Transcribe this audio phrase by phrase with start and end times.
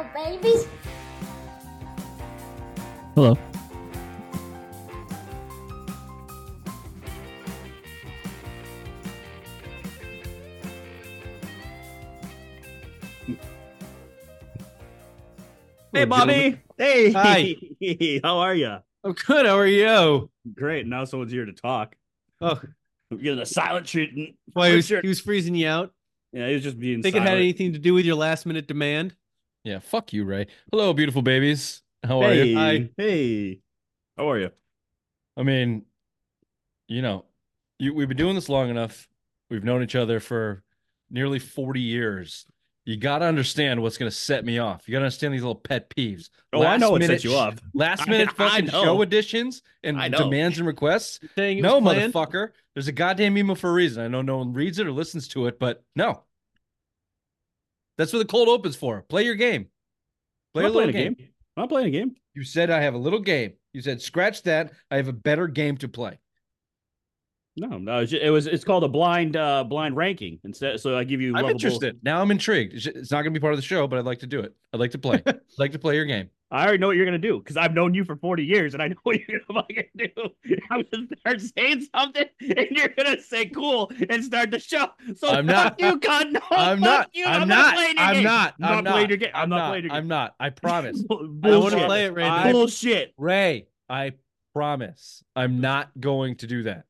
[0.00, 0.66] Buffalo babies.
[3.14, 3.36] Hello.
[15.92, 16.60] Hey, Bobby.
[16.78, 17.12] Hey.
[17.12, 17.56] Hi.
[18.24, 18.76] How are you?
[19.04, 19.44] I'm good.
[19.44, 20.30] How are you?
[20.54, 20.86] Great.
[20.86, 21.94] Now someone's here to talk.
[22.40, 22.60] Oh,
[23.10, 24.36] I'm getting a silent treatment.
[24.52, 25.92] why he was, he was freezing you out?
[26.32, 27.02] Yeah, he was just being.
[27.02, 29.14] Think it had anything to do with your last minute demand?
[29.64, 30.46] Yeah, fuck you, Ray.
[30.70, 31.82] Hello, beautiful babies.
[32.04, 32.44] How are Hey.
[32.48, 32.56] you?
[32.56, 32.88] Hi.
[32.96, 33.60] Hey.
[34.16, 34.50] How are you?
[35.36, 35.84] I mean,
[36.88, 37.26] you know,
[37.78, 39.08] you, we've been doing this long enough.
[39.50, 40.62] We've known each other for
[41.10, 42.46] nearly 40 years.
[42.86, 44.88] You got to understand what's going to set me off.
[44.88, 46.30] You got to understand these little pet peeves.
[46.52, 47.58] Oh, I know what minute sets you sh- off.
[47.74, 48.82] Last minute I fucking know.
[48.82, 51.20] show additions and I demands and requests.
[51.36, 52.50] Saying No, motherfucker.
[52.74, 54.02] There's a goddamn email for a reason.
[54.02, 56.22] I know no one reads it or listens to it, but no.
[58.00, 59.02] That's what the cold open's for.
[59.02, 59.66] Play your game.
[60.54, 61.14] Play I'm a little playing a game.
[61.18, 61.28] game.
[61.58, 62.14] I'm playing a game.
[62.32, 63.52] You said I have a little game.
[63.74, 64.72] You said scratch that.
[64.90, 66.18] I have a better game to play.
[67.58, 67.98] No, no.
[68.00, 68.46] It was.
[68.46, 70.38] It's called a blind, uh, blind ranking.
[70.44, 71.28] Instead, so I give you.
[71.30, 71.98] I'm lovable- interested.
[72.02, 72.72] Now I'm intrigued.
[72.72, 74.40] It's it's not going to be part of the show, but I'd like to do
[74.40, 74.54] it.
[74.72, 75.22] I'd like to play.
[75.26, 76.30] I'd like to play your game.
[76.52, 78.82] I already know what you're gonna do because I've known you for 40 years and
[78.82, 80.08] I know what you're gonna fucking do.
[80.70, 84.88] I'm gonna start saying something and you're gonna say cool and start the show.
[85.16, 85.80] So I'm fuck not.
[85.80, 86.32] you, cunt.
[86.32, 87.10] No, I'm not.
[87.12, 87.24] You.
[87.26, 87.78] I'm, I'm, not.
[87.78, 88.24] I'm game.
[88.24, 88.54] not.
[88.60, 89.30] I'm not playing your game.
[89.34, 90.34] I'm not playing your I'm not.
[90.40, 91.02] I promise.
[91.08, 91.44] Bullshit.
[91.44, 92.52] I want to play it right I- now.
[92.52, 93.14] Bullshit.
[93.16, 94.12] Ray, I
[94.52, 95.22] promise.
[95.36, 96.84] I'm not going to do that.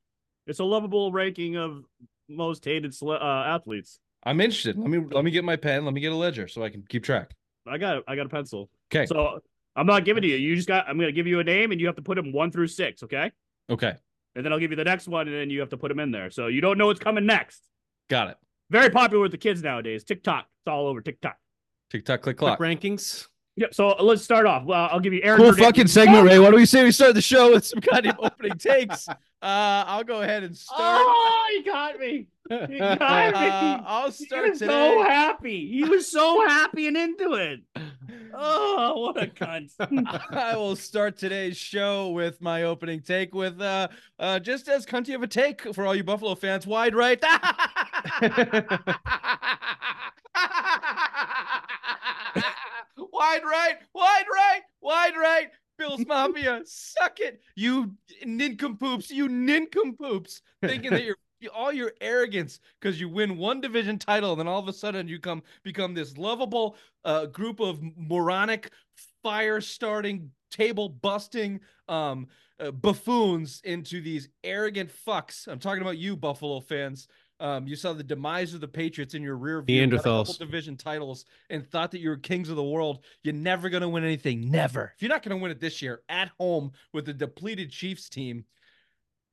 [0.47, 1.85] It's a lovable ranking of
[2.29, 4.01] most hated uh, athletes.
[4.25, 4.79] I'm interested.
[4.79, 5.85] Let me let me get my pen.
[5.85, 7.33] Let me get a ledger so I can keep track.
[7.67, 8.71] I got I got a pencil.
[8.93, 9.07] Okay.
[9.07, 9.41] So
[9.77, 10.37] I'm not giving to you.
[10.37, 10.89] You just got.
[10.89, 13.03] I'm gonna give you a name and you have to put them one through six.
[13.03, 13.31] Okay.
[13.69, 13.95] Okay.
[14.35, 15.99] And then I'll give you the next one and then you have to put them
[16.01, 16.31] in there.
[16.31, 17.63] So you don't know what's coming next.
[18.09, 18.37] Got it.
[18.71, 20.05] Very popular with the kids nowadays.
[20.05, 20.47] TikTok.
[20.61, 21.37] It's all over TikTok.
[21.91, 22.59] TikTok tock, click clock.
[22.61, 23.27] rankings.
[23.61, 23.75] Yep.
[23.75, 24.65] So let's start off.
[24.65, 25.37] Well, I'll give you Aaron.
[25.37, 25.67] Cool Hernandez.
[25.67, 26.39] fucking segment, Ray.
[26.39, 29.07] Why don't we say we start the show with some kind of opening takes?
[29.07, 30.81] Uh, I'll go ahead and start.
[30.81, 32.27] Oh, he got me.
[32.49, 33.49] He got me.
[33.49, 34.73] Uh, I'll start He was today.
[34.73, 35.71] so happy.
[35.71, 37.61] He was so happy and into it.
[38.33, 39.73] Oh, what a cunt.
[40.31, 43.89] I will start today's show with my opening take with uh,
[44.19, 46.67] uh just as cunty of a take for all you Buffalo fans.
[46.67, 47.23] Wide right.
[53.21, 55.51] Wide right, wide right, wide right.
[55.79, 57.95] Bills Mafia, suck it, you
[58.25, 61.17] nincompoops, you nincompoops, thinking that you're
[61.55, 65.09] all your arrogance because you win one division title, and then all of a sudden
[65.09, 68.71] you come become this lovable uh, group of moronic,
[69.23, 72.27] fire starting, table busting um,
[72.59, 75.49] uh, buffoons into these arrogant fucks.
[75.49, 77.09] I'm talking about you, Buffalo fans.
[77.41, 80.25] Um, you saw the demise of the Patriots in your rear view, got a couple
[80.25, 80.39] Neanderthals.
[80.39, 83.03] division titles, and thought that you were kings of the world.
[83.23, 84.51] You're never going to win anything.
[84.51, 84.93] Never.
[84.95, 88.11] If you're not going to win it this year at home with a depleted Chiefs
[88.11, 88.45] team,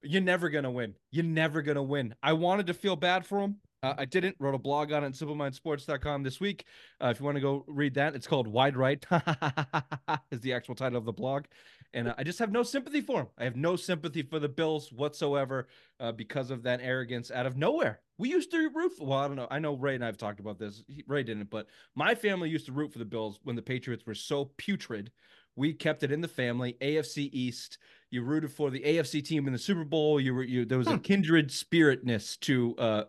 [0.02, 0.96] you're never going to win.
[1.12, 2.16] You're never going to win.
[2.24, 3.58] I wanted to feel bad for them.
[3.84, 4.36] Uh, I didn't.
[4.40, 6.66] Wrote a blog on it at simplemindsports.com this week.
[7.02, 9.06] Uh, if you want to go read that, it's called Wide Right,
[10.32, 11.46] is the actual title of the blog.
[11.94, 13.28] And uh, I just have no sympathy for him.
[13.38, 15.68] I have no sympathy for the Bills whatsoever
[16.00, 18.02] uh, because of that arrogance out of nowhere.
[18.18, 19.48] We used to root for, well, I don't know.
[19.50, 20.84] I know Ray and I have talked about this.
[20.88, 24.06] He, Ray didn't, but my family used to root for the Bills when the Patriots
[24.06, 25.12] were so putrid.
[25.56, 26.78] We kept it in the family.
[26.82, 27.80] AFC East.
[28.12, 30.20] You rooted for the AFC team in the Super Bowl.
[30.20, 30.66] You were you.
[30.66, 33.04] There was a kindred spiritness to uh,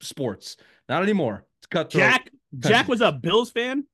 [0.00, 0.56] sports.
[0.88, 1.44] Not anymore.
[1.60, 2.02] It's cutthroat.
[2.02, 3.84] Jack Jack was a Bills fan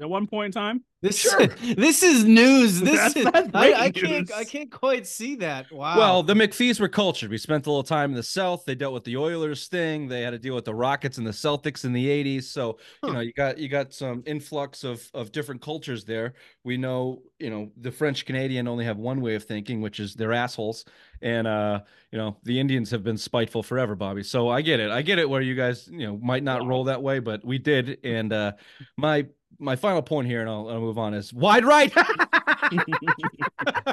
[0.00, 0.84] at one point in time.
[1.02, 1.46] This Sure.
[1.46, 2.80] this is news.
[2.84, 4.32] This That's- is, that's I, I breaking can't.
[4.32, 5.70] I can't quite see that.
[5.70, 5.98] Wow.
[5.98, 7.30] Well, the McPhees were cultured.
[7.30, 8.64] We spent a little time in the South.
[8.64, 10.08] They dealt with the Oilers thing.
[10.08, 12.44] They had to deal with the Rockets and the Celtics in the '80s.
[12.44, 16.32] So you know, you got you got some influx of of different cultures there.
[16.64, 20.14] We know, you know, the French Canadian only have one way of thinking, which is
[20.14, 20.86] they're assholes.
[21.20, 21.80] And uh,
[22.12, 24.22] you know, the Indians have been spiteful forever, Bobby.
[24.22, 24.90] So I get it.
[24.90, 27.58] I get it where you guys, you know, might not roll that way, but we
[27.58, 27.98] did.
[28.04, 28.52] And uh,
[28.96, 29.26] my
[29.58, 31.92] my final point here, and I'll, I'll move on, is wide right.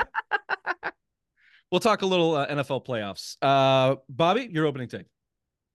[1.72, 3.38] we'll talk a little uh, NFL playoffs.
[3.42, 5.06] Uh, Bobby, your opening take.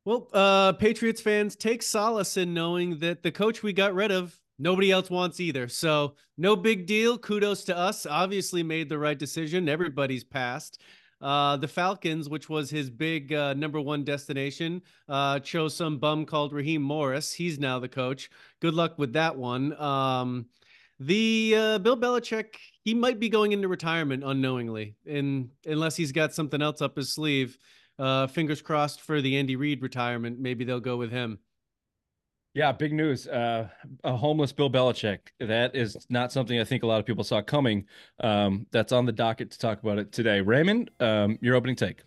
[0.04, 4.38] well, uh, Patriots fans take solace in knowing that the coach we got rid of,
[4.58, 5.68] nobody else wants either.
[5.68, 7.18] So no big deal.
[7.18, 8.06] Kudos to us.
[8.06, 9.68] Obviously made the right decision.
[9.68, 10.80] Everybody's passed.
[11.20, 16.26] Uh, the Falcons, which was his big uh, number one destination, uh, chose some bum
[16.26, 17.32] called Raheem Morris.
[17.32, 18.30] He's now the coach.
[18.60, 19.78] Good luck with that one.
[19.80, 20.46] Um,
[21.00, 26.34] the uh, Bill Belichick, he might be going into retirement unknowingly, and unless he's got
[26.34, 27.56] something else up his sleeve.
[27.98, 30.38] Uh, fingers crossed for the Andy Reid retirement.
[30.38, 31.38] Maybe they'll go with him.
[32.56, 33.28] Yeah, big news.
[33.28, 33.68] Uh,
[34.02, 35.18] a homeless Bill Belichick.
[35.40, 37.84] That is not something I think a lot of people saw coming.
[38.20, 40.40] Um, that's on the docket to talk about it today.
[40.40, 42.02] Raymond, um, your opening take.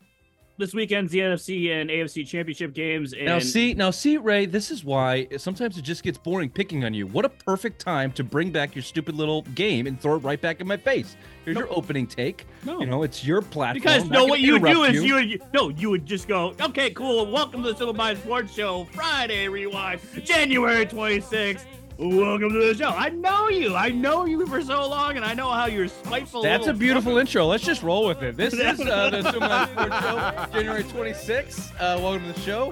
[0.59, 3.13] This weekend's the NFC and AFC championship games.
[3.13, 4.45] And Now see, now see, Ray.
[4.45, 7.07] This is why sometimes it just gets boring picking on you.
[7.07, 10.41] What a perfect time to bring back your stupid little game and throw it right
[10.41, 11.15] back in my face.
[11.45, 12.45] Here's your opening take.
[12.65, 12.81] No.
[12.81, 13.81] You know, it's your platform.
[13.81, 16.53] Because no, what you would do is you would you, no, you would just go,
[16.59, 17.31] okay, cool.
[17.31, 21.63] Welcome to the Simple Mind Sports Show, Friday Rewind, January 26th.
[21.99, 22.91] Welcome to the show.
[22.91, 23.75] I know you.
[23.75, 26.41] I know you for so long, and I know how you're spiteful.
[26.41, 27.19] That's a beautiful fucker.
[27.19, 27.45] intro.
[27.45, 28.37] Let's just roll with it.
[28.37, 31.73] This is uh, the Sports Show, January 26th.
[31.75, 32.71] Uh, welcome to the show.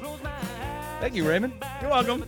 [1.01, 1.53] Thank you, Raymond.
[1.81, 2.23] You're welcome.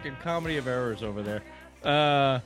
[0.00, 1.42] Fucking comedy of errors over there.
[1.84, 2.40] Uh,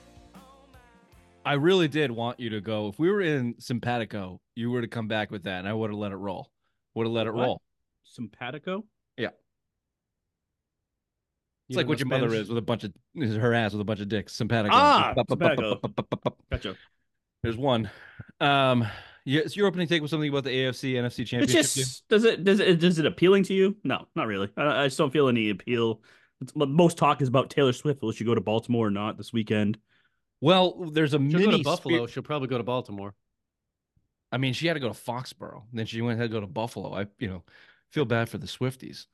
[1.44, 2.88] I really did want you to go.
[2.88, 5.90] If we were in Simpatico, you were to come back with that, and I would
[5.90, 6.50] have let it roll.
[6.94, 7.44] Would have let it What?
[7.44, 7.62] roll.
[8.02, 8.84] Simpatico.
[9.16, 9.28] Yeah.
[11.68, 13.84] It's like what your mother is with a bunch of is her ass with a
[13.84, 14.32] bunch of dicks.
[14.32, 14.74] Simpatico.
[14.74, 15.80] Ah, simpatico.
[16.50, 16.76] Gotcha.
[17.44, 17.88] There's one.
[18.40, 18.84] Um,
[19.24, 21.54] yes, your opening take was something about the AFC NFC championship.
[21.54, 21.62] game?
[21.62, 23.76] just does it does it does it appealing to you?
[23.84, 24.50] No, not really.
[24.56, 26.00] I, I just don't feel any appeal.
[26.44, 28.02] It's, most talk is about Taylor Swift.
[28.02, 29.78] Will she go to Baltimore or not this weekend?
[30.40, 31.94] Well, there's a She'll mini go to Buffalo.
[31.96, 33.14] spirit- She'll probably go to Baltimore.
[34.30, 35.62] I mean, she had to go to Foxborough.
[35.72, 36.92] Then she went had to go to Buffalo.
[36.92, 37.44] I, you know,
[37.92, 39.06] feel bad for the Swifties.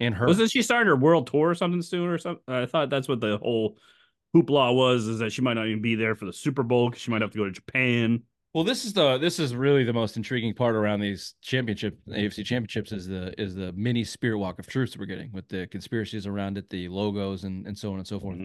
[0.00, 0.26] And her.
[0.26, 2.42] Wasn't she starting her world tour or something soon or something?
[2.46, 3.78] I thought that's what the whole
[4.34, 5.06] hoopla was.
[5.06, 7.22] Is that she might not even be there for the Super Bowl because she might
[7.22, 8.22] have to go to Japan.
[8.54, 12.44] Well, this is the this is really the most intriguing part around these championship AFC
[12.44, 15.66] championships is the is the mini spirit walk of truth that we're getting with the
[15.66, 18.38] conspiracies around it, the logos and and so on and so forth.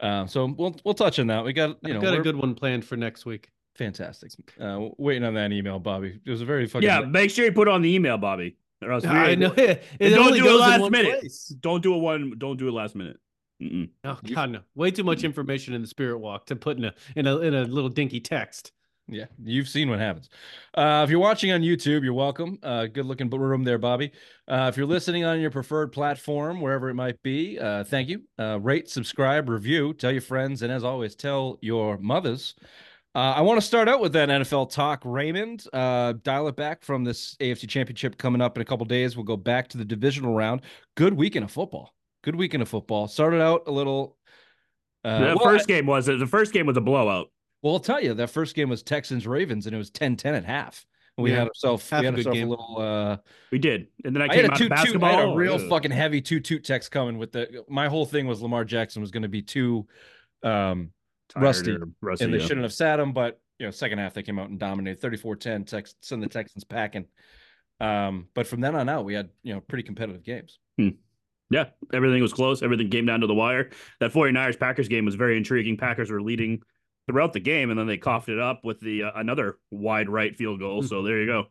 [0.00, 1.44] Um, so we'll we'll touch on that.
[1.44, 3.50] We got you I've know got a good one planned for next week.
[3.76, 4.30] fantastic.
[4.58, 6.18] Uh, waiting on that email, Bobby.
[6.24, 8.56] It was a very fucking Yeah, make sure you put it on the email, Bobby.
[8.82, 9.82] Or else we- I know it.
[10.00, 11.20] And don't only do it goes last minute.
[11.20, 11.54] place.
[11.60, 12.32] Don't do it one.
[12.38, 13.18] Don't do it last minute.
[13.62, 13.90] Mm-mm.
[14.04, 14.60] Oh God, no!
[14.74, 17.52] Way too much information in the spirit walk to put in a in a in
[17.54, 18.72] a little dinky text.
[19.10, 20.28] Yeah, you've seen what happens.
[20.74, 22.58] Uh, if you're watching on YouTube, you're welcome.
[22.62, 24.12] Uh, good looking room there, Bobby.
[24.46, 28.22] Uh, if you're listening on your preferred platform, wherever it might be, uh, thank you.
[28.38, 32.54] Uh, rate, subscribe, review, tell your friends, and as always, tell your mothers.
[33.12, 35.64] Uh, I want to start out with that NFL talk, Raymond.
[35.72, 39.16] Uh, dial it back from this AFC Championship coming up in a couple days.
[39.16, 40.60] We'll go back to the divisional round.
[40.96, 41.92] Good weekend of football.
[42.22, 43.08] Good weekend of football.
[43.08, 44.16] Started out a little.
[45.02, 47.32] Uh, the well, first game was the first game was a blowout.
[47.62, 50.44] Well, I'll tell you, that first game was Texans Ravens, and it was 10-10 at
[50.44, 50.84] half.
[51.16, 52.48] And we Yeah, had ourselves we a had good ourselves a game.
[52.48, 52.76] little.
[52.78, 53.16] Uh,
[53.52, 55.08] We did, and then I I, came had a out two, of two, basketball.
[55.08, 57.64] I had a real fucking heavy two toot text coming with the.
[57.68, 59.86] My whole thing was Lamar Jackson was going to be too
[60.42, 60.92] um,
[61.36, 62.24] rusty, rusty.
[62.24, 62.44] and they yeah.
[62.44, 63.12] shouldn't have sat him.
[63.12, 66.64] But you know, second half they came out and dominated 34-10, Tex, send the Texans
[66.64, 67.04] packing.
[67.78, 70.58] Um, but from then on out, we had you know pretty competitive games.
[71.50, 72.62] Yeah, everything was close.
[72.62, 73.70] Everything came down to the wire.
[73.98, 75.76] That 49ers Packers game was very intriguing.
[75.76, 76.62] Packers were leading
[77.10, 80.36] throughout the game, and then they coughed it up with the uh, another wide right
[80.36, 80.82] field goal.
[80.82, 81.42] So there you go.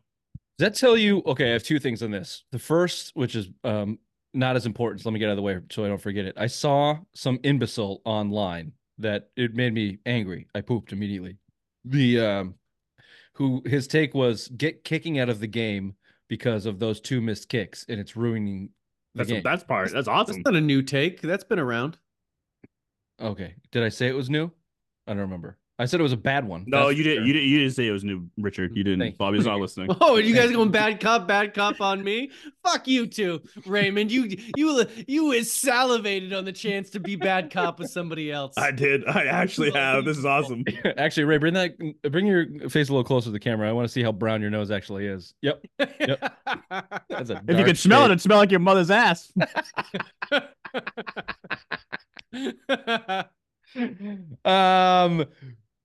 [0.58, 1.22] Does that tell you?
[1.26, 2.44] Okay, I have two things on this.
[2.52, 3.98] The first, which is um,
[4.34, 6.24] not as important, so let me get out of the way so I don't forget
[6.24, 6.34] it.
[6.36, 10.46] I saw some imbecile online that it made me angry.
[10.54, 11.38] I pooped immediately.
[11.84, 12.54] The um,
[13.34, 15.94] who his take was get kicking out of the game
[16.28, 18.70] because of those two missed kicks, and it's ruining
[19.14, 19.42] the That's game.
[19.42, 19.90] that's part.
[19.92, 20.36] That's awesome.
[20.36, 21.20] That's not a new take.
[21.22, 21.98] That's been around.
[23.20, 24.50] okay, did I say it was new?
[25.10, 25.58] I don't remember.
[25.80, 26.64] I said it was a bad one.
[26.68, 27.20] No, That's you didn't.
[27.20, 27.26] sure.
[27.26, 27.48] You didn't.
[27.48, 28.76] You didn't say it was new, Richard.
[28.76, 29.00] You didn't.
[29.00, 29.12] you.
[29.12, 29.88] Bobby's not listening.
[30.00, 32.30] Oh, are you guys going bad cop, bad cop on me?
[32.62, 34.12] Fuck you too, Raymond.
[34.12, 38.54] You you you is salivated on the chance to be bad cop with somebody else.
[38.56, 39.04] I did.
[39.08, 40.04] I actually have.
[40.04, 40.64] This is awesome.
[40.96, 41.76] Actually, Ray, bring that,
[42.10, 43.68] bring your face a little closer to the camera.
[43.68, 45.34] I want to see how brown your nose actually is.
[45.42, 47.42] Yep, that's a.
[47.48, 49.32] If you could smell it, it'd smell like your mother's ass.
[54.44, 55.24] um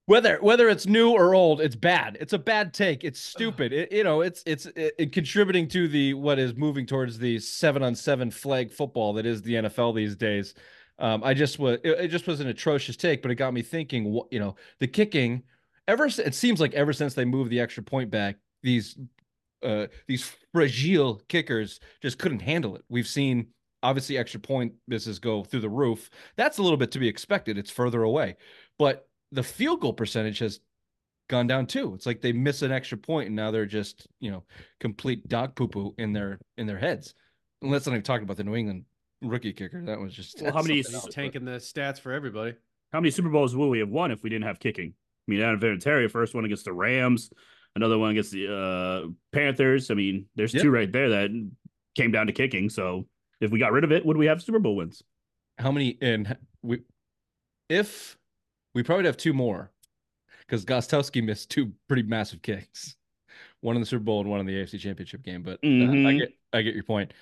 [0.08, 2.18] whether whether it's new or old it's bad.
[2.20, 3.04] It's a bad take.
[3.04, 3.74] It's stupid.
[3.74, 7.39] It, you know it's it's it, it contributing to the what is moving towards the
[7.39, 10.54] seven on seven flag football that is the nfl these days.
[11.00, 13.62] Um i just was it, it just was an atrocious take but it got me
[13.62, 15.44] thinking what you know the kicking
[15.88, 18.98] ever it seems like ever since they moved the extra point back these
[19.63, 22.84] uh these fragile kickers just couldn't handle it.
[22.88, 23.48] We've seen
[23.86, 27.58] obviously extra point misses go through the roof that's a little bit to be expected
[27.58, 28.36] it's further away
[28.80, 30.60] but the field goal percentage has
[31.27, 31.96] gone down too.
[31.96, 34.44] It's like they miss an extra point and now they're just, you know,
[34.80, 37.15] complete dog poo poo in their in their heads.
[37.63, 38.86] And let's not even talk about the New England
[39.24, 39.82] rookie kicker.
[39.86, 42.54] That was just Well, how many something else, but- tanking the stats for everybody.
[42.94, 44.94] How many Super Bowls would we have won if we didn't have kicking?
[45.27, 47.32] I mean, Adam Vinatieri, first one against the Rams,
[47.75, 49.89] another one against the uh, Panthers.
[49.89, 50.62] I mean, there's Yeah.
[50.62, 51.32] two right there that
[51.96, 52.70] came down to kicking.
[52.70, 53.08] So
[53.42, 55.04] if we got rid of it, would we have Super Bowl wins?
[55.58, 56.82] how many and we
[57.70, 58.18] if
[58.74, 59.72] we probably have two more
[60.39, 62.96] because Gostkowski missed two pretty massive kicks,
[63.62, 65.42] one in the Super Bowl and one in the AFC Championship game.
[65.42, 67.13] But uh, I get I get your point.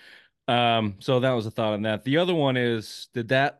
[0.50, 2.03] Um, so that was a thought on that.
[2.03, 3.60] The other one is did that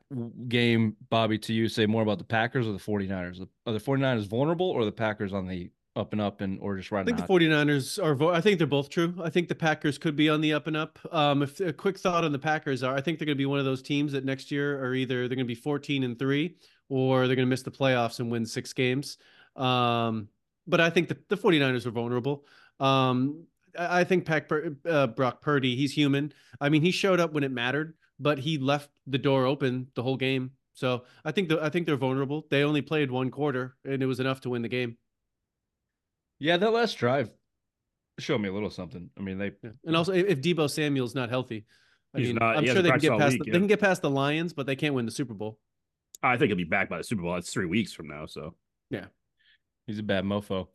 [0.50, 3.48] game, Bobby, to you say more about the Packers or the 49ers?
[3.66, 6.92] Are the 49ers vulnerable or the Packers on the up and up and or just
[6.92, 7.02] right.
[7.02, 7.42] I think the the hot?
[7.42, 9.14] 49ers are, vo- I think they're both true.
[9.22, 11.00] I think the Packers could be on the up and up.
[11.12, 13.46] Um, if a quick thought on the Packers are, I think they're going to be
[13.46, 16.18] one of those teams that next year are either they're going to be 14 and
[16.18, 16.58] three
[16.90, 19.18] or they're going to miss the playoffs and win six games.
[19.56, 20.30] Um,
[20.68, 22.46] but I think the, the 49ers are vulnerable.
[22.80, 23.46] Um,
[23.78, 24.52] I I think Pack,
[24.88, 26.34] uh, Brock Purdy, he's human.
[26.60, 30.04] I mean, he showed up when it mattered, but he left the door open the
[30.04, 30.52] whole game.
[30.74, 32.48] So I think the, I think they're vulnerable.
[32.50, 34.98] They only played one quarter and it was enough to win the game.
[36.44, 37.30] Yeah, that last drive
[38.20, 39.10] showed me a little something.
[39.18, 39.70] I mean, they Yeah.
[39.86, 41.66] And also, if if Deebo Samuel's not healthy,
[42.14, 43.32] I He's mean, not- I'm sure they can get past.
[43.32, 43.54] week, the, yeah.
[43.54, 45.58] They can get past the Lions, but they can't win the Super Bowl.
[46.22, 47.34] I think he'll be back by the Super Bowl.
[47.34, 48.26] That's three weeks from now.
[48.26, 48.56] So
[48.90, 49.06] yeah.
[49.88, 50.68] He's a bad mofo.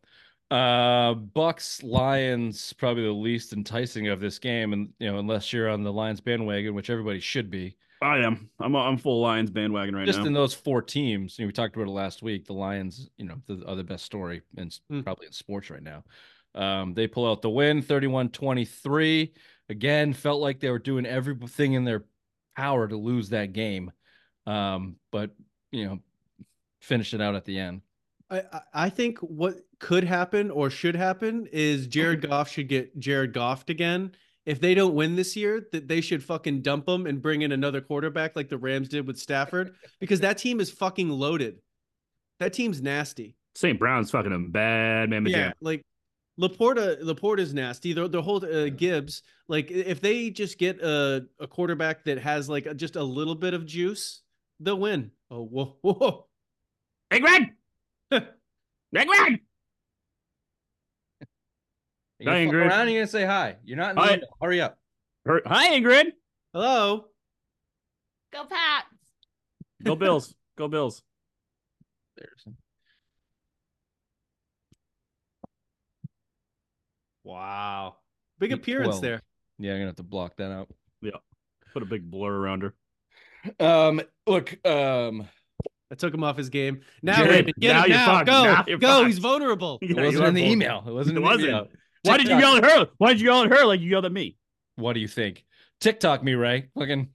[0.49, 5.69] Uh Bucks Lions probably the least enticing of this game, and you know unless you're
[5.69, 7.77] on the Lions bandwagon, which everybody should be.
[8.01, 8.49] I am.
[8.59, 10.23] I'm I'm full Lions bandwagon right Just now.
[10.23, 12.45] Just in those four teams, you know, we talked about it last week.
[12.45, 15.01] The Lions, you know, the other best story and Hmm.
[15.01, 16.03] probably in sports right now.
[16.55, 19.33] Um, they pull out the win, 31-23.
[19.69, 22.05] Again, felt like they were doing everything in their
[22.55, 23.91] power to lose that game.
[24.47, 25.31] Um, but
[25.71, 25.99] you know,
[26.81, 27.81] finished it out at the end.
[28.29, 32.97] I, I- I think what could happen or should happen is Jared Goff should get
[32.97, 34.13] Jared Goffed again.
[34.45, 37.51] If they don't win this year, that they should fucking dump them and bring in
[37.51, 41.59] another quarterback like the Rams did with Stafford, because that team is fucking loaded.
[42.39, 43.35] That team's nasty.
[43.55, 43.77] St.
[43.77, 45.25] Brown's fucking a bad man.
[45.25, 45.83] Yeah, like
[46.39, 47.01] LaPorta.
[47.01, 47.93] LaPorta's nasty.
[47.93, 49.23] The the whole uh, Gibbs.
[49.47, 53.35] Like if they just get a a quarterback that has like a, just a little
[53.35, 54.21] bit of juice,
[54.59, 55.11] they'll win.
[55.29, 56.27] Oh whoa whoa.
[57.09, 57.49] Hey, Greg.
[58.09, 59.41] Greg, Greg.
[62.19, 62.69] You're Hi, gonna fuck Ingrid.
[62.69, 63.55] around, you're gonna say hi.
[63.63, 64.11] You're not in the Hi.
[64.11, 64.27] window.
[64.41, 64.77] Hurry up.
[65.45, 66.11] Hi, Ingrid.
[66.53, 67.05] Hello.
[68.33, 68.85] Go Pats.
[69.83, 70.35] Go Bills.
[70.57, 71.01] Go Bills.
[72.17, 72.45] There's
[77.23, 77.95] Wow.
[78.39, 79.01] Big Big appearance 12.
[79.01, 79.21] there.
[79.59, 80.69] yeah, I'm gonna have to block that out.
[81.01, 81.11] Yeah.
[81.73, 82.73] Put a big blur around her.
[83.59, 85.27] Um, look, um,
[85.91, 86.81] I took him off his game.
[87.01, 88.05] Now, Jared, Raymond, get now him you're now.
[88.05, 88.25] fucked.
[88.27, 88.87] Go, Now you're go.
[88.87, 89.07] fucked.
[89.07, 89.79] He's vulnerable.
[89.81, 90.83] it wasn't in the email.
[90.87, 91.17] It wasn't.
[91.17, 91.69] It in the wasn't.
[92.05, 92.13] Email.
[92.13, 92.87] Why did you TikTok- yell at her?
[92.97, 94.37] Why did you yell at her like you yelled at me?
[94.75, 95.45] What do you think?
[95.81, 96.67] TikTok me, Ray.
[96.77, 97.09] Fucking,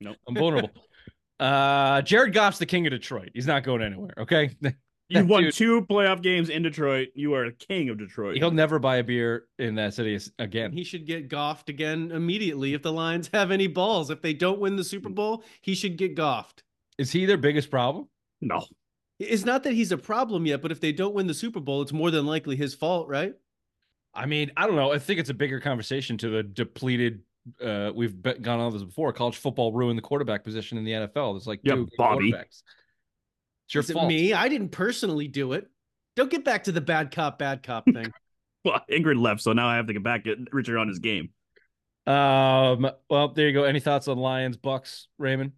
[0.00, 0.16] Nope.
[0.28, 0.70] I'm vulnerable.
[1.40, 3.30] uh, Jared Goff's the king of Detroit.
[3.34, 4.14] He's not going anywhere.
[4.18, 4.50] Okay,
[5.10, 7.08] You won dude- two playoff games in Detroit.
[7.14, 8.36] You are a king of Detroit.
[8.36, 10.70] he'll never buy a beer in that city again.
[10.72, 14.10] He should get goffed again immediately if the Lions have any balls.
[14.10, 16.62] If they don't win the Super Bowl, he should get goffed.
[16.98, 18.08] Is he their biggest problem?
[18.40, 18.64] no.
[19.20, 21.82] It's not that he's a problem yet, but if they don't win the Super Bowl,
[21.82, 23.32] it's more than likely his fault, right?
[24.14, 24.92] I mean, I don't know.
[24.92, 27.20] I think it's a bigger conversation to the depleted.
[27.62, 29.12] Uh, we've be- gone on this before.
[29.12, 31.36] College football ruined the quarterback position in the NFL.
[31.36, 32.32] It's like Yeah, Bobby.
[32.32, 32.62] quarterbacks.
[33.66, 34.08] It's your Is it fault.
[34.08, 34.32] me?
[34.32, 35.68] I didn't personally do it.
[36.16, 38.12] Don't get back to the bad cop, bad cop thing.
[38.64, 41.30] Well, Ingrid left, so now I have to get back at Richard on his game.
[42.06, 42.90] Um.
[43.10, 43.64] Well, there you go.
[43.64, 45.52] Any thoughts on Lions, Bucks, Raymond?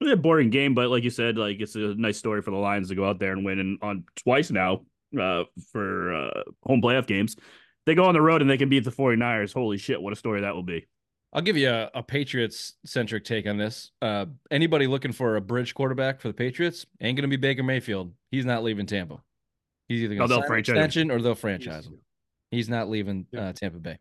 [0.00, 2.56] It a boring game, but like you said, like it's a nice story for the
[2.56, 4.82] Lions to go out there and win and on twice now
[5.18, 7.36] uh, for uh, home playoff games.
[7.86, 9.54] They go on the road and they can beat the 49ers.
[9.54, 10.86] Holy shit, what a story that will be.
[11.32, 13.92] I'll give you a, a Patriots centric take on this.
[14.02, 17.62] Uh, anybody looking for a bridge quarterback for the Patriots ain't going to be Baker
[17.62, 18.12] Mayfield.
[18.30, 19.22] He's not leaving Tampa.
[19.88, 20.76] He's either going to they'll sign an franchise him.
[20.84, 21.98] extension or they'll franchise him.
[22.50, 23.48] He's not leaving Yeah.
[23.48, 23.98] uh, Tampa Bay.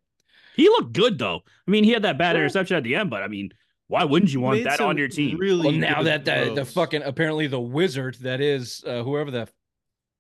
[0.55, 1.41] He looked good though.
[1.67, 3.51] I mean, he had that bad interception at the end, but I mean,
[3.87, 5.37] why wouldn't you want that on your team?
[5.37, 9.31] Really Well, now good that the, the fucking apparently the wizard that is uh, whoever
[9.31, 9.47] the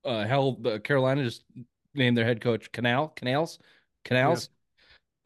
[0.05, 1.43] uh, hell uh, Carolina just
[1.93, 3.59] named their head coach Canal Canales
[4.05, 4.49] Canales.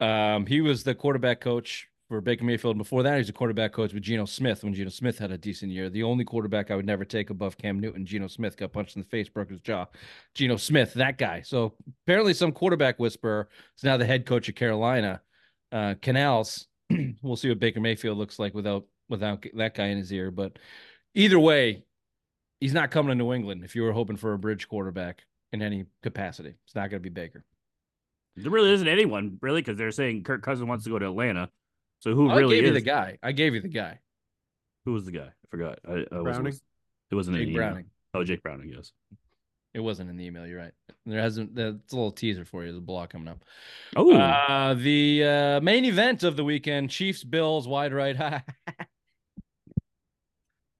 [0.00, 2.76] Um, he was the quarterback coach for Baker Mayfield.
[2.76, 5.38] Before that, he was a quarterback coach with Geno Smith when Geno Smith had a
[5.38, 5.88] decent year.
[5.88, 8.04] The only quarterback I would never take above Cam Newton.
[8.04, 9.86] Geno Smith got punched in the face, broke his jaw.
[10.34, 11.42] Geno Smith, that guy.
[11.42, 15.22] So apparently, some quarterback whisperer is now the head coach of Carolina.
[15.72, 16.68] Uh, Canales.
[17.22, 20.30] we'll see what Baker Mayfield looks like without without that guy in his ear.
[20.30, 20.58] But
[21.14, 21.84] either way,
[22.60, 23.64] he's not coming to New England.
[23.64, 26.54] If you were hoping for a bridge quarterback, in any capacity.
[26.66, 27.44] It's not going to be Baker.
[28.36, 31.48] There really isn't anyone really because they're saying Kirk Cousins wants to go to Atlanta.
[32.00, 33.18] So who I really gave is you the guy.
[33.22, 34.00] I gave you the guy.
[34.84, 35.28] Who was the guy?
[35.28, 35.78] I forgot.
[35.88, 36.60] I, I wasn't- Browning?
[37.10, 37.68] It wasn't in Jake email.
[37.68, 37.84] Browning.
[38.14, 38.72] Oh, Jake Browning.
[38.74, 38.90] Yes.
[39.74, 40.46] It wasn't in the email.
[40.46, 40.72] You're right.
[41.06, 41.54] There hasn't.
[41.54, 42.68] That's a little teaser for you.
[42.68, 43.44] There's a block coming up.
[43.94, 48.16] Oh, Uh, the uh, main event of the weekend: Chiefs Bills wide right.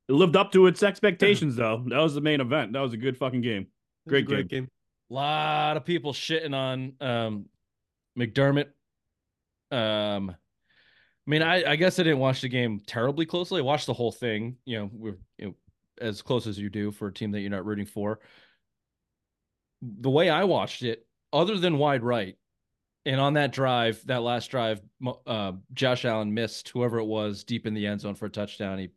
[0.08, 1.84] it lived up to its expectations though.
[1.86, 2.72] That was the main event.
[2.72, 3.62] That was a good fucking game.
[3.62, 4.68] It was a Great great game.
[5.10, 7.46] A lot of people shitting on um,
[8.18, 8.68] McDermott.
[9.70, 10.30] Um,
[11.26, 13.60] I mean, I, I guess I didn't watch the game terribly closely.
[13.60, 14.56] I watched the whole thing.
[14.64, 15.54] You know, we're you know,
[16.00, 18.20] as close as you do for a team that you're not rooting for.
[19.82, 22.36] The way I watched it, other than wide right,
[23.06, 24.80] and on that drive, that last drive,
[25.26, 28.78] uh, Josh Allen missed whoever it was deep in the end zone for a touchdown.
[28.78, 28.90] He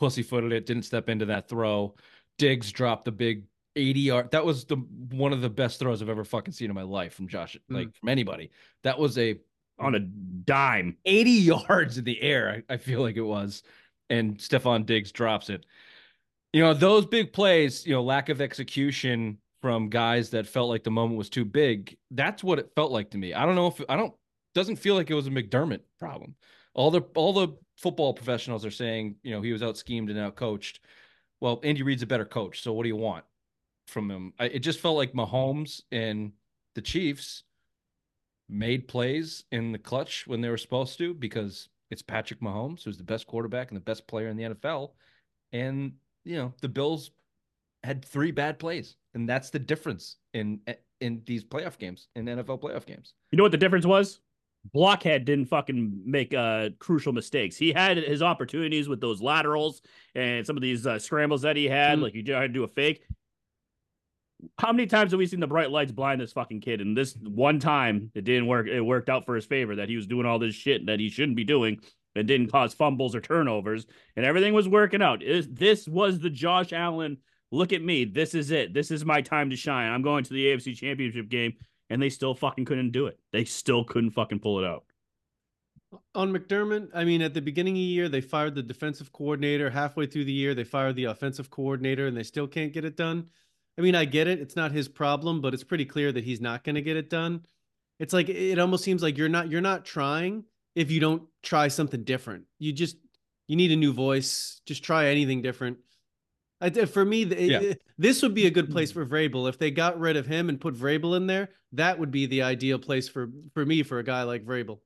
[0.00, 1.94] pussyfooted it, didn't step into that throw.
[2.38, 3.44] Diggs dropped the big
[3.76, 4.30] 80 yard.
[4.32, 7.14] That was the one of the best throws I've ever fucking seen in my life
[7.14, 7.76] from Josh, mm.
[7.76, 8.50] like from anybody.
[8.82, 9.38] That was a
[9.78, 10.96] On a dime.
[11.04, 11.30] 80
[11.68, 13.62] yards in the air, I, I feel like it was.
[14.08, 15.64] And Stefon Diggs drops it.
[16.52, 20.82] You know, those big plays, you know, lack of execution from guys that felt like
[20.82, 21.96] the moment was too big.
[22.10, 23.34] That's what it felt like to me.
[23.34, 24.14] I don't know if I don't
[24.54, 26.34] doesn't feel like it was a McDermott problem.
[26.74, 30.18] All the all the football professionals are saying, you know, he was out schemed and
[30.18, 30.80] out coached.
[31.40, 33.24] Well, Andy Reid's a better coach, so what do you want
[33.86, 34.32] from him?
[34.38, 36.32] I, it just felt like Mahomes and
[36.74, 37.44] the Chiefs
[38.48, 42.98] made plays in the clutch when they were supposed to because it's Patrick Mahomes, who's
[42.98, 44.90] the best quarterback and the best player in the NFL.
[45.52, 45.92] And,
[46.24, 47.10] you know, the Bills
[47.82, 48.96] had three bad plays.
[49.14, 50.60] And that's the difference in
[51.00, 53.14] in these playoff games, in NFL playoff games.
[53.32, 54.20] You know what the difference was?
[54.72, 57.56] Blockhead didn't fucking make uh crucial mistakes.
[57.56, 59.80] He had his opportunities with those laterals
[60.14, 62.02] and some of these uh, scrambles that he had, Mhm.
[62.02, 63.02] like he tried to do a fake.
[64.58, 66.80] How many times have we seen the bright lights blind this fucking kid?
[66.80, 68.66] And this one time it didn't work.
[68.66, 71.10] It worked out for his favor that he was doing all this shit that he
[71.10, 71.78] shouldn't be doing
[72.14, 75.22] and didn't cause fumbles or turnovers, and everything was working out.
[75.22, 77.18] Is this was the Josh Allen?
[77.52, 78.04] Look at me.
[78.04, 78.72] This is it.
[78.72, 79.90] This is my time to shine.
[79.92, 81.54] I'm going to the AFC Championship game
[81.90, 83.18] and they still fucking couldn't do it.
[83.32, 84.84] They still couldn't fucking pull it out.
[86.14, 89.68] On McDermott, I mean, at the beginning of the year, they fired the defensive coordinator.
[89.68, 92.96] Halfway through the year, they fired the offensive coordinator, and they still can't get it
[92.96, 93.26] done.
[93.76, 96.40] I mean, I get it; it's not his problem, but it's pretty clear that he's
[96.40, 97.44] not going to get it done.
[97.98, 100.44] It's like it almost seems like you're not you're not trying
[100.76, 102.44] if you don't try something different.
[102.60, 102.96] You just
[103.48, 104.60] you need a new voice.
[104.64, 105.78] Just try anything different.
[106.60, 107.60] I, for me, the, Yeah.
[107.60, 110.48] it- this would be a good place for Vrabel if they got rid of him
[110.48, 111.50] and put Vrabel in there.
[111.72, 114.80] That would be the ideal place for for me for a guy like Vrabel.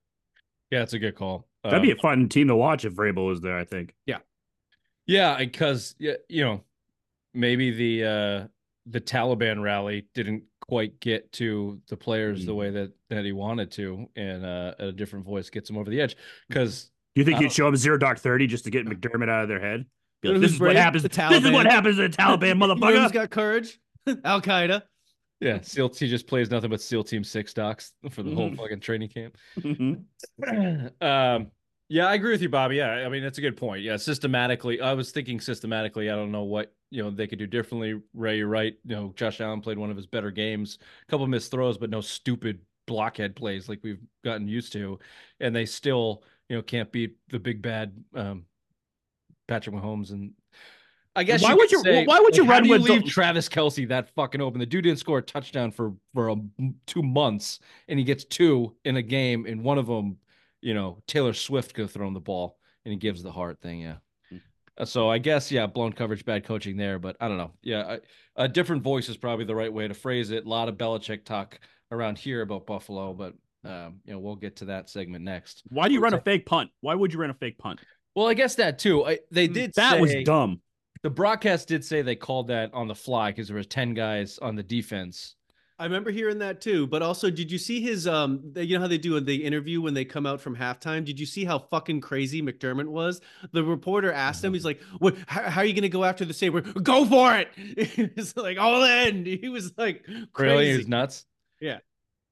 [0.70, 1.48] Yeah, it's a good call.
[1.62, 3.56] That'd be Um, a fun team to watch if Vrabel was there.
[3.58, 3.94] I think.
[4.06, 4.18] Yeah,
[5.06, 6.64] Yeah, because yeah, you know,
[7.32, 8.46] maybe the uh
[8.86, 13.70] the Taliban rally didn't quite get to the players the way that that he wanted
[13.72, 16.16] to, and uh a different voice gets him over the edge.
[16.48, 19.28] Because Do you think I he'd show up zero dark thirty just to get McDermott
[19.30, 19.86] out of their head?
[20.24, 20.76] Be You like, know this who's is what brave?
[20.78, 21.02] happens.
[21.02, 23.12] The This is what happens to the Taliban, You know who's motherfucker.
[23.12, 23.78] got courage?
[24.24, 24.82] Al Qaeda.
[25.40, 28.56] yeah, SEAL he just plays nothing but SEAL Team Six docs for the whole Mhm.
[28.56, 29.36] fucking training camp.
[29.58, 30.04] Mhm.
[31.02, 31.50] um,
[31.90, 32.76] yeah, I agree with you, Bobby.
[32.76, 33.82] Yeah, I mean that's a good point.
[33.82, 36.10] Yeah, systematically, I was thinking systematically.
[36.10, 38.00] I don't know what you know they could do differently.
[38.14, 38.74] Ray, you're right.
[38.86, 40.78] You know, Josh Allen played one of his better games.
[41.06, 44.98] A couple missed throws, but no stupid blockhead plays like we've gotten used to.
[45.40, 48.44] And they still, you know, can't beat the big bad um,
[49.46, 50.10] Patrick Mahomes.
[50.10, 50.32] And
[51.16, 52.86] I guess Why you would you- say, why would you like, run do you with
[52.86, 54.58] the- leave Travis Kelce that fucking open?
[54.60, 56.36] The dude didn't score a touchdown for for a,
[56.86, 60.18] two months, and he gets two in a game, and one of them
[60.60, 63.82] you know, Taylor Swift could have thrown the ball and he gives the heart thing.
[63.82, 63.96] Yeah.
[64.30, 64.36] Hmm.
[64.78, 67.50] Uh, So I guess, yeah, blown coverage, bad coaching there, but I don't know.
[67.62, 67.98] Yeah.
[68.36, 70.46] I, a different voice is probably the right way to phrase it.
[70.46, 71.60] A lot of Belichick talk
[71.92, 73.34] around here about Buffalo, but,
[73.70, 75.64] um, you know, we'll get to that segment next.
[75.68, 76.70] Why do you run a fake punt?
[76.80, 77.80] Why would you run a fake punt?
[78.14, 79.04] Well, I guess that too.
[79.04, 80.60] I, they did Mm, That was dumb.
[81.02, 84.38] The broadcast did say they called that on the fly because there was 10 guys
[84.38, 85.34] on the defense.
[85.76, 86.86] I remember hearing that too.
[86.86, 88.40] But also, did you see his um?
[88.52, 91.04] the- You know how they do in the interview when they come out from halftime.
[91.04, 93.20] Did you see how fucking crazy McDermott was?
[93.50, 94.54] The reporter asked him.
[94.54, 95.16] He's like, "What?
[95.26, 96.60] How, how are you gonna go after the saber?
[96.60, 97.48] Go for it!"
[98.16, 99.26] It's like all in.
[99.26, 100.26] He was like Really?
[100.32, 100.76] crazy.
[100.78, 101.26] He's nuts.
[101.60, 101.78] Yeah.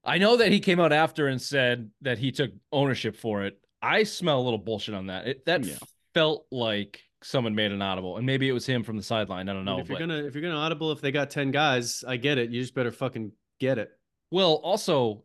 [0.05, 3.59] I know that he came out after and said that he took ownership for it.
[3.83, 5.27] I smell a little bullshit on that.
[5.27, 5.75] It, that Yeah.
[6.14, 9.49] felt like someone made an audible, and maybe it was him from the sideline.
[9.49, 9.73] I don't know.
[9.77, 12.16] mean, if you're but- gonna if you're gonna audible, if they got ten guys, I
[12.16, 12.51] get it.
[12.51, 13.90] You just better fucking get it.
[14.31, 15.25] Well, also,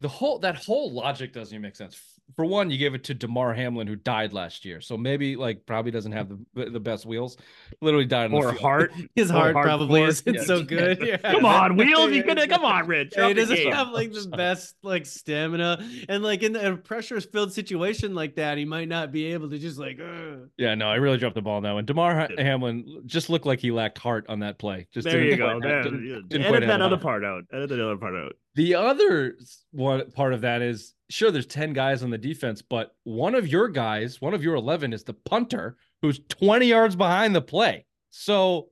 [0.00, 2.00] the whole that whole logic doesn't even make sense.
[2.36, 5.66] For one, you gave it to Damar Hamlin, who died last year, so maybe like
[5.66, 7.36] probably doesn't have the the best wheels.
[7.80, 8.92] Literally died Or heart.
[9.16, 10.98] His Or heart probably isn't Yeah, so good.
[11.04, 11.16] Yeah.
[11.16, 12.12] Come on, wheels.
[12.12, 13.14] You could come on, Rich.
[13.16, 13.72] He doesn't game.
[13.72, 18.64] have like the best like stamina, and like in a pressure-filled situation like that, he
[18.64, 19.98] might not be able to just like.
[20.00, 21.70] "Ugh." Yeah, no, I really dropped the ball now.
[21.70, 21.84] And one.
[21.86, 24.86] Damar Hamlin just looked like he lacked heart on that play.
[24.92, 25.48] Just There you go.
[25.48, 27.44] have- There, didn't- didn't Edit that other part out.
[27.52, 28.32] Edit the other part out.
[28.58, 29.36] The other
[29.70, 33.46] one part of that is sure there's 10 guys on the defense, but one of
[33.46, 37.86] your guys, one of your 11 is the punter who's 20 yards behind the play.
[38.10, 38.70] So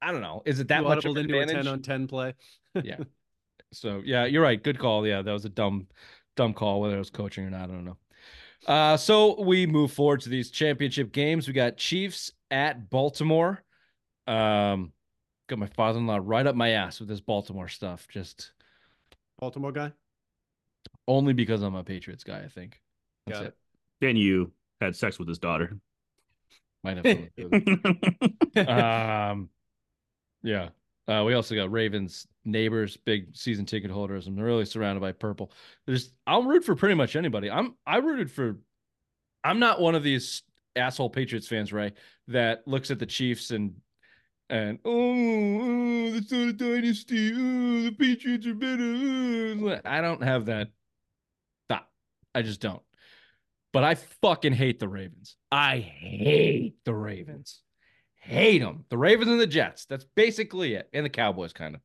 [0.00, 0.40] I don't know.
[0.46, 2.32] Is it that You much of an into a ten on ten play.
[2.82, 2.96] yeah.
[3.70, 4.62] So yeah, you're right.
[4.62, 5.06] Good call.
[5.06, 5.86] Yeah, that was a dumb,
[6.34, 7.64] dumb call, whether it was coaching or not.
[7.64, 7.98] I don't know.
[8.66, 11.46] Uh, so we move forward to these championship games.
[11.46, 13.62] We got Chiefs at Baltimore.
[14.26, 14.94] Um,
[15.50, 18.08] got my father-in-law right up my ass with this Baltimore stuff.
[18.08, 18.52] Just
[19.40, 19.92] Baltimore guy.
[21.08, 22.38] only because I'm a Patriots guy.
[22.40, 22.80] I think
[23.26, 23.48] that's Got it.
[23.48, 23.56] it.
[24.00, 25.76] Then you had sex with his daughter.
[26.84, 27.62] Might have to do with
[28.56, 28.68] it.
[28.68, 29.48] um,
[30.42, 30.68] yeah.
[31.08, 34.26] Uh, we also got Ravens neighbors, big season ticket holders.
[34.26, 35.52] I'm really surrounded by purple.
[35.86, 37.50] There's I'll root for pretty much anybody.
[37.50, 38.58] I'm I rooted for.
[39.42, 40.42] I'm not one of these
[40.76, 41.94] asshole Patriots fans, right?
[42.28, 43.74] That looks at the Chiefs and
[44.50, 47.32] and oh, oh not a dynasty.
[47.32, 48.82] Oh, the Patriots are better.
[48.82, 50.68] Oh." I don't have that.
[51.66, 51.88] Stop.
[52.34, 52.82] I just don't.
[53.72, 55.36] But I fucking hate the Ravens.
[55.52, 57.62] I hate the Ravens.
[58.16, 58.84] Hate them.
[58.90, 59.86] The Ravens and the Jets.
[59.86, 60.88] That's basically it.
[60.92, 61.80] And the Cowboys, kind of.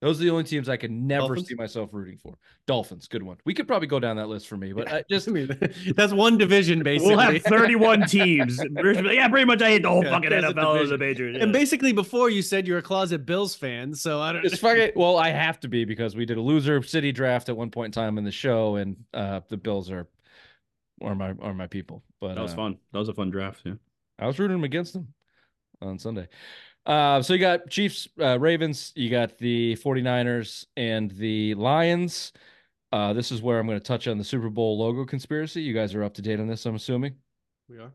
[0.00, 1.48] Those are the only teams I can never Dolphins?
[1.48, 2.36] see myself rooting for.
[2.68, 3.36] Dolphins, good one.
[3.44, 5.48] We could probably go down that list for me, but I just I mean,
[5.96, 7.16] that's one division basically.
[7.16, 8.60] We'll have 31 teams.
[8.62, 9.60] yeah, pretty much.
[9.60, 10.98] I hate the whole Yeah, fucking NFL as a division.
[11.00, 11.38] Patriots.
[11.42, 14.42] And basically, before you said you're a closet Bills fan, so I don't.
[14.44, 14.96] just fuck it.
[14.96, 17.86] Well, I have to be because we did a loser city draft at one point
[17.96, 20.06] in time in the show, and uh the Bills are
[21.02, 22.04] are my are my people.
[22.20, 22.78] But that was uh, fun.
[22.92, 23.62] That was a fun draft.
[23.64, 23.74] Yeah.
[24.18, 25.08] I was rooting them against them
[25.80, 26.28] on Sunday.
[26.88, 32.32] Uh, so you got Chiefs, uh, Ravens, you got the 49ers and the Lions.
[32.90, 35.60] Uh, this is where I'm going to touch on the Super Bowl logo conspiracy.
[35.60, 37.16] You guys are up to date on this, I'm assuming.
[37.68, 37.92] We are.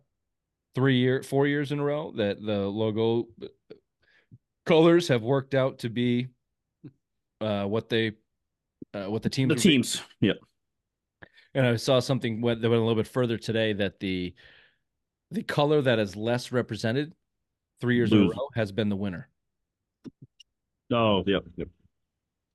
[0.75, 3.47] Three year, four years in a row that the logo uh,
[4.67, 6.27] colors have worked out to be
[7.41, 8.12] uh, what they,
[8.93, 9.49] uh, what the teams.
[9.49, 10.01] The were- teams.
[10.21, 10.34] Yeah.
[11.56, 14.36] And I saw something went, that went a little bit further today that the,
[15.32, 17.13] the color that is less represented
[17.81, 19.27] three years in a row has been the winner.
[20.91, 21.43] Oh, yep.
[21.55, 21.67] yep.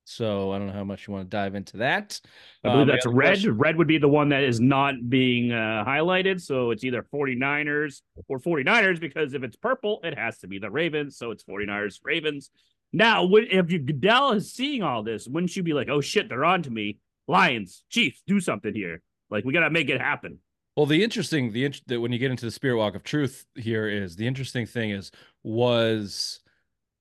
[0.05, 2.19] So I don't know how much you want to dive into that.
[2.65, 3.15] I believe Um, that's red.
[3.15, 6.41] question- Red would be the one that is not being uh, highlighted.
[6.41, 10.71] So it's either 49ers or 49ers because if it's purple, it has to be the
[10.71, 11.19] Ravens.
[11.19, 12.51] So it's 49ers, Ravens.
[12.91, 16.45] Now, if you, Goodell is seeing all this, wouldn't you be like, oh shit, they're
[16.45, 16.99] on to me?
[17.27, 19.03] Lions, Chiefs, do something here.
[19.29, 20.39] Like, we got to make it happen.
[20.79, 23.89] Well, the interesting, the that when you get into the Spirit Walk of Truth here
[23.89, 25.11] is the interesting thing is
[25.43, 26.39] was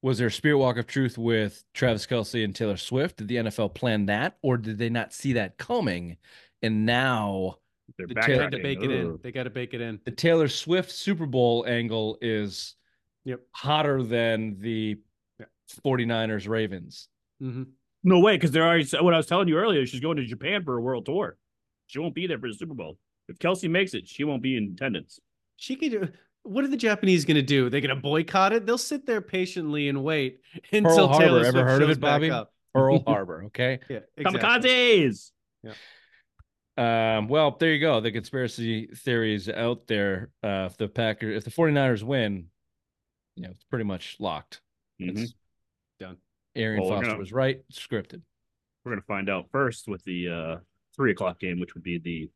[0.02, 3.18] was there a Spirit Walk of Truth with Travis Kelce and Taylor Swift?
[3.18, 6.18] Did the NFL plan that, or did they not see that coming?
[6.64, 7.58] And now
[8.00, 8.64] They're The They Taylor- to backtracking.
[8.64, 9.20] bake it in.
[9.22, 10.00] They got to bake it in.
[10.06, 12.76] the Taylor Swift Super Bowl angle is
[13.26, 13.42] Yep.
[13.52, 14.98] hotter than the
[15.40, 15.46] Yeah.
[15.84, 17.10] 49ers Ravens.
[17.40, 17.62] hmm
[18.04, 20.64] No way, because they're already, what I was telling you earlier, she's going to Japan
[20.64, 21.38] for a world tour.
[21.86, 22.98] She won't be there for the Super Bowl.
[23.28, 25.20] If Kelce makes it, she won't be in attendance.
[25.58, 26.14] She could.
[26.44, 27.70] What are the Japanese going to do?
[27.70, 28.66] They're going to boycott it.
[28.66, 30.40] They'll sit there patiently and wait
[30.72, 32.32] until Harbor, Taylor ever Swift heard of it, Bobby?
[32.32, 32.54] up.
[32.74, 33.80] Pearl Harbor, okay?
[33.90, 34.42] Yeah, exactly.
[34.70, 35.32] Kamikazes!
[36.78, 38.00] Um, well, there you go.
[38.00, 40.30] The conspiracy theories out there.
[40.44, 42.46] Uh, if the Packers, if the 49ers win,
[43.36, 44.62] you know, it's pretty much locked.
[45.02, 45.18] Mhm.
[45.24, 45.34] It's
[46.00, 46.18] Done.
[46.56, 47.62] Arian Well, Foster gonna- was right.
[47.74, 48.22] Scripted.
[48.86, 50.58] We're going to find out first with the uh,
[50.96, 52.30] three o'clock game, which would be the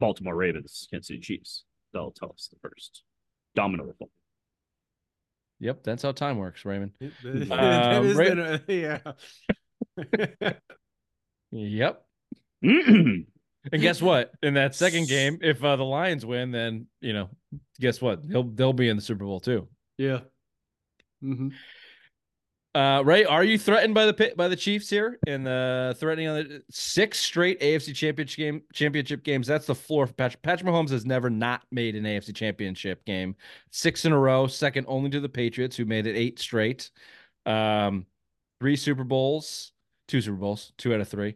[0.00, 1.64] Baltimore Ravens, Kansas City Chiefs.
[1.92, 3.02] They'll tell us the first
[3.54, 4.10] domino effect.
[5.60, 6.92] Yep, that's how time works, Raymond.
[7.00, 7.50] that
[7.98, 9.00] Um, is Ra- gonna- yeah.
[11.50, 12.04] Yep.
[13.70, 14.30] And guess what?
[14.42, 17.28] In that second game, if uh, the Lions win, then you know,
[17.80, 18.26] guess what?
[18.26, 19.68] They'll they'll be in the Super Bowl too.
[19.98, 20.20] yeah.
[21.20, 21.48] hmm
[22.78, 26.36] Uh, Ray, are you threatened by the by the Chiefs here in the threatening on
[26.36, 29.48] the six straight AFC championship game championship games?
[29.48, 30.42] That's the floor for Patrick.
[30.42, 33.34] Patrick Mahomes has never not made an AFC championship game.
[33.72, 36.92] Six in a row, second only to the Patriots, who made it eight straight.
[37.46, 38.06] Um,
[38.60, 39.72] three Super Bowls,
[40.06, 41.34] two Super Bowls, two out of three.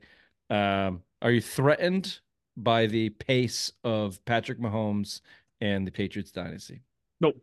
[0.49, 2.21] Um, are you threatened
[2.57, 5.23] by the pace of Patrick Mahomes
[5.61, 6.85] and the Patriots dynasty?
[7.21, 7.43] Nope.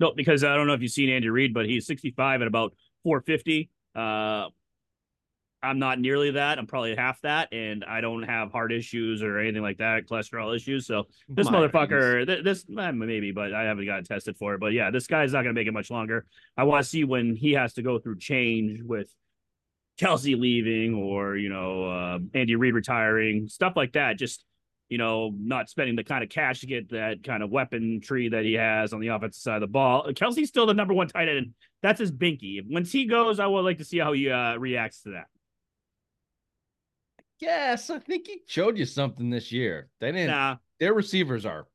[0.00, 2.74] Nope, because I don't know if you've seen Andy Reid, but he's 65 at about
[3.06, 3.70] 450.
[3.94, 4.48] Uh,
[5.62, 6.58] I'm not nearly that.
[6.58, 10.54] I'm probably half that, and I don't have heart issues or anything like that, cholesterol
[10.54, 10.88] issues.
[10.88, 14.60] So this My motherfucker, th- this eh, maybe, but I haven't gotten tested for it.
[14.60, 16.26] But yeah, this guy's not gonna make it much longer.
[16.56, 19.08] I want to see when he has to go through change with
[20.00, 24.18] Kelce leaving or you know uh, Andy Reid retiring, stuff like that.
[24.18, 24.44] Just
[24.88, 28.28] you know, not spending the kind of cash to get that kind of weapon tree
[28.28, 30.06] that he has on the offensive side of the ball.
[30.12, 31.54] Kelce's still the number one tight end.
[31.82, 32.60] That's his binky.
[32.68, 35.26] Once he goes, I would like to see how he uh, reacts to that.
[37.38, 39.88] Yes, I think he showed you something this year.
[40.00, 40.28] They didn't.
[40.30, 41.66] Nah, Their receivers are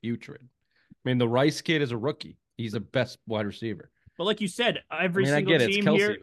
[0.00, 0.40] putrid.
[0.42, 2.38] I mean, the Rice kid is a rookie.
[2.56, 3.90] He's the best wide receiver.
[4.16, 5.72] but like you said, I every mean, I single get it.
[5.72, 6.18] Team here,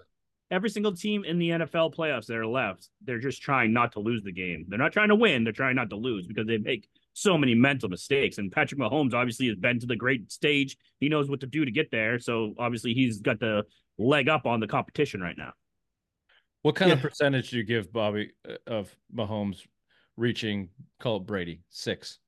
[0.52, 4.00] every single team in the NFL playoffs that are left, they're just trying not to
[4.00, 4.66] lose the game.
[4.68, 5.44] They're not trying to win.
[5.44, 8.38] They're trying not to lose because they make so many mental mistakes.
[8.38, 10.78] And Patrick Mahomes obviously has been to the great stage.
[11.00, 12.20] He knows what to do to get there.
[12.20, 13.64] So obviously he's got the
[13.98, 15.54] leg up on the competition right now.
[16.62, 19.66] What kind of percentage do you give Bobby uh, of Mahomes
[20.18, 21.62] reaching call it Brady?
[21.70, 22.20] Six.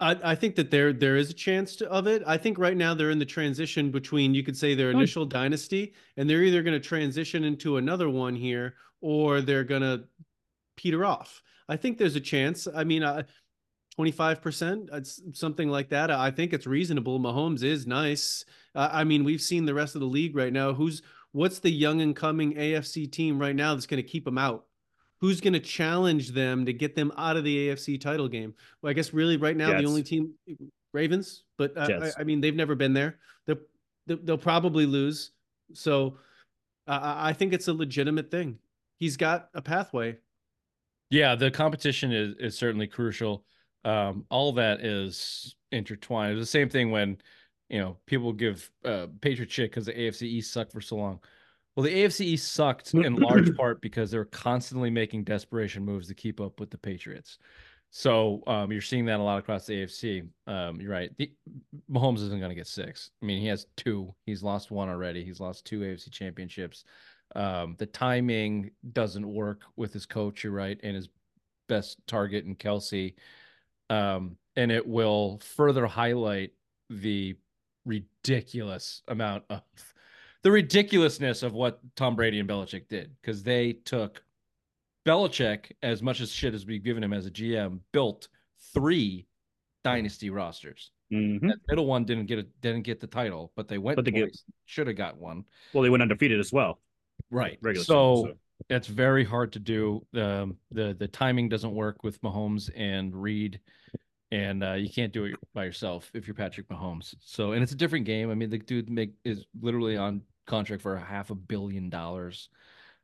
[0.00, 2.22] I, I think that there there is a chance to, of it.
[2.26, 4.98] I think right now they're in the transition between you could say their Good.
[4.98, 9.82] initial dynasty, and they're either going to transition into another one here, or they're going
[9.82, 10.04] to
[10.76, 11.42] peter off.
[11.68, 12.68] I think there's a chance.
[12.72, 13.24] I mean, uh,
[13.96, 15.00] twenty five percent, uh,
[15.32, 16.10] something like that.
[16.10, 17.18] I think it's reasonable.
[17.18, 18.44] Mahomes is nice.
[18.74, 20.72] Uh, I mean, we've seen the rest of the league right now.
[20.72, 24.38] Who's what's the young and coming AFC team right now that's going to keep them
[24.38, 24.67] out?
[25.20, 28.54] Who's going to challenge them to get them out of the AFC title game?
[28.80, 29.82] Well, I guess really right now Jets.
[29.82, 30.32] the only team
[30.92, 33.18] Ravens, but uh, I, I mean they've never been there.
[33.46, 33.58] They'll
[34.06, 35.32] they'll, probably lose.
[35.74, 36.18] So
[36.86, 38.58] uh, I I think it's a legitimate thing.
[38.96, 40.16] He's got a pathway.
[41.10, 43.44] Yeah, the competition is is certainly crucial.
[43.84, 46.38] Um, all that is intertwined.
[46.38, 47.18] It's the same thing when
[47.68, 51.20] you know people give uh, Patriot shit because the AFC East sucked for so long.
[51.78, 56.08] Well, the AFC East sucked in large part because they were constantly making desperation moves
[56.08, 57.38] to keep up with the Patriots.
[57.90, 60.28] So um, you're seeing that a lot across the AFC.
[60.48, 61.16] Um, you're right.
[61.18, 61.30] The,
[61.88, 63.12] Mahomes isn't going to get six.
[63.22, 64.12] I mean, he has two.
[64.26, 65.24] He's lost one already.
[65.24, 66.82] He's lost two AFC championships.
[67.36, 70.42] Um, the timing doesn't work with his coach.
[70.42, 71.08] You're right, and his
[71.68, 73.14] best target in Kelce.
[73.88, 76.50] Um, and it will further highlight
[76.90, 77.36] the
[77.84, 79.62] ridiculous amount of
[80.42, 84.22] the ridiculousness of what Tom Brady and Belichick did because they took
[85.06, 88.28] Belichick, as much as shit as we've given him as a GM, built
[88.74, 89.26] three
[89.84, 90.90] dynasty rosters.
[91.10, 91.40] Mhm.
[91.40, 94.30] That middle one didn't get it, didn't get the title, but they went But they
[94.66, 95.44] Should have got one.
[95.72, 96.80] Well, they went undefeated as well.
[97.30, 97.58] Right.
[97.62, 100.06] Regular so, season, it's very hard to do.
[100.14, 103.60] Um, the the timing doesn't work with Mahomes and Reid,
[104.30, 107.14] and uh, you can't do it by yourself if you're Patrick Mahomes.
[107.20, 108.30] So, and it's a different game.
[108.30, 112.48] I mean, the dude make is literally on contract for a half a billion dollars.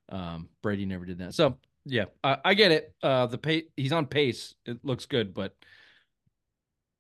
[0.08, 1.34] Um, Brady never did that.
[1.34, 1.56] So,
[1.86, 2.94] yeah, I, I get it.
[3.02, 4.54] Uh, the pay he's on pace.
[4.66, 5.54] It looks good, but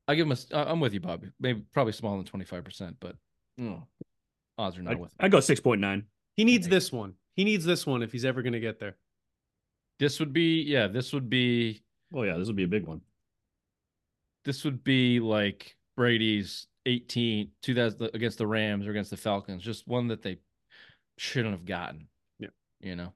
[0.08, 0.34] I give him a.
[0.34, 1.28] s- I- I'm with you, Bobby.
[1.40, 3.16] Maybe probably smaller than twenty five percent, but
[3.60, 3.82] mm,
[4.58, 5.12] odds are not I, with.
[5.20, 6.04] I go six point nine.
[6.36, 7.14] He needs this one.
[7.34, 8.96] He needs this one if he's ever going to get there.
[9.98, 10.88] This would be yeah.
[10.88, 11.82] This would be
[12.14, 13.00] Oh yeah, this would be a big one.
[14.44, 19.86] This would be like Brady's 18 2000 against the Rams or against the Falcons, just
[19.88, 20.38] one that they
[21.16, 22.08] shouldn't have gotten.
[22.38, 22.48] Yeah.
[22.80, 23.12] You know.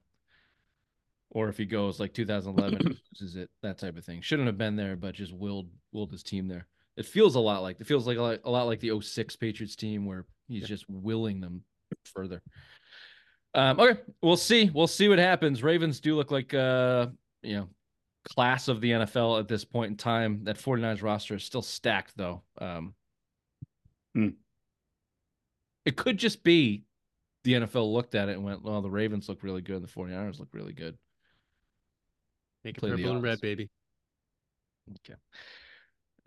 [1.30, 4.22] Or if he goes like 2011 loses it, that type of thing.
[4.22, 6.66] Shouldn't have been there, but just willed willed his team there.
[6.96, 9.36] It feels a lot like it feels like a lot, a lot like the 06
[9.36, 11.62] Patriots team where he's just willing them
[12.04, 12.42] further.
[13.54, 14.70] Um, okay, we'll see.
[14.72, 15.62] We'll see what happens.
[15.62, 17.08] Ravens do look like uh,
[17.42, 17.68] you know,
[18.24, 20.44] class of the NFL at this point in time.
[20.44, 22.42] That 49ers roster is still stacked though.
[22.60, 22.94] Um,
[24.14, 24.30] Hmm.
[25.84, 26.84] It could just be
[27.44, 29.92] the NFL looked at it and went, well, the Ravens look really good and the
[29.92, 30.98] 49ers look really good.
[32.64, 33.70] Make it Play the purple and red, baby.
[34.90, 35.18] Okay.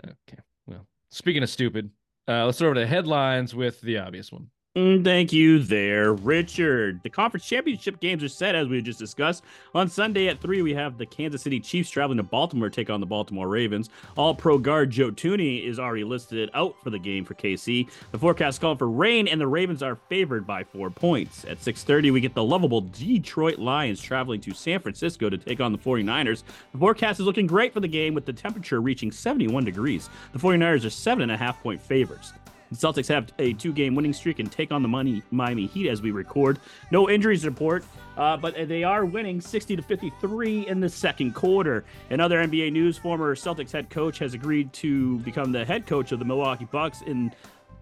[0.06, 0.41] Okay.
[0.65, 1.91] Well, speaking of stupid,
[2.27, 4.47] uh, let's throw over to headlines with the obvious one.
[4.77, 7.01] Mm, Thank you there, Richard.
[7.03, 9.43] The conference championship games are set, as we just discussed.
[9.75, 12.89] On Sunday at 3, we have the Kansas City Chiefs traveling to Baltimore to take
[12.89, 13.89] on the Baltimore Ravens.
[14.15, 17.89] All pro guard Joe Thuney is already listed out for the game for KC.
[18.13, 21.43] The forecast calling for rain, and the Ravens are favored by four points.
[21.43, 25.73] At 6.30, we get the lovable Detroit Lions traveling to San Francisco to take on
[25.73, 26.43] the 49ers.
[26.71, 30.10] The forecast is looking great for the game, with the temperature reaching 71 degrees.
[30.31, 32.31] The 49ers are 7.5 point favorites.
[32.71, 36.01] The Celtics have a two-game winning streak and take on the money Miami Heat as
[36.01, 36.57] we record.
[36.89, 37.84] No injuries report,
[38.15, 41.84] uh, but they are winning 60 to 53 in the second quarter.
[42.10, 46.13] In other NBA news, former Celtics head coach has agreed to become the head coach
[46.13, 47.34] of the Milwaukee Bucks in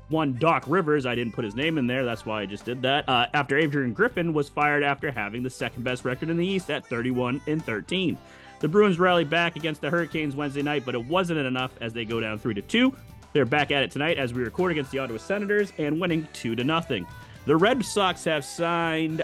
[0.10, 1.06] one Doc Rivers.
[1.06, 2.04] I didn't put his name in there.
[2.04, 3.08] That's why I just did that.
[3.08, 6.72] Uh, after Adrian Griffin was fired after having the second best record in the East
[6.72, 8.18] at 31 and 13.
[8.60, 12.06] The Bruins rallied back against the Hurricanes Wednesday night, but it wasn't enough as they
[12.06, 12.94] go down three to two.
[13.34, 16.56] They're back at it tonight as we record against the Ottawa Senators and winning two
[16.56, 17.06] to nothing.
[17.46, 19.22] The Red Sox have signed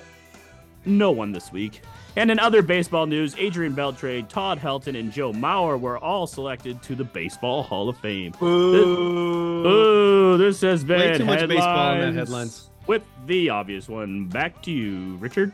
[0.86, 1.82] no one this week.
[2.15, 6.82] And in other baseball news, Adrian Beltre, Todd Helton, and Joe Mauer were all selected
[6.84, 8.34] to the Baseball Hall of Fame.
[8.39, 9.65] Boo.
[9.68, 12.70] Ooh, this has been Way too much baseball in that headlines.
[12.88, 15.54] With the obvious one, back to you, Richard.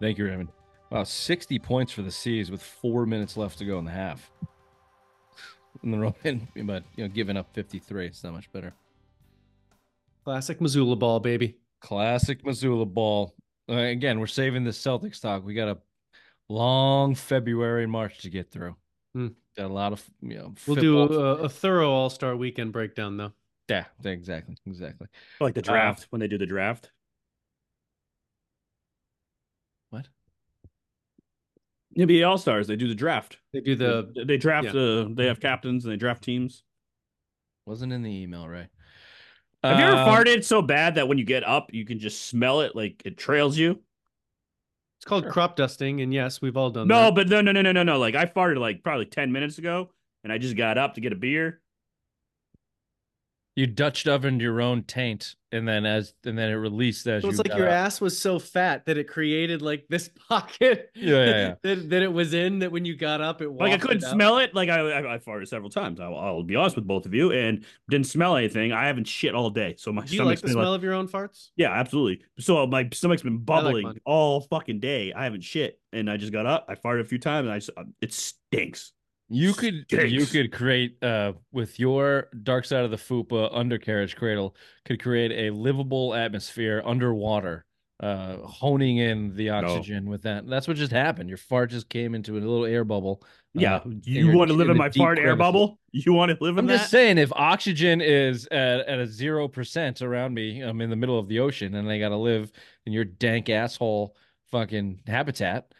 [0.00, 0.48] Thank you, Raymond.
[0.90, 4.30] Wow, 60 points for the Seas with four minutes left to go in the half.
[5.84, 8.72] In the Roman, but you know, giving up 53, it's not much better.
[10.24, 11.56] Classic Mazzulla ball, baby.
[11.80, 13.34] Classic Mazzulla ball.
[13.68, 15.44] Uh, again, we're saving the Celtics talk.
[15.44, 15.78] We got a
[16.48, 18.74] long February and March to get through.
[19.14, 19.28] Hmm.
[19.56, 20.54] Got a lot of you know.
[20.66, 23.32] We'll do a, a thorough All Star Weekend breakdown, though.
[23.68, 25.06] yeah, exactly, exactly.
[25.40, 26.90] Like the draft, when they do the draft.
[32.00, 33.38] NBA All Stars, they do the draft.
[33.52, 34.74] They do the they, they draft.
[34.74, 36.62] Uh, they have captains and they draft teams.
[37.66, 38.68] Wasn't in the email, right?
[39.68, 42.22] Have you ever Um, farted so bad that when you get up, you can just
[42.26, 43.80] smell it like it trails you?
[44.98, 45.32] It's called Sure.
[45.32, 47.12] crop dusting, and yes, we've all done No, that.
[47.12, 47.98] but no, no, no, no, no, no.
[47.98, 49.90] Like I farted like probably ten minutes ago,
[50.24, 51.60] and I just got up to get a beer.
[53.60, 57.26] You Dutch ovened your own taint, and then as and then it released as So
[57.26, 57.30] you.
[57.30, 57.74] it's like got your up.
[57.74, 60.90] ass was so fat that it created like this pocket.
[60.94, 61.54] Yeah, yeah, yeah.
[61.62, 64.02] that, that it was in that when you got up, it was Like I couldn't
[64.04, 64.12] out.
[64.12, 64.54] smell it.
[64.54, 66.00] Like I, I, I farted several times.
[66.00, 68.72] I'll, I'll be honest with both of you, and didn't smell anything.
[68.72, 70.94] I haven't shit all day, so my Do you like the smell like, of your
[70.94, 71.48] own farts?
[71.56, 72.24] yeah, absolutely.
[72.38, 74.00] So my stomach's been bubbling mine.
[74.06, 75.12] all fucking day.
[75.12, 76.64] I haven't shit, and I just got up.
[76.68, 78.92] I farted a few times, and I just, uh, it stinks.
[79.32, 84.56] You could you could create uh with your dark side of the fupa undercarriage cradle
[84.84, 87.64] could create a livable atmosphere underwater,
[88.00, 90.48] uh honing in the oxygen with that.
[90.48, 91.28] That's what just happened.
[91.28, 93.22] Your fart just came into a little air bubble.
[93.54, 95.78] Yeah, uh, you want to live in in my fart air bubble?
[95.92, 96.78] You want to live in I'm that?
[96.78, 100.96] just saying, if oxygen is at, at a zero percent around me, I'm in the
[100.96, 102.50] middle of the ocean, and I got to live
[102.86, 104.16] in your dank asshole
[104.50, 105.72] fucking habitat.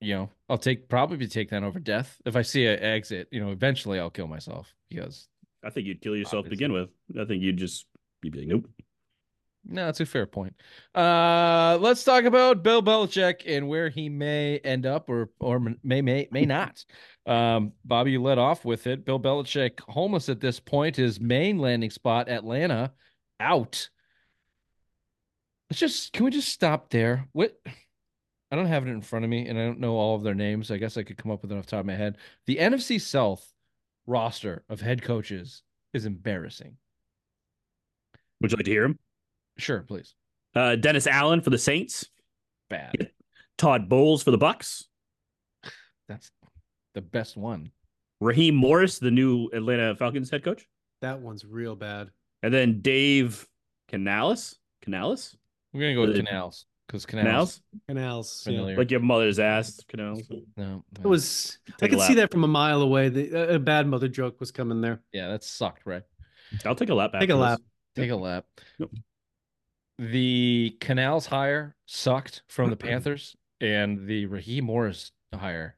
[0.00, 2.20] You know, I'll take probably take that over death.
[2.26, 5.26] If I see an exit, you know, eventually I'll kill myself because
[5.64, 6.90] I think you'd kill yourself to begin with.
[7.18, 7.86] I think you'd just
[8.22, 8.68] you'd be like, nope.
[9.64, 10.54] no, that's a fair point.
[10.94, 16.02] Uh, let's talk about Bill Belichick and where he may end up, or or may
[16.02, 16.84] may may not.
[17.24, 19.06] Um, Bobby, you led off with it.
[19.06, 22.92] Bill Belichick, homeless at this point, his main landing spot, Atlanta,
[23.40, 23.88] out.
[25.70, 27.26] Let's just can we just stop there?
[27.32, 27.58] What
[28.52, 30.34] I don't have it in front of me, and I don't know all of their
[30.34, 30.70] names.
[30.70, 32.18] I guess I could come up with it off the top of my head.
[32.46, 33.50] The NFC South
[34.06, 35.62] roster of head coaches
[35.94, 36.76] is embarrassing.
[38.42, 38.98] Would you like to hear him?
[39.56, 40.14] Sure, please.
[40.54, 42.06] Uh, Dennis Allen for the Saints.
[42.68, 43.10] Bad.
[43.56, 44.84] Todd Bowles for the Bucs.
[46.08, 46.30] That's
[46.94, 47.70] the best one.
[48.20, 50.66] Raheem Morris, the new Atlanta Falcons head coach,
[51.00, 52.10] That one's real bad.
[52.42, 53.48] and then Dave
[53.88, 54.56] Canales.
[54.82, 55.36] Canales.
[55.72, 57.24] We're gonna go with Uh, Canals because Canals.
[57.26, 57.62] Canals.
[57.88, 58.42] Canals.
[58.46, 58.52] Yeah.
[58.52, 58.76] Familiar.
[58.76, 59.80] Like your mother's ass.
[59.88, 60.22] Canals.
[60.56, 61.58] no, It was.
[61.68, 62.16] I Take a could see lap.
[62.16, 63.08] that from a mile away.
[63.08, 65.00] The, a- a bad mother joke was coming there.
[65.12, 66.02] yeah, that sucked, right?
[66.66, 67.12] I'll take a lap.
[67.12, 67.58] Take a after lap.
[67.94, 68.02] this.
[68.04, 68.44] Take a lap.
[68.78, 68.90] Yep.
[69.98, 75.76] The Canals hire sucked from the Panthers, and the Raheem Morris hire.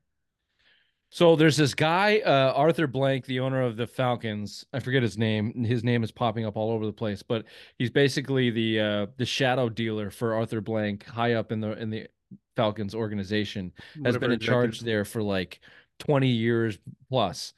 [1.15, 4.67] So there's this guy, uh, Arthur Blank, the owner of the Falcons.
[4.73, 5.63] I forget his name.
[5.63, 7.45] His name is popping up all over the place, but
[7.79, 11.89] he's basically the uh, the shadow dealer for Arthur Blank, high up in the in
[11.89, 12.09] the
[12.57, 13.71] Falcons organization.
[13.77, 15.61] has Whatever been in charge executive- there for like
[16.01, 17.55] 20 years plus.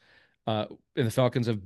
[0.46, 1.62] Uh, and the Falcons have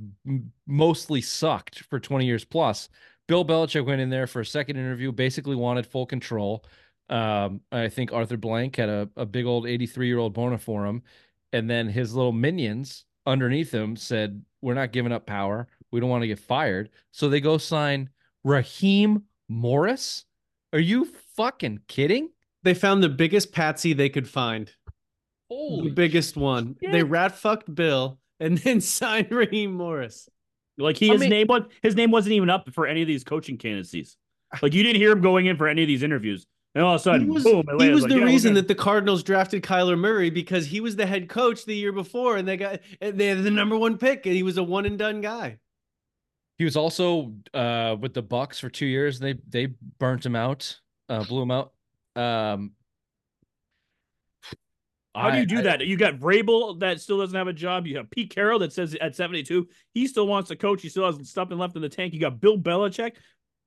[0.69, 2.89] mostly sucked for 20 years plus.
[3.27, 6.65] Bill Belichick went in there for a second interview, basically wanted full control.
[7.09, 10.87] Um, I think Arthur Blank had a, a big old 83 year old boner for
[10.87, 11.03] him.
[11.53, 15.69] And then his little minions underneath him said, We're not giving up power.
[15.91, 16.91] We don't want to get fired.
[17.11, 18.11] So they go sign
[18.45, 20.25] Raheem Morris.
[20.73, 22.31] Are you fucking kidding?
[22.63, 24.71] They found the biggest patsy they could find.
[25.49, 26.77] Holy the biggest one.
[26.81, 27.09] They shit.
[27.09, 30.29] rat fucked Bill and then signed Raheem Morris.
[30.79, 33.09] Like he, I his mean- name was his name wasn't even up for any of
[33.09, 34.17] these coaching candidacies.
[34.63, 36.47] Like you didn't hear him going in for any of these interviews.
[36.75, 37.65] And all of a sudden, he was, boom!
[37.81, 40.95] he was like, the "Yeah, reason that the Cardinals drafted Kyler Murray because he was
[40.95, 43.99] the head coach the year before, and they got and they had the number one
[43.99, 45.59] pick, and he was a one and done guy.
[46.59, 49.19] He was also uh, with the Bucs for two years.
[49.19, 49.67] They they
[49.99, 51.73] burnt him out, uh, blew him out.
[52.15, 52.73] Um,
[55.17, 55.87] How do you do I- that?
[55.87, 57.87] You got Vrabel that still doesn't have a job.
[57.89, 60.83] You have Pete Carroll that says at 72 he still wants to coach.
[60.83, 62.15] He still has something left in the tank.
[62.15, 63.17] You got Bill Belichick.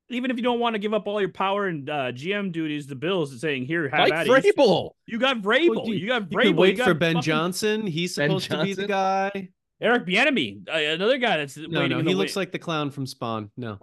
[0.10, 2.86] Even if you don't want to give up all your power and uh, GM duties,
[2.88, 4.28] the Bills is saying here, have Mike at.
[4.28, 4.92] Vrabel.
[5.08, 5.70] You got Vrabel.
[5.76, 6.44] Well, you, got You Vrabel.
[6.44, 7.88] could wait you got for Ben fucking Johnson.
[7.88, 9.50] He's Ben supposed to be the guy.
[9.82, 11.98] Eric Bieniemy, uh, another guy that's No, waiting.
[11.98, 13.50] no, he the looks wait- like the clown from Spawn.
[13.58, 13.80] No,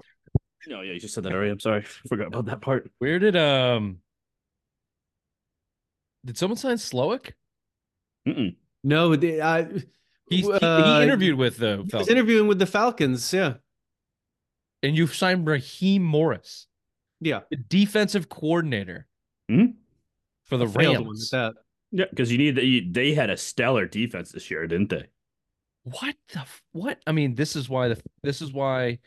[0.67, 1.51] No, yeah, you just said that already.
[1.51, 2.91] I'm sorry, forgot about that part.
[2.99, 3.99] Where did um?
[6.25, 7.33] Did someone sign Slowik?
[8.29, 8.57] Mm-mm.
[8.85, 9.67] no, the, I,
[10.29, 13.33] he, uh, he interviewed with the He was interviewing with the Falcons.
[13.33, 13.55] Yeah,
[14.83, 16.67] and you've signed Raheem Morris,
[17.21, 17.41] yeah.
[17.51, 19.07] the defensive coordinator
[19.51, 19.75] Mhm.
[20.45, 21.31] for the Rams.
[21.31, 21.55] that.
[21.93, 25.09] Yeah, because you need you, they had a stellar defense this year, didn't they?
[25.83, 27.01] What the what?
[27.07, 28.99] I mean, this is why the this is why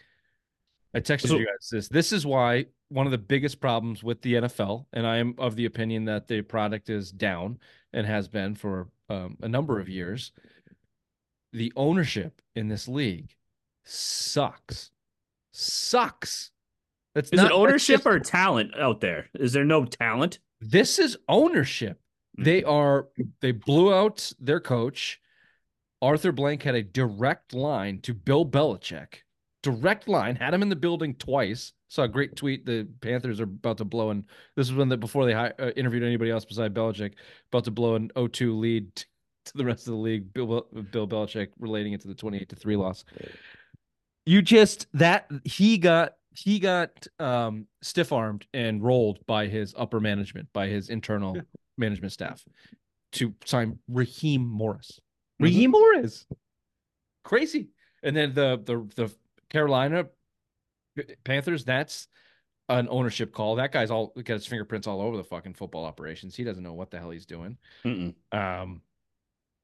[0.93, 1.87] I texted So- you guys this.
[1.87, 5.55] This is why one of the biggest problems with the NFL, and I am of
[5.55, 7.57] the opinion that the product is down
[7.93, 10.31] and has been for um, a number of years.
[11.53, 13.33] The ownership in this league
[13.85, 14.91] sucks,
[15.53, 16.51] sucks.
[17.15, 19.29] That's Is not it ownership just- or talent out there?
[19.35, 20.39] Is there no talent?
[20.65, 21.97] this is ownership.
[22.37, 22.43] Mm-hmm.
[22.43, 23.07] They are
[23.41, 25.19] they blew out their coach.
[26.01, 29.15] Arthur Blank had a direct line to Bill Belichick.
[29.61, 31.71] Direct line, had him in the building twice.
[31.89, 32.65] Saw a great tweet.
[32.65, 34.23] The Panthers are about to blow, and
[34.57, 37.13] this is when the before they hi- uh, interviewed anybody else beside Belichick,
[37.51, 38.93] about to blow an 0-2 lead
[39.45, 40.33] to the rest of the league.
[40.33, 43.05] Bill Bill Belichick relating it to the twenty-eight to three loss.
[44.25, 49.99] You just that he got he got um stiff armed and rolled by his upper
[49.99, 51.37] management, by his internal
[51.77, 52.43] management staff
[53.13, 54.99] to sign Raheem Morris.
[55.39, 55.45] Mhm.
[55.45, 56.25] Raheem Morris.
[57.23, 57.69] Crazy.
[58.01, 59.15] And then the the the
[59.49, 60.07] Carolina
[61.23, 62.07] Panthers, that's
[62.69, 63.55] an ownership call.
[63.55, 66.35] That guy's all got his fingerprints all over the fucking football operations.
[66.35, 67.57] He doesn't know what the hell he's doing.
[67.83, 68.13] Mm-mm.
[68.31, 68.81] Um,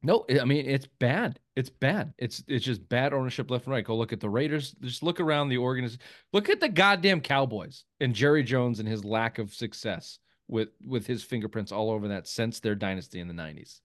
[0.01, 1.39] no, I mean it's bad.
[1.55, 2.13] It's bad.
[2.17, 3.83] It's it's just bad ownership left and right.
[3.83, 4.71] Go look at the Raiders.
[4.81, 6.01] Just look around the organization.
[6.31, 11.05] Look at the goddamn Cowboys and Jerry Jones and his lack of success with with
[11.05, 13.81] his fingerprints all over that since their dynasty in the nineties.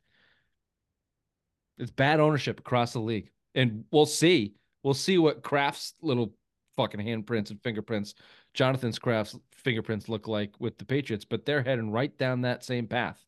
[1.78, 4.54] It's bad ownership across the league, and we'll see.
[4.84, 6.34] We'll see what Kraft's little
[6.76, 8.14] fucking handprints and fingerprints,
[8.54, 12.86] Jonathan's Kraft's fingerprints look like with the Patriots, but they're heading right down that same
[12.86, 13.24] path.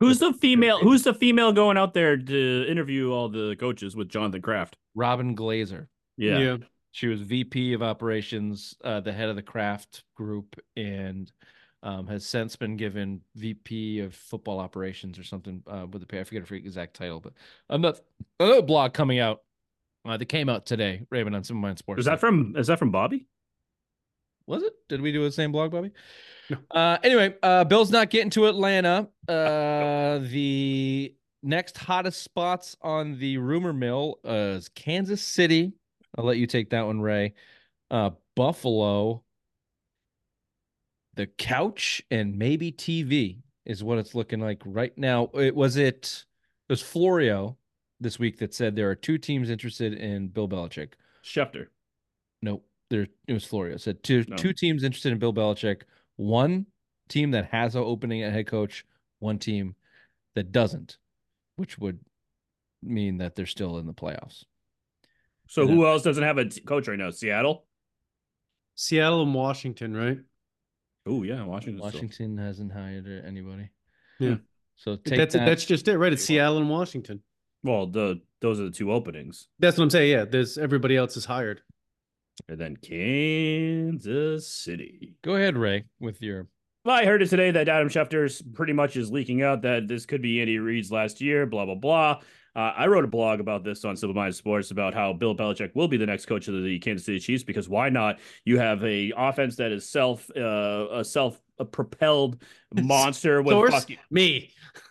[0.00, 0.78] Who's the female?
[0.78, 4.76] Who's the female going out there to interview all the coaches with Jonathan Kraft?
[4.94, 5.88] Robyn Glaser.
[6.16, 6.56] Yeah.
[6.92, 11.30] She was VP of operations, uh, the head of the Kraft group, and
[11.82, 16.20] um, has since been given VP of football operations or something uh, with the pay.
[16.20, 17.32] I forget her exact title, but
[17.68, 18.00] another,
[18.40, 19.42] another blog coming out
[20.04, 22.00] uh, that came out today, Raven on Simple Mind Sports.
[22.00, 22.54] Is that from?
[22.56, 23.26] Is that from Bobby?
[24.50, 24.72] Was it?
[24.88, 25.92] Did we do the same blog, Bobby?
[26.72, 29.08] Uh, anyway, uh, Bill's not getting to Atlanta.
[29.30, 35.72] Uh, the next hottest spots on the rumor mill is Kansas City.
[36.18, 37.34] I'll let you take that one, Ray.
[37.92, 39.22] Uh, Buffalo,
[41.14, 45.30] the couch, and maybe TV is what it's looking like right now.
[45.34, 46.24] It was it.
[46.68, 47.56] It was Florio
[48.00, 50.94] this week that said there are two teams interested in Bill Belichick.
[51.22, 51.68] Schefter.
[52.42, 52.66] Nope.
[52.90, 53.76] There it was Florio.
[53.76, 54.36] Said two No.
[54.36, 55.82] two teams interested in Bill Belichick.
[56.16, 56.66] One
[57.08, 58.84] team that has an opening at head coach,
[59.20, 59.74] one team
[60.34, 60.98] that doesn't,
[61.56, 62.00] which would
[62.82, 64.44] mean that they're still in the playoffs.
[65.48, 65.74] So Yeah.
[65.74, 67.10] who else doesn't have a t- coach right now?
[67.10, 67.66] Seattle.
[68.74, 70.18] Seattle and Washington, right?
[71.06, 71.80] Oh yeah, Washington.
[71.82, 73.70] Washington hasn't hired anybody.
[74.18, 74.36] Yeah.
[74.76, 75.44] So take That's that.
[75.46, 76.12] that's just it, right?
[76.12, 77.22] It's Seattle and Washington.
[77.62, 80.10] Well, the those are the two openings, That's what I'm saying.
[80.10, 81.62] Yeah, there's everybody else is hired.
[82.48, 85.14] And then Kansas City.
[85.22, 86.48] Go ahead, Ray, with your
[86.84, 90.06] Well, I heard it today that Adam Schefter's pretty much is leaking out that this
[90.06, 91.46] could be Andy Reid's last year.
[91.46, 92.20] Blah blah blah.
[92.56, 95.70] Uh, I wrote a blog about this on Simple Minded Sports about how Bill Belichick
[95.76, 98.18] will be the next coach of the Kansas City Chiefs because why not?
[98.44, 102.42] You have a offense that is self uh, a self propelled
[102.74, 104.50] monster with fucking Me.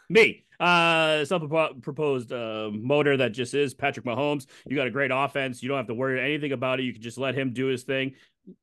[0.09, 0.45] me.
[0.59, 4.45] Uh, self-proposed uh, motor that just is Patrick Mahomes.
[4.67, 5.63] You got a great offense.
[5.63, 6.83] You don't have to worry anything about it.
[6.83, 8.15] You can just let him do his thing.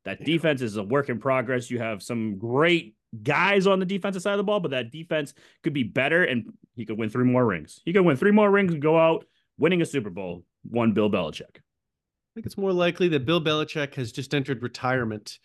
[0.05, 1.71] That defense is a work in progress.
[1.71, 5.33] You have some great guys on the defensive side of the ball, but that defense
[5.63, 7.81] could be better, and he could win three more rings.
[7.85, 9.25] He could win three more rings and go out
[9.59, 10.45] winning a Super Bowl.
[10.69, 11.57] One Bill Belichick.
[11.57, 15.39] I think it's more likely that Bill Belichick has just entered retirement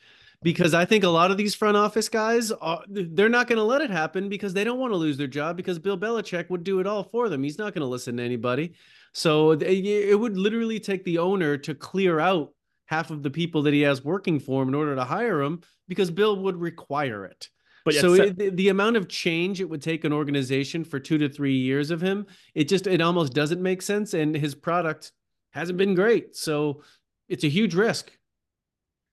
[0.43, 3.63] because I think a lot of these front office guys are they're not going to
[3.63, 6.63] let it happen because they don't want to lose their job because Bill Belichick would
[6.63, 7.43] do it all for them.
[7.43, 8.73] He's not going to listen to anybody.
[9.13, 12.53] So it would literally take the owner to clear out
[12.85, 15.61] half of the people that he has working for him in order to hire him
[15.87, 17.49] because Bill would require it.
[17.83, 21.17] But so it, the, the amount of change it would take an organization for two
[21.17, 24.13] to three years of him, it just it almost doesn't make sense.
[24.13, 25.11] And his product
[25.51, 26.83] hasn't been great, so
[27.27, 28.11] it's a huge risk.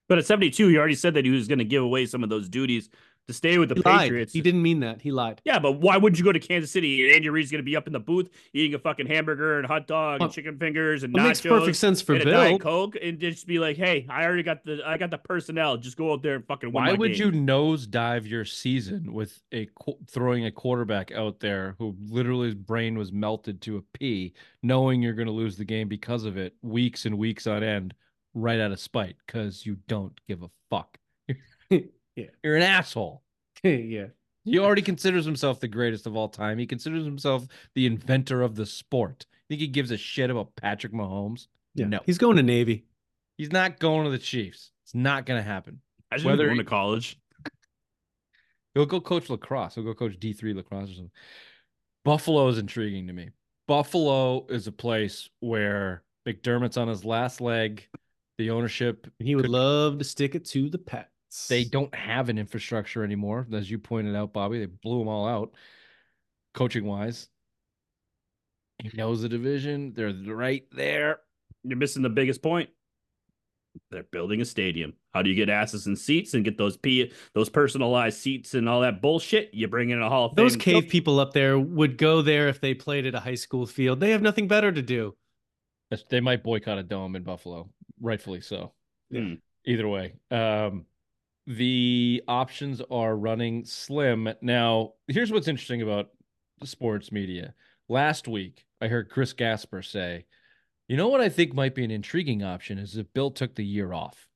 [0.09, 2.30] But at 72, he already said that he was going to give away some of
[2.30, 2.88] those duties
[3.28, 4.30] to stay with the he Patriots.
[4.30, 4.38] Lied.
[4.38, 5.02] He didn't mean that.
[5.02, 5.42] He lied.
[5.44, 7.14] Yeah, but why would you go to Kansas City?
[7.14, 9.86] Andy Reid's going to be up in the booth eating a fucking hamburger and hot
[9.86, 11.24] dog and chicken fingers and nachos.
[11.24, 12.40] Makes perfect sense for and Bill.
[12.40, 15.18] A Diet Coke and just be like, "Hey, I already got the I got the
[15.18, 15.76] personnel.
[15.76, 17.34] Just go out there and fucking win." Why would game.
[17.34, 19.68] you nosedive your season with a
[20.11, 24.32] throwing a quarterback out there who literally his brain was melted to a pea,
[24.62, 27.92] knowing you're going to lose the game because of it, weeks and weeks on end,
[28.41, 30.99] right out of spite because you don't give a fuck.
[31.70, 33.22] yeah, you're an asshole.
[33.62, 34.07] yeah.
[34.45, 36.59] He already considers himself the greatest of all time.
[36.59, 39.26] He considers himself the inventor of the sport.
[39.49, 41.49] Think he gives a shit about Patrick Mahomes?
[41.74, 41.86] Yeah.
[41.86, 42.01] No.
[42.07, 42.86] He's going to Navy.
[43.36, 44.72] He's not going to the Chiefs.
[44.84, 45.80] It's not going to happen.
[46.11, 47.18] I Whether going he, to college.
[48.74, 49.74] He'll go coach lacrosse.
[49.74, 51.11] He'll go coach D3 lacrosse or something.
[52.05, 53.30] Buffalo is intriguing to me.
[53.66, 57.86] Buffalo is a place where McDermott's on his last leg.
[58.39, 59.07] The ownership.
[59.18, 61.11] He would could, love to stick it to the pet.
[61.49, 64.61] They don't have an infrastructure anymore, as you pointed out, Bobby.
[64.61, 65.53] They blew them all out,
[66.55, 67.28] coaching wise.
[68.82, 69.93] He knows the division.
[69.93, 71.18] They're right there.
[71.64, 72.70] You're missing the biggest point.
[73.91, 74.95] They're building a stadium.
[75.12, 78.68] How do you get asses and seats and get those p those personalized seats and
[78.68, 79.53] all that bullshit?
[79.53, 80.82] You bring in a hall of those fame.
[80.82, 84.01] cave people up there would go there if they played at a high school field.
[84.01, 85.16] They have nothing better to do.
[86.11, 87.70] They might boycott a dome in Buffalo,
[88.01, 88.72] rightfully so.
[89.11, 89.34] Yeah.
[89.64, 90.84] Either way, um,
[91.47, 94.28] the options are running slim.
[94.43, 96.11] Now, here's what's interesting about
[96.64, 97.55] sports media.
[97.89, 100.26] Last week, I heard Chris Gasper say,
[100.89, 103.64] you know what I think might be an intriguing option is if Bill took the
[103.64, 104.28] year off.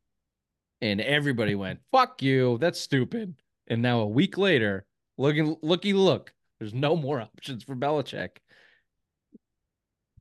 [0.81, 3.35] And everybody went, fuck you, that's stupid.
[3.69, 4.87] And now a week later,
[5.19, 8.39] looking looky look, there's no more options for Belichick.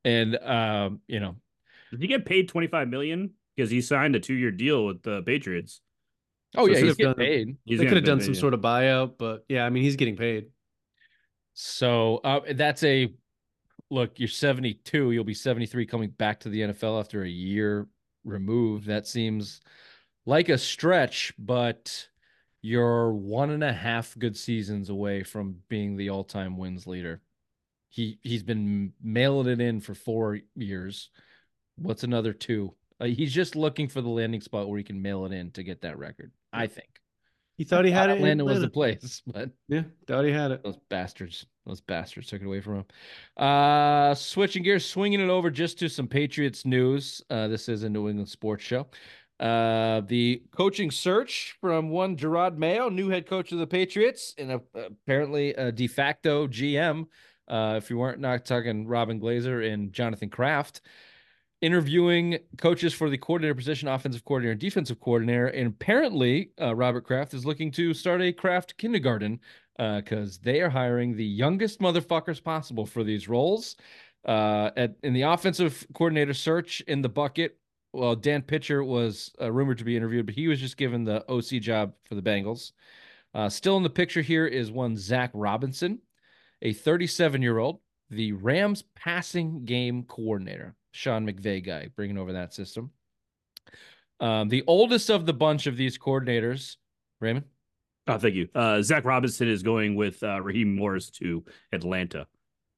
[0.03, 1.35] And um, you know.
[1.91, 3.31] Did he get paid 25 million?
[3.55, 5.81] Because he signed a two-year deal with the Patriots.
[6.55, 7.57] Oh so yeah, he's getting done, paid.
[7.65, 8.39] He's they could have done paid, some yeah.
[8.39, 10.47] sort of buyout, but yeah, I mean he's getting paid.
[11.53, 13.13] So uh, that's a
[13.89, 14.19] look.
[14.19, 15.11] You're 72.
[15.11, 17.87] You'll be 73 coming back to the NFL after a year
[18.23, 18.87] removed.
[18.87, 19.61] That seems
[20.25, 22.07] like a stretch, but
[22.61, 27.21] you're one and a half good seasons away from being the all-time wins leader.
[27.91, 31.09] He he's been mailing it in for four years.
[31.75, 32.73] What's another two?
[33.01, 35.63] Uh, he's just looking for the landing spot where he can mail it in to
[35.63, 36.31] get that record.
[36.53, 36.87] I think.
[37.57, 38.13] He thought he had it.
[38.13, 40.63] Atlanta was the place, but yeah, thought he had it.
[40.63, 42.85] Those bastards, those bastards took it away from him.
[43.37, 47.21] Uh, switching gears, swinging it over just to some Patriots news.
[47.29, 48.87] Uh, this is a New England sports show.
[49.39, 54.53] Uh, the coaching search from one Jerod Mayo, new head coach of the Patriots, and
[54.53, 57.05] a, apparently a de facto GM.
[57.51, 60.81] Uh, if you weren't not talking Robyn Glaser and Jonathan Kraft
[61.61, 65.47] interviewing coaches for the coordinator position, offensive coordinator, and defensive coordinator.
[65.47, 69.39] And apparently, uh, Robert Kraft is looking to start a Kraft kindergarten
[69.77, 73.75] because uh, they are hiring the youngest motherfuckers possible for these roles.
[74.25, 77.57] Uh, at in the offensive coordinator search in the bucket,
[77.93, 81.29] well, Dan Pitcher was uh, rumored to be interviewed, but he was just given the
[81.29, 82.71] OC job for the Bengals.
[83.33, 85.99] Uh, still in the picture here is one Zac Robinson,
[86.61, 90.75] a 37 year old, the Rams passing game coordinator.
[90.91, 92.91] Sean McVay guy, bringing over that system.
[94.19, 96.75] Um, the oldest of the bunch of these coordinators,
[97.19, 97.45] Raymond.
[98.07, 98.49] Oh, thank you.
[98.53, 102.27] Uh, Zac Robinson is going with uh, Raheem Morris to Atlanta.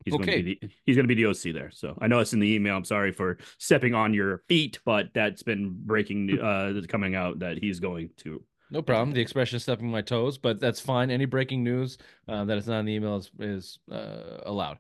[0.06, 0.26] He's okay.
[0.26, 1.72] going to be the, he's going to be the OC there.
[1.72, 2.76] So I know it's in the email.
[2.76, 7.58] I'm sorry for stepping on your feet, but that's been breaking uh coming out that
[7.58, 8.44] he's going to.
[8.74, 9.12] No problem.
[9.12, 11.12] The expression is stepping my toes, but that's fine.
[11.12, 14.80] Any breaking news uh, that is not in the email is, is uh, allowed.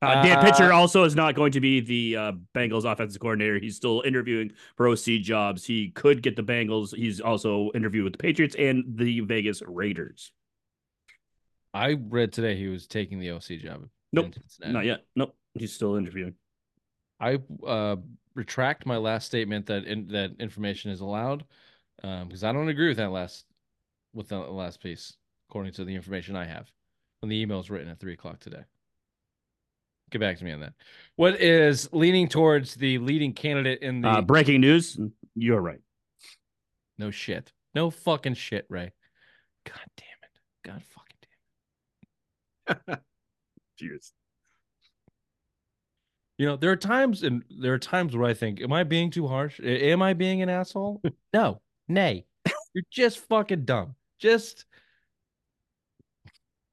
[0.00, 3.58] Uh, Dan Pitcher uh, also is not going to be the uh, Bengals offensive coordinator.
[3.58, 5.64] He's still interviewing for OC jobs.
[5.64, 6.94] He could get the Bengals.
[6.94, 10.30] He's also interviewed with the Patriots and the Vegas Raiders.
[11.74, 13.88] I read today he was taking the OC job.
[14.12, 14.34] Nope,
[14.64, 15.04] not yet.
[15.16, 16.34] Nope, he's still interviewing.
[17.18, 17.96] I uh,
[18.36, 21.44] retract my last statement that in, that information is allowed
[22.02, 23.44] because um, I don't agree with that last
[24.12, 25.16] with that last piece,
[25.48, 26.70] according to the information I have
[27.20, 28.62] when the email is written at three o'clock today.
[30.10, 30.74] Get back to me on that.
[31.16, 34.98] What is leaning towards the leading candidate in the uh, breaking news?
[35.34, 35.80] You're right.
[36.98, 37.52] No shit.
[37.74, 38.92] No fucking shit, Ray.
[39.64, 40.40] God damn it.
[40.64, 43.00] God fucking damn it.
[43.78, 44.12] Cheers.
[46.36, 49.10] You know, there are times and there are times where I think, am I being
[49.10, 49.60] too harsh?
[49.62, 51.00] Am I being an asshole?
[51.32, 51.60] no.
[51.92, 52.26] Nay.
[52.74, 53.94] You're just fucking dumb.
[54.18, 54.64] Just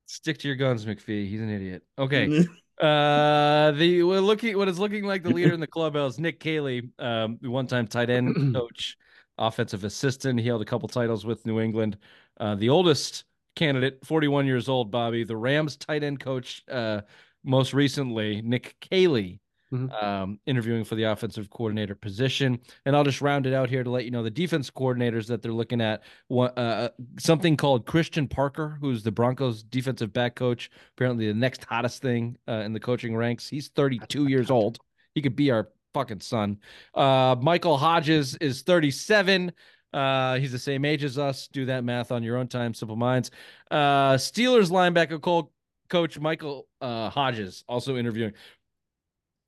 [0.06, 1.28] stick to your guns, McPhee.
[1.28, 1.84] He's an idiot.
[1.98, 2.46] Okay.
[2.80, 6.90] Uh, the we're looking what is looking like the leader in the clubhouse, Nick Caley,
[6.98, 8.96] um, the one-time tight end coach,
[9.38, 10.40] offensive assistant.
[10.40, 11.98] He held a couple titles with New England.
[12.40, 13.26] Uh, the oldest
[13.58, 16.64] candidate, 41 years old, Bobby, the Rams tight end coach.
[16.72, 17.02] Uh,
[17.44, 19.42] most recently, Nick Caley,
[19.72, 20.04] Mhm.
[20.04, 22.60] um, interviewing for the offensive coordinator position.
[22.86, 25.42] And I'll just round it out here to let you know the defense coordinators that
[25.44, 26.02] they're looking at.
[26.28, 26.90] One, uh,
[27.20, 30.72] something called Christian Parker, who's the Broncos defensive back coach.
[30.98, 33.48] Apparently, the next hottest thing uh, in the coaching ranks.
[33.48, 34.80] He's 32 years old.
[35.14, 36.58] He could be our fucking son.
[36.96, 39.52] Uh, Michael Hodges is 37.
[39.92, 41.48] Uh, he's the same age as us.
[41.48, 43.32] Do that math on your own time, simple minds.
[43.72, 45.52] Uh, Steelers linebacker co-
[45.90, 48.34] coach Michael uh, Hodges also interviewing.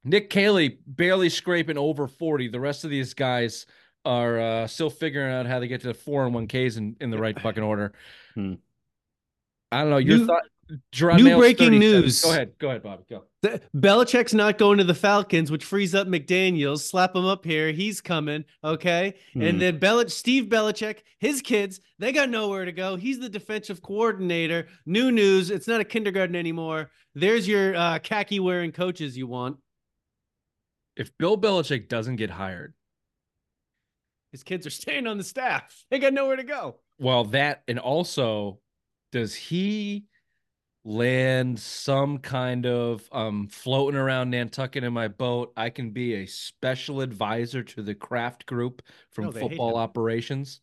[0.04, 2.48] Nick Caley barely scraping over 40.
[2.50, 3.66] The rest of these guys
[4.04, 6.96] are uh, still figuring out how to get to the four and one Ks in,
[7.00, 7.94] in the right fucking order.
[8.34, 8.54] Hmm.
[9.72, 9.98] I don't know.
[9.98, 10.44] Your New- thought,
[10.94, 12.22] Jerod new Mayo's breaking news.
[12.24, 12.54] Go ahead.
[12.58, 13.04] Go ahead, Bobby.
[13.10, 13.24] Go.
[13.42, 16.80] The- Belichick's not going to the Falcons, which frees up McDaniels.
[16.80, 17.72] Slap him up here.
[17.72, 18.44] He's coming.
[18.64, 19.14] Okay.
[19.34, 19.42] Hmm.
[19.44, 22.96] And then Belich- Steve Belichick, his kids, they got nowhere to go.
[22.96, 24.68] He's the defensive coordinator.
[24.86, 25.52] New news.
[25.52, 26.90] It's not a kindergarten anymore.
[27.14, 29.58] There's your uh, khaki wearing coaches you want.
[30.96, 32.74] If Bill Belichick doesn't get hired,
[34.32, 35.84] His kids are staying on the staff.
[35.90, 36.80] They got nowhere to go.
[37.00, 38.60] well, that and also,
[39.12, 40.06] does he
[40.84, 45.54] land some kind of um floating around Nantucket in my boat?
[45.56, 48.82] I can be a special advisor to the Kraft group
[49.12, 50.62] from No, football operations.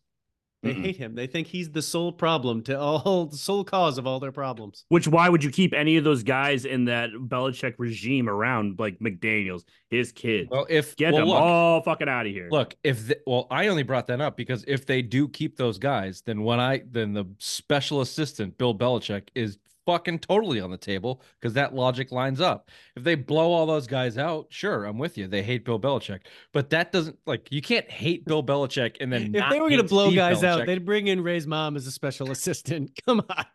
[0.61, 0.81] They Mm-mm.
[0.83, 1.15] hate him.
[1.15, 4.83] They think he's the sole problem to all, the sole cause of all their problems.
[4.89, 8.99] Which why would you keep any of those guys in that Belichick regime around, like
[8.99, 10.49] McDaniels, his kids?
[10.51, 12.49] Well, if Get well, them look, all fucking out of here.
[12.51, 15.77] Look, if the, well, I only brought that up because if they do keep those
[15.77, 19.57] guys, then when I then the special assistant Bill Belichick is
[19.89, 22.69] fucking totally on the table because that logic lines up.
[22.95, 25.27] If they blow all those guys out, sure, I'm with you.
[25.27, 26.19] They hate Bill Belichick,
[26.53, 29.67] but that doesn't like you can't hate Bill Belichick and then If not they were
[29.67, 32.91] going to blow Steve guys out, they'd bring in Ray's mom as a special assistant.
[33.03, 33.45] Come on.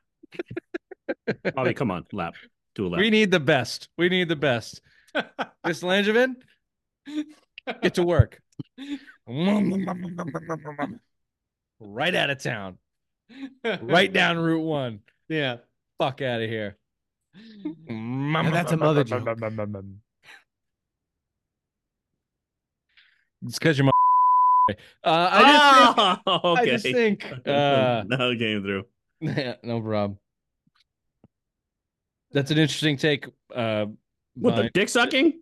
[1.54, 2.34] Bobby, come on, lap.
[2.74, 3.00] Do a lap.
[3.00, 3.88] we need the best.
[3.96, 4.80] We need the best.
[5.64, 6.34] Miss Langevin,
[7.80, 8.40] get to work.
[11.80, 12.78] right out of town,
[13.82, 15.00] right down Route One.
[15.26, 15.56] Yeah.
[15.98, 16.76] Fuck out of here.
[17.88, 19.26] Now that's a mother joke.
[23.44, 23.90] It's because you're my.
[25.04, 26.20] Uh, I just think.
[26.26, 26.62] oh, okay.
[26.62, 27.32] I just think.
[27.46, 28.86] Uh, now it came through.
[29.20, 30.18] yeah, no problem.
[32.32, 33.26] That's an interesting take.
[33.54, 33.86] Uh,
[34.36, 35.38] What the dick sucking?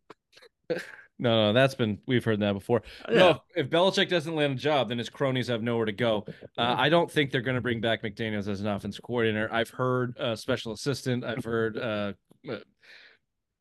[1.23, 2.83] no, no, that's been we've heard that before.
[3.09, 3.17] Yeah.
[3.19, 6.27] No, if Belichick doesn't land a job, then his cronies have nowhere to go.
[6.59, 9.49] Uh, I don't think they're going to bring back McDaniels as an offensive coordinator.
[9.53, 11.25] I've heard uh, special assistant.
[11.25, 12.13] I've heard uh,
[12.51, 12.57] uh,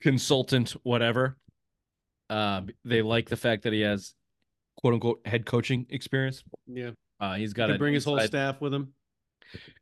[0.01, 1.37] consultant, whatever.
[2.29, 4.13] Uh, they like the fact that he has
[4.77, 6.43] quote unquote head coaching experience.
[6.65, 6.91] Yeah.
[7.19, 8.93] Uh, he's He got to bring his whole inside, staff with him.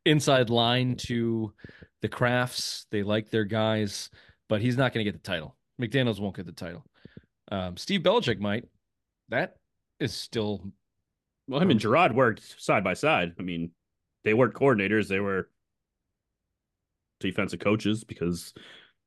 [0.04, 1.54] inside line to
[2.02, 2.84] the Krafts.
[2.90, 4.10] They like their guys,
[4.48, 5.56] but he's not going to get the title.
[5.80, 6.84] McDaniels won't get the title.
[7.50, 8.64] Um, Steve Belichick might.
[9.28, 9.56] That
[9.98, 10.72] is still
[11.48, 13.34] Well, him and Jerod worked side by side.
[13.38, 13.70] I mean,
[14.24, 15.48] they weren't coordinators; they were
[17.20, 18.54] defensive coaches because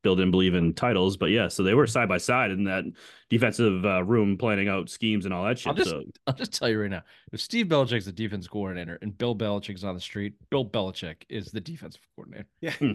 [0.04, 1.18] Bill didn't believe in titles.
[1.18, 2.84] But yeah, so they were side by side in that
[3.30, 5.68] defensive uh, room, planning out schemes and all that shit.
[5.70, 7.04] I'll just- so I'll just tell you right now.
[7.32, 11.52] If Steve Belichick's the defense coordinator and Bill Belichick's on the street, Bill Belichick is
[11.52, 12.48] the defensive coordinator.
[12.62, 12.72] Yeah.
[12.74, 12.86] Hmm.
[12.86, 12.94] Yeah.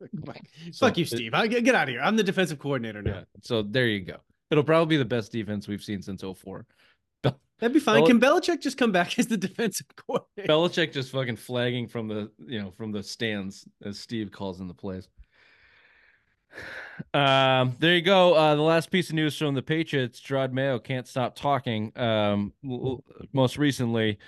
[0.72, 1.34] So Fuck you, it- Steve.
[1.34, 2.00] I, get out of here.
[2.00, 3.14] I'm the defensive coordinator now.
[3.14, 3.24] Yeah.
[3.42, 4.16] So there you go.
[4.50, 6.66] It'll probably be the best defense we've seen since 04.
[7.22, 8.00] That'd be fine.
[8.00, 10.52] Bel- Can Belichick just come back as the defensive coordinator?
[10.52, 14.68] Belichick just fucking flagging from the you know from the stands as Steve calls in
[14.68, 15.08] the plays.
[17.12, 18.34] Um, there you go.
[18.34, 21.92] Uh, the last piece of news from the Patriots: Jerod Mayo can't stop talking.
[21.96, 22.52] Um,
[23.32, 24.20] most recently,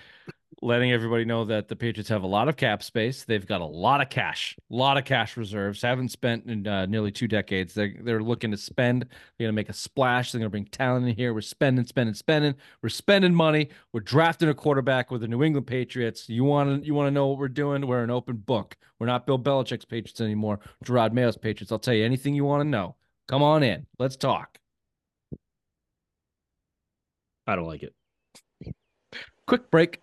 [0.62, 3.24] letting everybody know that the Patriots have a lot of cap space.
[3.24, 5.82] They've got a lot of cash, a lot of cash reserves.
[5.82, 7.74] Haven't spent in uh, nearly two decades.
[7.74, 9.02] They're they're looking to spend.
[9.02, 10.32] They're gonna make a splash.
[10.32, 11.34] They're gonna bring talent in here.
[11.34, 12.54] We're spending, spending, spending.
[12.82, 13.68] We're spending money.
[13.92, 16.28] We're drafting a quarterback with the New England Patriots.
[16.28, 17.86] You want to you want to know what we're doing?
[17.86, 18.76] We're an open book.
[18.98, 20.60] We're not Bill Belichick's Patriots anymore.
[20.84, 21.70] Jerod Mayo's Patriots.
[21.70, 22.96] I'll tell you anything you want to know.
[23.28, 23.86] Come on in.
[23.98, 24.58] Let's talk.
[27.46, 27.94] I don't like it.
[29.46, 30.00] Quick break.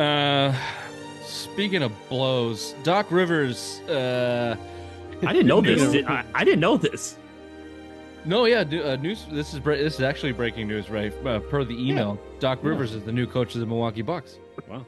[0.00, 0.54] Uh,
[1.22, 3.80] speaking of blows, Doc Rivers.
[3.80, 4.56] Uh,
[5.26, 5.92] I didn't know this.
[5.92, 7.18] Did- I, I didn't know this.
[8.24, 9.26] no, yeah, uh, news.
[9.30, 11.12] This is this is actually breaking news, right?
[11.26, 14.38] Uh, per the email, Doc Rivers is the new coach of the Milwaukee Bucks.
[14.68, 14.86] Wow.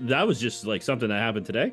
[0.00, 1.72] That was just like something that happened today.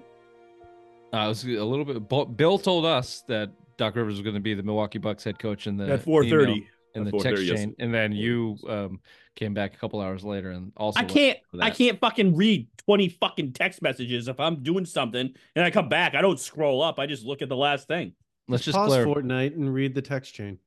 [1.11, 2.37] Uh, it was a little bit.
[2.37, 5.65] Bill told us that Doc Rivers was going to be the Milwaukee Bucks head coach
[5.65, 6.67] in the At 4:30.
[6.93, 7.59] in the 4:30, text yes.
[7.59, 8.99] chain, and then you um,
[9.35, 13.09] came back a couple hours later and also I can't I can't fucking read 20
[13.09, 16.15] fucking text messages if I'm doing something and I come back.
[16.15, 16.99] I don't scroll up.
[16.99, 18.13] I just look at the last thing.
[18.47, 19.11] Let's just Pause clarify.
[19.21, 20.59] Fortnite and read the text chain.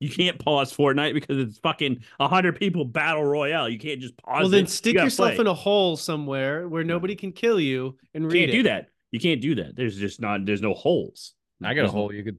[0.00, 3.68] You can't pause Fortnite because it's fucking 100 people battle royale.
[3.68, 4.70] You can't just pause well, then it.
[4.70, 5.40] stick You yourself play.
[5.40, 8.52] in a hole somewhere where nobody can kill you and You read can't it.
[8.52, 8.88] do that.
[9.12, 9.76] You can't do that.
[9.76, 11.34] There's just not there's no holes.
[11.62, 12.12] I got a There's no- hole.
[12.12, 12.38] You could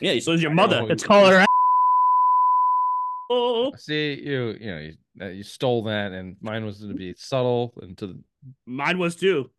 [0.00, 0.82] Yeah, so is your I got a mother.
[0.88, 1.45] Let's call her
[3.28, 4.56] Oh, see you.
[4.60, 8.06] You know, you, uh, you stole that, and mine was to be subtle and to
[8.08, 8.20] the
[8.66, 9.50] mine was too.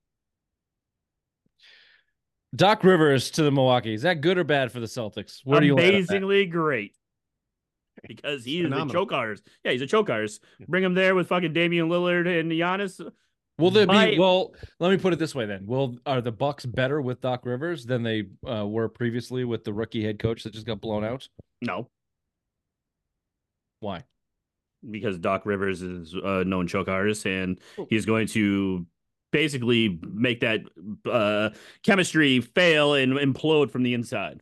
[2.56, 3.94] Doc Rivers to the Milwaukee.
[3.94, 5.42] Is that good or bad for the Celtics?
[5.44, 5.98] Where do you land on that?
[5.98, 6.94] Amazingly great.
[8.08, 9.44] Because he's is a choke artist.
[9.64, 10.44] Yeah, he's a choke artist.
[10.68, 13.02] Bring him there with fucking Damian Lillard and Giannis.
[13.60, 13.94] Will there be?
[13.94, 15.66] My- Well, let me put it this way then.
[15.66, 19.74] Will are the Bucks better with Doc Rivers than they uh, were previously with the
[19.74, 21.28] rookie head coach that just got blown out?
[21.62, 21.90] No,
[23.80, 24.04] Why?
[24.90, 27.60] because Doc Rivers is a known choke artist and
[27.90, 28.86] he's going to
[29.32, 30.62] basically make that
[31.10, 31.50] uh,
[31.84, 34.42] chemistry fail and implode from the inside.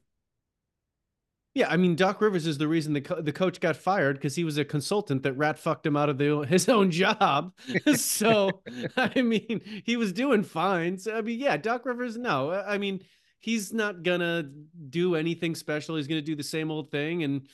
[1.53, 4.36] Yeah, I mean, Doc Rivers is the reason the co- the coach got fired because
[4.36, 7.53] he was a consultant that rat fucked him out of the, his own job.
[7.95, 8.61] so,
[8.97, 10.97] I mean, he was doing fine.
[10.97, 12.99] So, I mean, yeah, Doc Rivers, no, I I mean,
[13.39, 14.49] he's not gonna
[14.89, 15.95] do anything special.
[15.95, 17.23] He's gonna do the same old thing.
[17.23, 17.47] And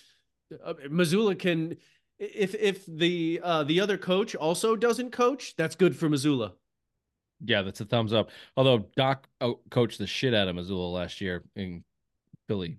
[0.63, 1.77] uh, Mazzulla can,
[2.19, 6.53] if if the uh, the other coach also doesn't coach, that's good for Mazzulla.
[7.43, 8.29] Yeah, that's a thumbs up.
[8.55, 9.27] Although Doc
[9.71, 11.83] coached the shit out of Mazzulla last year in
[12.47, 12.77] Philly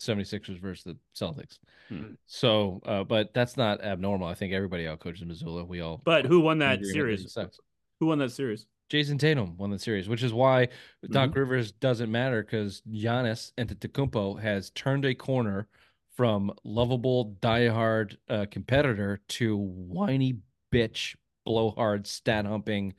[0.00, 1.58] 76ers versus the Celtics.
[1.88, 2.12] Hmm.
[2.26, 4.26] So, uh, but that's not abnormal.
[4.26, 5.66] I think everybody out coaches Mazzulla.
[5.66, 7.36] We all But who won that series?
[8.00, 8.66] Who won that series?
[8.90, 10.68] Jayson Tatum won the series, which is why
[11.10, 11.38] Doc Mm-hmm.
[11.38, 15.68] Rivers doesn't matter because Giannis Antetokounmpo has turned a corner
[16.18, 20.36] from lovable, diehard uh, competitor to whiny
[20.74, 21.14] bitch,
[21.46, 22.92] blowhard, stat humping,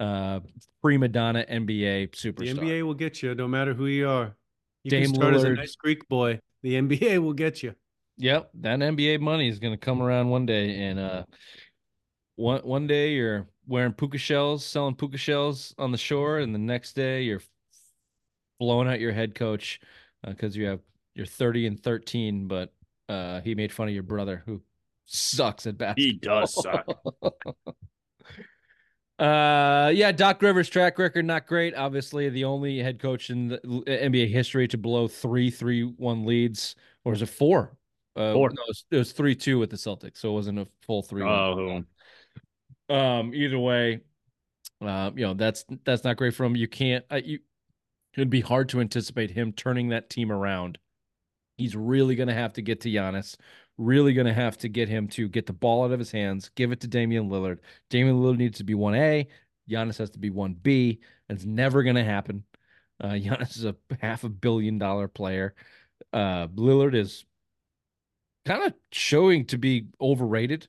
[0.00, 0.40] uh,
[0.82, 2.56] prima donna NBA superstar.
[2.56, 2.66] The.
[2.66, 4.34] NBA will get you no matter who you are.
[4.82, 6.40] You Dame can start as a nice Greek boy.
[6.64, 7.76] The NBA will get you.
[8.16, 11.24] Yep, that NBA money is going to come around one day, and uh,
[12.34, 16.58] one one day you're wearing puka shells, selling puka shells on the shore, and the
[16.58, 17.42] next day you're
[18.58, 19.78] blowing out your head coach
[20.26, 20.80] because you have
[21.14, 22.72] you're 30 and 13, but
[23.08, 24.62] uh, he made fun of your brother who
[25.04, 26.04] sucks at basketball.
[26.04, 26.86] He does suck.
[29.16, 31.74] Uh, yeah, Doc Rivers' track record not great.
[31.74, 37.12] Obviously, the only head coach in the NBA history to blow three three-one leads, or
[37.12, 37.76] is it four?
[38.16, 38.50] Uh, Four.
[38.50, 41.22] No, it was, it was three-two with the Celtics, so it wasn't a full three.
[41.22, 41.84] Oh,
[42.88, 44.00] Um, either way,
[44.80, 46.56] uh, you know that's that's not great for him.
[46.56, 47.04] You can't.
[47.10, 47.38] Uh, you
[48.14, 50.78] it'd be hard to anticipate him turning that team around.
[51.56, 53.36] He's really going to have to get to Giannis.
[53.76, 56.50] Really going to have to get him to get the ball out of his hands,
[56.54, 57.58] give it to Damian Lillard.
[57.90, 59.26] Damian Lillard needs to be one A.
[59.68, 61.00] Giannis has to be one B.
[61.28, 62.44] It's never going to happen.
[63.02, 65.54] Uh, Giannis is a half a billion dollar player.
[66.12, 67.24] Uh, Lillard is
[68.44, 70.68] kind of showing to be overrated.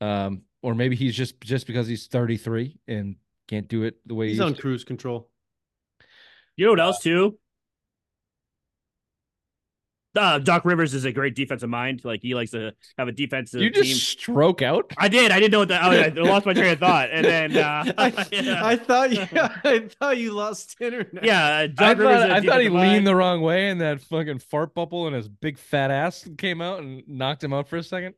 [0.00, 3.16] Um, or maybe he's just just because he's 33 and
[3.48, 4.60] can't do it the way He's he on to.
[4.60, 5.28] cruise control.
[6.56, 7.38] You know what else too?
[10.16, 12.00] Uh, Doc Rivers is a great defensive mind.
[12.04, 13.96] Like he likes to have a defensive You just team.
[13.96, 14.92] stroke out.
[14.98, 15.30] I did.
[15.30, 15.82] I didn't know what that.
[15.82, 19.20] I, I lost my train of thought, and then uh, I, yeah, I thought you,
[19.32, 21.24] I thought you lost internet.
[21.24, 22.16] yeah, uh, I Doc Rivers.
[22.22, 25.14] thought, is thought he defensive leaned the wrong way and that fucking fart bubble and
[25.14, 28.14] his big fat ass came out and knocked him out for a second.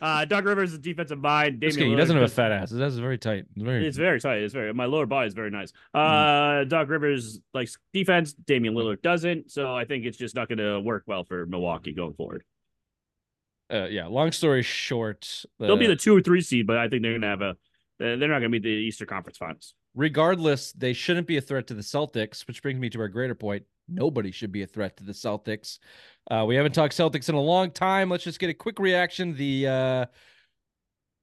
[0.00, 1.60] Uh, Doc Rivers is a defensive mind.
[1.60, 2.70] Damian kidding, he doesn't have a fat ass.
[2.70, 3.44] His ass is very tight.
[3.54, 4.38] It's very It's very tight.
[4.42, 4.72] It's very.
[4.72, 5.72] My lower body is very nice.
[5.94, 6.68] Uh, Mm-hmm.
[6.68, 8.32] Doc Rivers likes defense.
[8.32, 9.50] Damian Lillard doesn't.
[9.50, 12.44] So I think it's just not going to work well for Milwaukee going forward.
[13.72, 14.06] uh, yeah.
[14.06, 17.12] Long story short, They'll be uh, the two or three seed, but I think they're
[17.12, 17.56] going to have a.
[17.98, 19.74] They're not going to be the Eastern Conference Finals.
[19.94, 23.34] regardless, they shouldn't be a threat to the Celtics, which brings me to our greater
[23.34, 23.64] point.
[23.90, 25.78] Nobody should be a threat to the Celtics.
[26.30, 28.10] Uh, we haven't talked Celtics in a long time.
[28.10, 29.34] Let's just get a quick reaction.
[29.34, 30.06] The uh,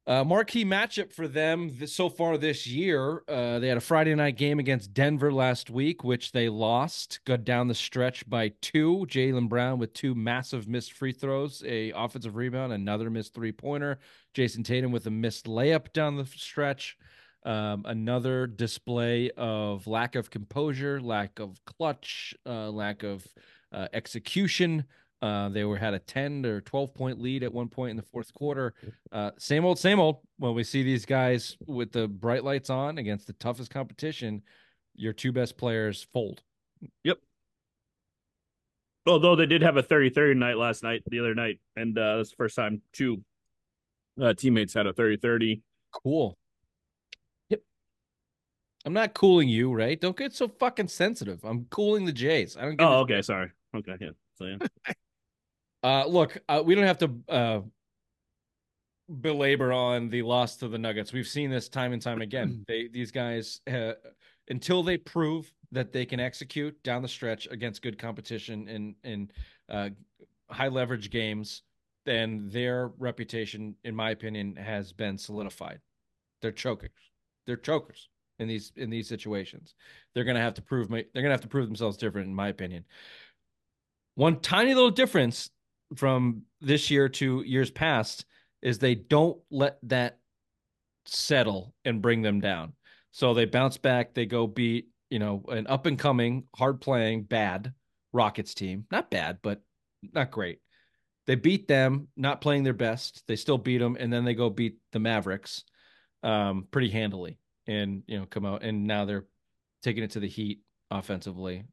[0.07, 3.23] uh, marquee matchup for them th- so far this year.
[3.27, 7.19] Uh, they had a Friday night game against Denver last week, which they lost.
[7.25, 9.05] Got down the stretch by two.
[9.09, 13.99] Jaylen Brown with two massive missed free throws, a offensive rebound, another missed three pointer.
[14.33, 16.97] Jayson Tatum with a missed layup down the stretch.
[17.47, 23.25] Um, another display of lack of composure, lack of clutch, uh, lack of
[23.71, 24.83] uh, execution.
[25.21, 28.03] Uh, they were had a 10 or 12 point lead at one point in the
[28.03, 28.73] fourth quarter.
[29.13, 30.17] Uh, same old, same old.
[30.37, 34.43] When we see these guys with the bright lights on against the toughest competition,
[34.97, 36.43] your two best players fold.
[37.05, 37.19] Yep.
[39.07, 42.31] Although they did have a 30-30 night last night, the other night, and uh, that's
[42.31, 43.23] the first time two
[44.21, 45.61] uh, teammates had a 30-30.
[45.93, 46.37] Cool.
[48.85, 49.99] I'm not cooling you, right?
[49.99, 51.43] Don't get so fucking sensitive.
[51.43, 52.55] I'm cooling the Jays.
[52.55, 52.81] I don't.
[52.81, 53.51] Oh, okay, sorry.
[53.75, 54.09] Okay, yeah.
[54.35, 54.93] So yeah.
[55.83, 57.61] Uh, look, uh, we don't have to uh,
[59.21, 61.13] belabor on the loss to the Nuggets.
[61.13, 62.63] We've seen this time and time again.
[62.67, 63.93] they these guys uh,
[64.49, 69.31] until they prove that they can execute down the stretch against good competition in in
[69.69, 69.89] uh,
[70.49, 71.61] high leverage games,
[72.05, 75.79] then their reputation, in my opinion, has been solidified.
[76.41, 77.11] They're chokers.
[77.45, 78.09] They're chokers
[78.39, 79.75] in these in these situations.
[80.13, 82.85] They're gonna have to prove they're gonna have to prove themselves different, in my opinion.
[84.15, 85.49] One tiny little difference
[85.95, 88.25] from this year to years past
[88.61, 90.19] is they don't let that
[91.05, 92.73] settle and bring them down.
[93.11, 97.23] So they bounce back, they go beat, you know, an up and coming, hard playing,
[97.23, 97.73] bad
[98.13, 98.85] Rockets team.
[98.91, 99.61] Not bad, but
[100.13, 100.59] not great.
[101.27, 103.23] They beat them, not playing their best.
[103.27, 105.63] They still beat them, and then they go beat the Mavericks
[106.23, 108.63] um, pretty handily and, you know, come out.
[108.63, 109.25] And now they're
[109.83, 111.65] taking it to the Heat offensively.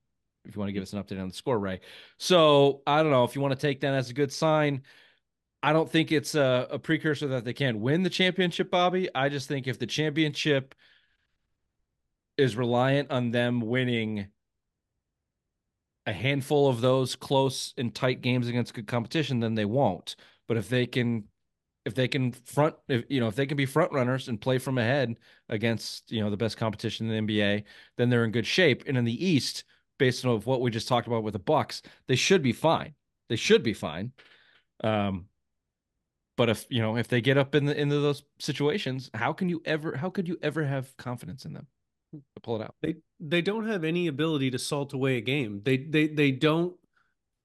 [0.45, 1.81] If you want to give us an update on the score, Ray.
[2.19, 4.83] So I don't know if you want to take that as a good sign.
[5.63, 9.09] I don't think it's a, a precursor that they can't win the championship, Bobby.
[9.15, 10.75] I just think if the championship
[12.37, 14.27] is reliant on them winning
[16.05, 20.17] a handful of those close and tight games against good competition, then they won't.
[20.47, 21.25] But if they can,
[21.85, 24.59] if they can front, if you know, if they can be front runners and play
[24.59, 25.17] from ahead
[25.49, 27.65] against you know the best competition in the NBA,
[27.97, 28.85] then they're in good shape.
[28.87, 29.65] And in the East,
[29.99, 32.95] based on what we just talked about with the Bucks, they should be fine.
[33.29, 34.13] They should be fine.
[34.83, 35.27] Um,
[36.37, 39.49] but if you know if they get up in the into those situations, how can
[39.49, 39.97] you ever?
[39.97, 41.67] How could you ever have confidence in them
[42.13, 42.75] to pull it out?
[42.83, 45.61] They they don't have any ability to salt away a game.
[45.65, 46.75] They they they don't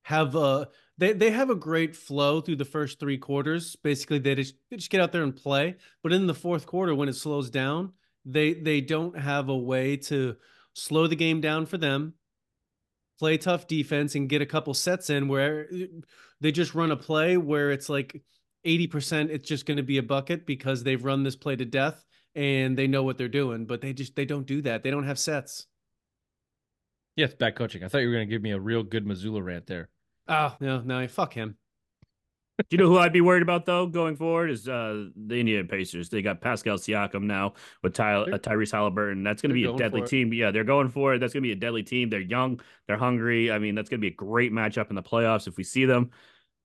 [0.03, 0.69] have a
[0.99, 3.75] they they have a great flow through the first three quarters.
[3.77, 5.75] Basically, they just they just get out there and play.
[6.03, 7.93] But in the fourth quarter, when it slows down,
[8.25, 10.35] they they don't have a way to
[10.73, 12.13] slow the game down for them.
[13.17, 15.85] Play tough defense and get a couple sets in where uh,
[16.41, 18.21] they just run a play where it's like
[18.65, 22.05] 80% it's just going to be a bucket because they've run this play to death
[22.35, 24.83] and they know what they're doing, but they just they don't do that.
[24.83, 25.65] They don't have sets.
[27.15, 27.83] Yeah, it's bad coaching.
[27.83, 29.89] I thought you were going to give me a real good Mazzulla rant there.
[30.29, 31.57] Oh no, no, fuck him.
[32.59, 35.65] Do you know who I'd be worried about though going forward is uh the Indiana
[35.65, 36.09] Pacers.
[36.09, 37.53] They got Pascal Siakam now
[37.83, 39.23] with Ty- uh, Tyrese Halliburton.
[39.23, 40.33] That's going to be a deadly team.
[40.33, 41.19] Yeah, they're going for it.
[41.19, 42.09] That's going to be a deadly team.
[42.09, 42.59] They're young.
[42.85, 43.49] They're hungry.
[43.49, 45.85] I mean, that's going to be a great matchup in the playoffs if we see
[45.85, 46.11] them.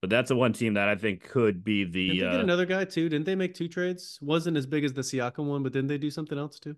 [0.00, 2.08] But that's the one team that I think could be the.
[2.08, 3.08] Didn't they Uh, get another guy too?
[3.08, 4.18] Didn't they make two trades?
[4.20, 6.74] Wasn't as big as the Siakam one, but didn't they do something else too?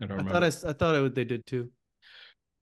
[0.00, 0.32] I don't I remember.
[0.32, 1.70] thought I, s- I thought I would, they did too.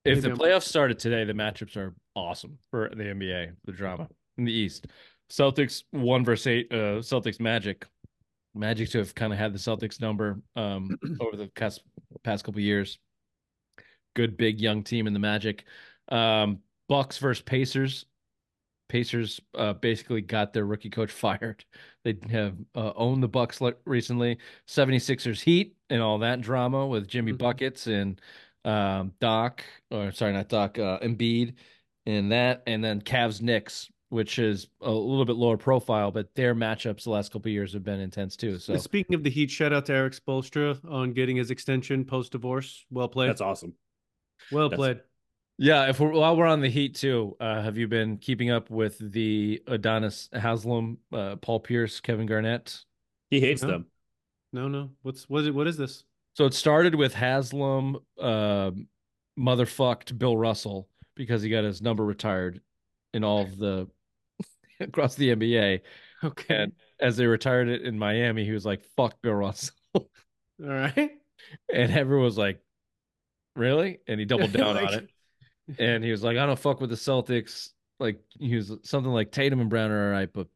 [0.05, 4.45] If the playoffs started today, the matchups are awesome for the NBA, the drama in
[4.45, 4.87] the East.
[5.31, 7.85] Celtics one versus eight, uh, Celtics Magic.
[8.53, 11.81] Magic to have kind of had the Celtics number um, over the past,
[12.23, 12.99] past couple years.
[14.15, 15.65] Good big young team in the Magic.
[16.09, 18.05] Um, Bucks versus Pacers.
[18.87, 21.65] Pacers uh, basically got their rookie coach fired.
[22.03, 24.37] They have uh, owned the Bucks recently.
[24.69, 27.39] 76ers Heat and all that drama with Jimmy Mhm.
[27.39, 28.21] Buckets and
[28.65, 31.53] um, Doc, or sorry, not Doc, uh, Embiid,
[32.05, 36.53] and that, and then Cavs Knicks, which is a little bit lower profile, but their
[36.55, 38.59] matchups the last couple of years have been intense too.
[38.59, 42.31] So Speaking of the Heat, shout out to Erik Spoelstra on getting his extension post
[42.31, 42.85] divorce.
[42.91, 43.29] Well played.
[43.29, 43.73] that's awesome.
[44.51, 45.01] well that's- played.
[45.57, 48.69] yeah, if we're while we're on the Heat too, uh, have you been keeping up
[48.69, 52.83] with the Udonis Haslem, uh, Paul Pierce, Kevin Garnett?
[53.29, 53.69] He hates No.
[53.69, 53.85] them.
[54.53, 54.89] No, no.
[55.01, 56.03] What's what is, what is this?
[56.35, 58.71] So it started with Haslem uh,
[59.39, 62.61] motherfucked Bill Russell because he got his number retired
[63.13, 63.87] in all of the
[64.81, 65.79] across the NBA.
[66.23, 66.55] Okay.
[66.55, 69.75] And as they retired it in Miami, he was like, fuck Bill Russell.
[69.95, 70.07] All
[70.59, 71.11] right.
[71.73, 72.59] And everyone was like,
[73.55, 73.99] really?
[74.07, 75.09] And he doubled down on it.
[75.79, 77.69] And he was like, I don't fuck with the Celtics.
[77.99, 80.47] Like he was something like Tatum and Brown are all right, but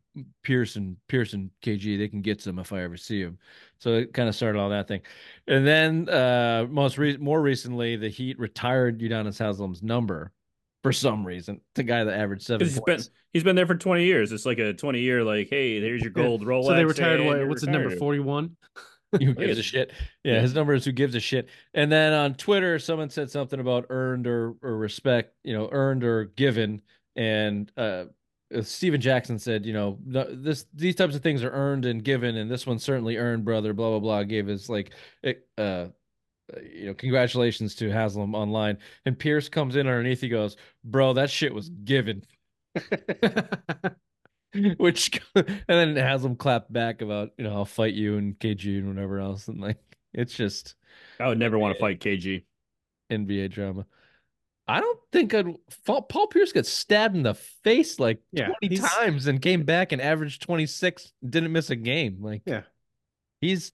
[0.44, 3.38] Pearson, Pearson, KG, they can get some if I ever see him.
[3.80, 5.02] So it kind of started all that thing.
[5.48, 10.32] And then uh most re- more recently, the Heat retired Udonis Haslem's number
[10.84, 11.62] for some reason.
[11.76, 14.32] The guy that averaged seven Because he's been he's been there for twenty years.
[14.32, 16.66] It's like a twenty year like, hey, there's your gold Rolex.
[16.66, 17.38] So they retired and what?
[17.38, 17.96] you're What's his number?
[17.96, 18.58] Forty one.
[19.12, 19.92] Who gives a shit?
[20.24, 20.42] Yeah, Yeah.
[20.42, 21.50] his number is who gives a shit.
[21.74, 26.04] And then on Twitter, someone said something about earned or or respect, you know, earned
[26.04, 26.82] or given.
[27.16, 28.06] And uh,
[28.62, 32.50] Steven Jackson said, you know, this these types of things are earned and given, and
[32.50, 33.74] this one certainly earned, brother.
[33.74, 34.24] Blah blah blah.
[34.24, 34.92] Gave his like,
[35.22, 35.88] it, uh,
[36.64, 38.80] you know, congratulations to Haslem online.
[39.06, 40.22] And Pierce comes in underneath.
[40.22, 42.24] He goes, bro, that shit was given.
[44.78, 48.88] Which and then Haslem clapped back about you know I'll fight you and KG and
[48.88, 49.78] whatever else and like
[50.14, 50.76] it's just
[51.20, 52.46] I would never want to fight KG.
[53.12, 53.86] NBA drama.
[54.70, 55.48] I don't think I'd
[55.86, 59.92] Paul Paul Pierce got stabbed in the face like Yeah, 20 times and came back
[59.92, 62.18] and averaged 26, didn't miss a game.
[62.22, 62.62] Like Yeah.
[63.42, 63.72] he's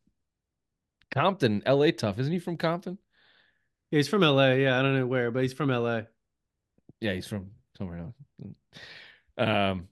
[1.11, 2.17] Compton, LA tough.
[2.17, 2.97] Isn't he from Compton?
[3.91, 4.53] Yeah, he's from LA.
[4.53, 6.03] Yeah, I don't know where, but he's from LA.
[7.01, 8.15] Yeah, he's from somewhere else.
[9.37, 9.89] Um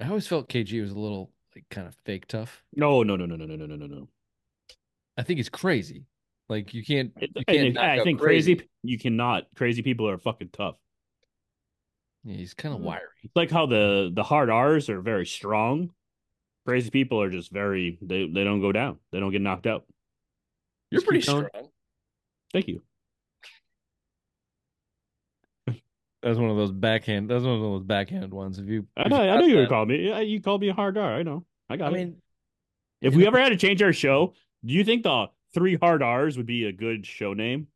[0.00, 2.62] I always felt KG was a little like kind of fake tough.
[2.76, 4.08] No, no, no, no, no, no, no, no, no, no.
[5.16, 6.04] I think he's crazy.
[6.48, 7.12] Like you can't.
[7.20, 8.62] It- you I can't think, knock I out think crazy.
[8.82, 9.44] You cannot.
[9.56, 10.76] Crazy people are fucking tough.
[12.24, 12.84] Yeah, he's kind of Mm.
[12.84, 13.02] wiry.
[13.22, 15.90] It's like how the the hard R's are very strong.
[16.66, 17.98] Crazy people are just very.
[18.02, 18.98] They they don't go down.
[19.12, 19.84] They don't get knocked out.
[20.90, 21.48] You're Just pretty keep going.
[21.48, 21.68] strong.
[22.52, 22.82] Thank you.
[26.22, 27.30] That's one of those backhand.
[27.30, 28.58] That's one of those backhand ones.
[28.58, 29.16] If you, I know.
[29.16, 30.24] I know you were that- calling me.
[30.24, 31.14] You called me a hard R.
[31.14, 31.44] I know.
[31.70, 31.98] I got I it.
[31.98, 32.16] mean,
[33.02, 34.34] if we know- ever had to change our show,
[34.64, 37.68] do you think the three hard R's would be a good show name?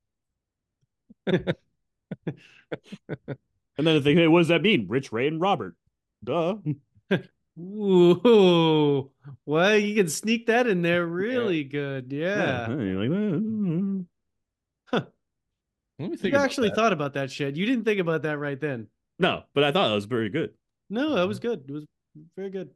[1.26, 1.46] and
[3.76, 4.86] then the thing, hey, what does that mean?
[4.88, 5.74] Rich, Ray, and Robert.
[6.24, 6.56] Duh.
[7.58, 9.10] Ooh,
[9.44, 12.10] well, you can sneak that in there really good.
[12.10, 12.70] Yeah.
[12.70, 13.40] you like that?
[13.40, 14.00] Mm-hmm.
[15.98, 16.34] let me think.
[16.34, 16.76] about actually that.
[16.76, 17.56] thought about that shit.
[17.56, 18.86] You didn't think about that right then.
[19.18, 20.54] No, but I thought that was very good.
[20.88, 21.48] No, that was mm-hmm.
[21.48, 21.64] good.
[21.68, 21.84] It was
[22.36, 22.70] very good.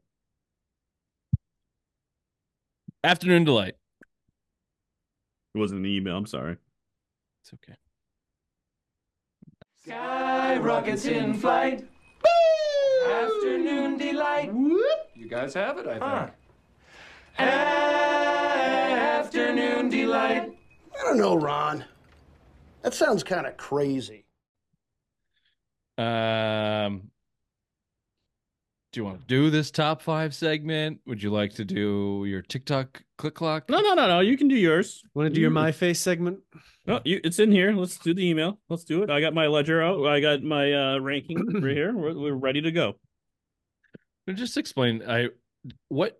[3.02, 3.76] afternoon delight.
[5.56, 6.18] It wasn't an email.
[6.18, 6.58] I'm sorry.
[7.40, 7.72] It's okay.
[9.82, 11.88] Sky rockets in flight.
[13.08, 14.52] Afternoon delight.
[14.52, 16.02] You guys have it, I think.
[16.02, 16.28] Huh.
[19.22, 20.54] Afternoon delight.
[20.94, 21.86] I don't know, Ron.
[22.82, 24.26] That sounds kind of crazy.
[25.96, 27.10] Um,
[28.96, 31.00] do you want to do this top five segment?
[31.06, 33.68] Would you like to do your TikTok click clock?
[33.68, 34.20] No, no, no, no.
[34.20, 35.02] You can do yours.
[35.12, 36.38] Want to do your my face segment?
[36.86, 37.72] No, you, it's in here.
[37.72, 38.58] Let's do the email.
[38.70, 39.10] Let's do it.
[39.10, 40.06] I got my ledger out.
[40.06, 41.94] I got my uh, ranking right here.
[41.94, 42.94] We're, we're ready to go.
[44.26, 45.02] Now, Just explain.
[45.06, 45.26] I
[45.88, 46.18] what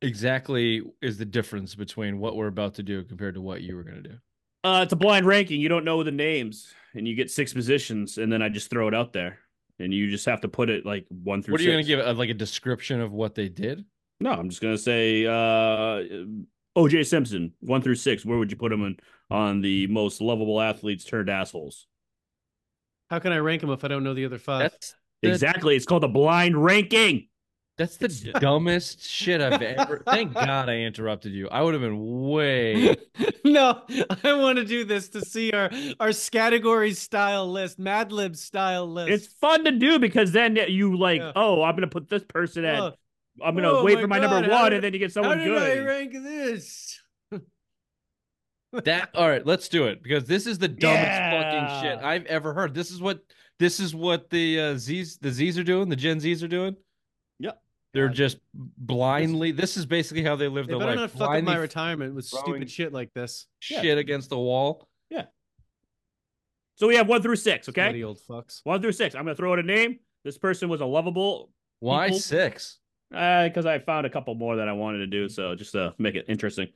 [0.00, 3.82] exactly is the difference between what we're about to do compared to what you were
[3.82, 4.16] going to do?
[4.62, 5.60] Uh, it's a blind ranking.
[5.60, 8.86] You don't know the names, and you get six positions, and then I just throw
[8.86, 9.40] it out there,
[9.78, 11.52] and you just have to put it like one through.
[11.52, 12.16] What are you going to give?
[12.16, 13.84] Like a description of what they did?
[14.20, 16.02] No, I'm just gonna say uh,
[16.76, 17.02] O.J.
[17.04, 18.24] Simpson, one through six.
[18.24, 18.96] Where would you put him in,
[19.30, 21.86] on the most lovable athletes turned assholes?
[23.10, 24.62] How can I rank them if I don't know the other five?
[24.70, 25.76] That's the- Exactly.
[25.76, 27.28] It's called a blind ranking.
[27.76, 28.08] That's the
[28.38, 30.00] dumbest shit I've ever.
[30.06, 31.48] Thank God I interrupted you.
[31.48, 32.94] I would have been way.
[33.44, 33.82] no,
[34.22, 38.86] I want to do this to see our our category style list, Mad Lib style
[38.86, 39.10] list.
[39.10, 41.32] It's fun to do because then you like, Yeah.
[41.34, 42.78] oh, I'm gonna put this person at.
[42.80, 42.92] Oh,
[43.44, 45.12] I'm gonna oh wait my for my God, number one, did- and then you get
[45.12, 47.00] someone how someone did I rank this?
[48.84, 52.52] That all right, let's do it because this is the dumbest fucking shit I've ever
[52.52, 52.74] heard.
[52.74, 53.20] This is what
[53.60, 56.74] this is what the uh, Z's the Z's are doing, the Gen Z's are doing.
[57.94, 58.00] Yep.
[58.00, 58.16] They're God.
[58.16, 59.52] just blindly.
[59.52, 61.00] This is basically how they live They their better life.
[61.00, 63.46] not fuck up blindly my retirement with throwing- stupid shit like this.
[63.60, 64.88] shit against the wall.
[65.10, 65.26] Yeah.
[66.76, 67.68] So we have one through six.
[67.68, 68.60] Okay, Bloody old fucks.
[68.64, 69.14] one through six.
[69.14, 70.00] I'm gonna throw out a name.
[70.24, 71.50] This person was a lovable.
[71.80, 72.78] Why People- six?
[73.14, 75.94] Uh, because I found a couple more that I wanted to do, so just to
[75.98, 76.68] make it interesting.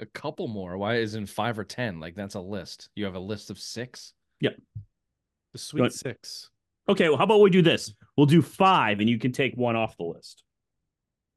[0.00, 0.76] A couple more.
[0.76, 1.98] Why isn't five or ten?
[1.98, 2.90] Like that's a list.
[2.94, 4.12] You have a list of six.
[4.40, 6.50] The sweet But- six.
[6.90, 7.94] Okay, well, how about we do this?
[8.16, 10.42] We'll do five, and you can take one off the list.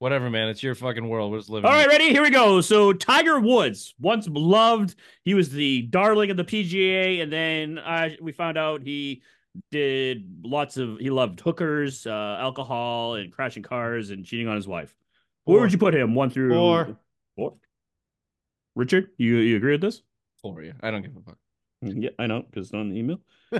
[0.02, 0.50] Whatever, man.
[0.50, 1.32] It's your fucking world.
[1.32, 1.70] We're just living.
[1.70, 1.92] All in right, it.
[1.92, 2.10] ready?
[2.10, 2.60] Here we go.
[2.60, 4.96] So Tiger Woods, once loved,
[5.26, 9.22] he was the darling of the PGA, and then uh, we found out he
[9.70, 10.98] did lots of.
[10.98, 14.92] He loved hookers, uh, alcohol, and crashing cars and cheating on his wife.
[15.44, 16.16] Where would you put him?
[16.16, 16.98] One through Four.
[17.36, 17.58] Four.
[18.76, 20.02] Richard, you you agree with this?
[20.42, 21.38] for Yeah, I don't give a fuck.
[21.84, 23.20] Yeah, I know because it's on the email.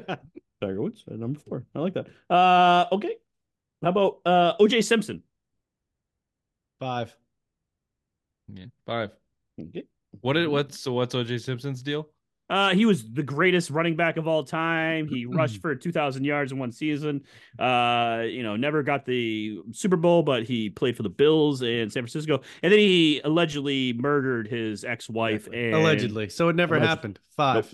[0.60, 1.66] Tiger Woods at number four.
[1.76, 2.08] I like that.
[2.32, 3.18] Uh, okay.
[3.84, 5.22] How about uh OJ Simpson?
[6.82, 7.16] Five.
[8.52, 9.12] Yeah, five.
[9.60, 9.84] Okay.
[10.22, 12.10] What did what's so what's OJ Simpson's deal?
[12.50, 15.08] Uh, he was the greatest running back of all time.
[15.08, 17.22] He rushed for 2,000 yards in one season.
[17.58, 21.90] Uh, you know, never got the Super Bowl, but he played for the Bills in
[21.90, 22.42] San Francisco.
[22.62, 25.48] And then he allegedly murdered his ex-wife.
[25.48, 26.28] And Allegedly.
[26.28, 27.20] So it never Alleged- happened.
[27.38, 27.74] Five.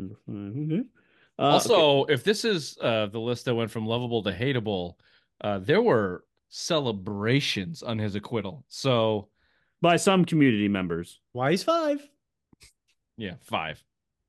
[0.00, 2.14] Uh, also, okay.
[2.14, 4.94] if this is uh, the list that went from lovable to hateable,
[5.40, 8.64] uh, there were celebrations on his acquittal.
[8.68, 9.28] So
[9.80, 11.20] by some community members.
[11.32, 12.06] Why he's five?
[13.16, 13.82] yeah, five.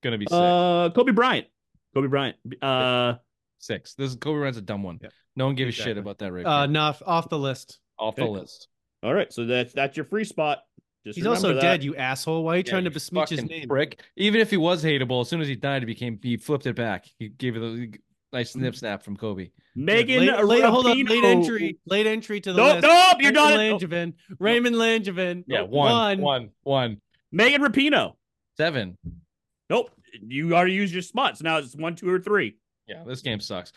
[0.03, 0.33] Gonna be six.
[0.33, 1.47] Uh, Kobe Bryant.
[1.93, 2.37] Kobe Bryant.
[2.61, 3.15] Uh,
[3.57, 3.93] six.
[3.95, 4.99] This is Kobe Bryant's a dumb one.
[5.01, 5.11] Yep.
[5.35, 6.31] No one gave a shit about that.
[6.31, 7.79] Right Uh, not off the list.
[7.97, 8.67] off the list.
[9.03, 9.31] all right.
[9.31, 10.59] So that's that's your free spot.
[11.05, 11.61] Just He's also that.
[11.61, 12.43] dead, you asshole.
[12.43, 13.67] Why are you Yeah, trying to you besmirch his name?
[13.69, 14.01] Prick.
[14.17, 16.75] Even if he was hateable, as soon as he died, he became he flipped it
[16.75, 17.05] back.
[17.17, 17.89] He gave it a
[18.33, 18.53] nice mm.
[18.53, 19.51] snip snap from Kobe.
[19.75, 20.25] Megan.
[20.25, 22.87] late, late, hold on, late entry, late entry to the Nope, list.
[22.87, 23.57] nope, you're not.
[23.57, 24.13] Raymond Langevin.
[24.39, 25.43] Raymond Langevin.
[25.47, 27.01] Yeah, one, one, one,
[27.31, 28.13] Megan Rapinoe.
[28.57, 28.97] seven.
[29.69, 29.91] Nope.
[30.21, 31.41] You already used your spots.
[31.41, 32.57] Now it's one, two, or three.
[32.87, 33.71] Yeah, this game sucks.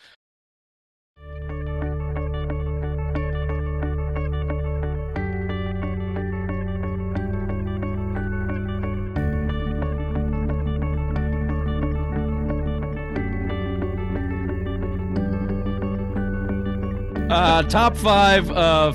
[17.33, 18.47] Uh, top five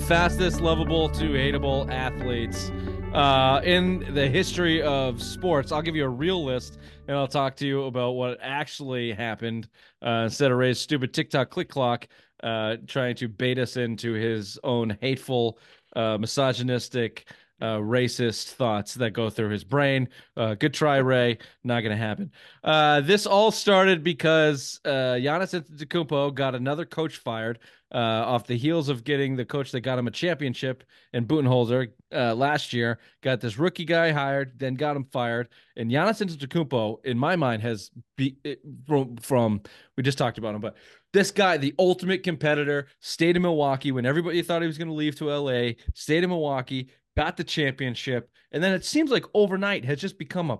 [0.03, 2.71] fastest, lovable to hateable athletes
[3.15, 5.71] uh, in the history of sports.
[5.71, 6.77] I'll give you a real list
[7.07, 9.67] and I'll talk to you about what actually happened
[10.05, 12.07] uh, instead of Ray's stupid TikTok click clock
[12.43, 15.57] uh, trying to bait us into his own hateful,
[15.95, 17.25] uh, misogynistic,
[17.61, 20.09] uh, racist thoughts that go through his brain.
[20.35, 21.37] Uh, good try, Ray.
[21.63, 22.31] Not going to happen.
[22.63, 27.59] Uh, this all started because uh, Giannis Antetokounmpo got another coach fired
[27.93, 30.83] uh, off the heels of getting the coach that got him a championship
[31.13, 32.99] in Budenholzer uh, last year.
[33.21, 35.49] Got this rookie guy hired, then got him fired.
[35.75, 39.61] And Giannis Antetokounmpo, in my mind, has be it- from, from
[39.95, 40.75] we just talked about him, but
[41.13, 44.93] this guy, the ultimate competitor, stayed in Milwaukee when everybody thought he was going to
[44.93, 45.71] leave to LA.
[45.93, 50.51] Stayed in Milwaukee, got the championship, and then it seems like overnight has just become
[50.51, 50.59] a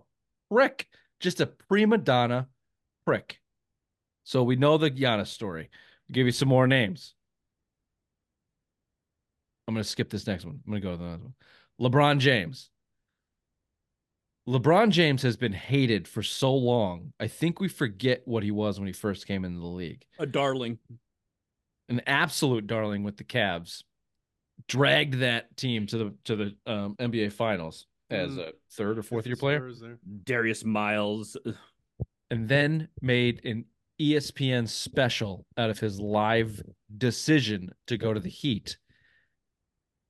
[0.52, 0.88] prick,
[1.20, 2.48] just a prima donna
[3.06, 3.40] prick.
[4.24, 5.70] So we know the Giannis story.
[6.10, 7.14] I'll give you some more names.
[9.68, 10.60] I'm going to skip this next one.
[10.66, 11.34] I'm going to go to the next one.
[11.80, 12.72] LeBron James.
[14.50, 17.14] LeBron James has been hated for so long.
[17.20, 20.06] I think we forget what he was when he first came into the league.
[20.20, 20.80] A darling.
[21.90, 23.84] An absolute darling with the Cavs.
[24.68, 28.40] Dragged that team to the to the um, NBA Finals as Mm.
[28.50, 29.72] a third or fourth year player,
[30.24, 31.38] Darius Miles.
[32.32, 33.66] and then made an
[34.02, 36.62] ESPN special out of his live
[36.98, 38.78] decision to go to the Heat.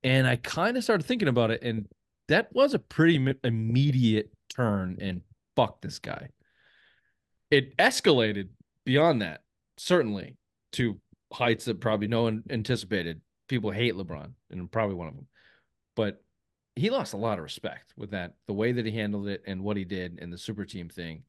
[0.02, 1.86] And I kind of started thinking about it, and
[2.28, 4.96] that was a pretty mi- immediate turn.
[5.00, 5.22] And
[5.56, 6.28] fuck this guy.
[7.50, 8.48] It escalated
[8.84, 9.42] beyond that,
[9.76, 10.36] certainly,
[10.72, 11.00] to
[11.32, 13.20] heights that probably no one anticipated.
[13.48, 15.26] People hate LeBron, and probably one of them.
[15.96, 16.22] But
[16.76, 19.62] he lost a lot of respect with that, the way that he handled it, and
[19.62, 21.24] what he did, and the super team thing.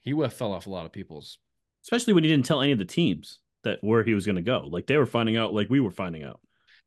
[0.00, 1.38] He fell off a lot of people's.
[1.82, 4.42] Especially when he didn't tell any of the teams that where he was going to
[4.42, 4.66] go.
[4.70, 6.40] Like they were finding out, like we were finding out.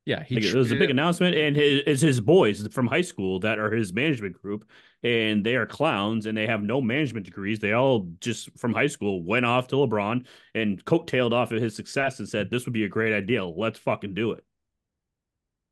[0.08, 3.02] Yeah, he Like, it was a big announcement, and his, it's his boys from high
[3.02, 4.64] school that are his management group,
[5.04, 7.60] and they are clowns, and they have no management degrees.
[7.60, 11.76] They all just from high school went off to LeBron and coattailed off of his
[11.76, 13.44] success and said, "This would be a great idea.
[13.46, 14.46] Let's fucking do it."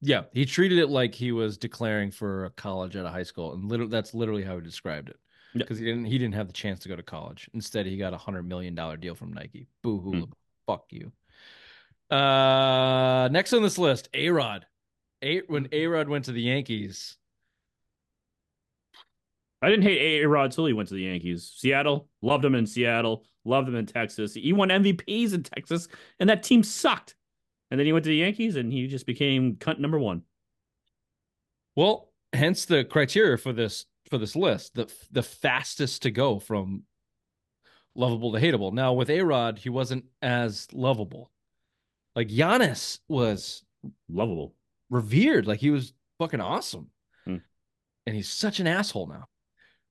[0.01, 3.53] Yeah, he treated it like he was declaring for a college at a high school,
[3.53, 5.17] and literally that's literally how he described it.
[5.53, 5.59] Yeah.
[5.59, 7.49] Because he didn't he didn't have the chance to go to college.
[7.53, 9.67] Instead, he got a hundred million dollar deal from Nike.
[9.81, 10.23] Boo hoo, Hmm.
[10.67, 11.13] fuck you.
[12.09, 14.65] Uh, next on this list, A Rod.
[15.21, 17.17] A when A Rod went to the Yankees,
[19.61, 21.51] I didn't hate A Rod till he went to the Yankees.
[21.57, 24.33] Seattle loved him in Seattle, loved him in Texas.
[24.35, 25.87] He won MVPs in Texas,
[26.19, 27.15] and that team sucked.
[27.71, 30.23] And then he went to the Yankees, and he just became cunt number one.
[31.75, 36.83] well, hence the criteria for this for this list, the the fastest to go from
[37.95, 38.73] lovable to hateable.
[38.73, 41.31] Now with A Rod, he wasn't as lovable.
[42.15, 43.63] Like Giannis was
[44.09, 44.53] Lovable.
[44.89, 45.47] revered.
[45.47, 46.89] Like he was fucking awesome.
[47.25, 47.37] Hmm.
[48.05, 49.25] And he's such an asshole now.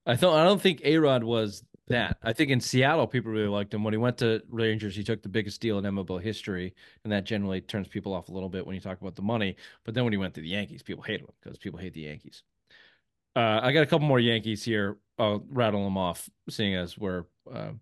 [0.06, 2.18] I thought I don't think A Rod was that.
[2.22, 3.84] I think in Seattle people really liked him.
[3.84, 6.74] When he went to Rangers, he took the biggest deal in MLB history,
[7.04, 9.56] and that generally turns people off a little bit when you talk about the money.
[9.84, 12.02] But then when he went to the Yankees, people hated him because people hate the
[12.02, 12.42] Yankees.
[13.36, 14.96] Uh, I got a couple more Yankees here.
[15.18, 17.80] I'll rattle them off, seeing as we're, um,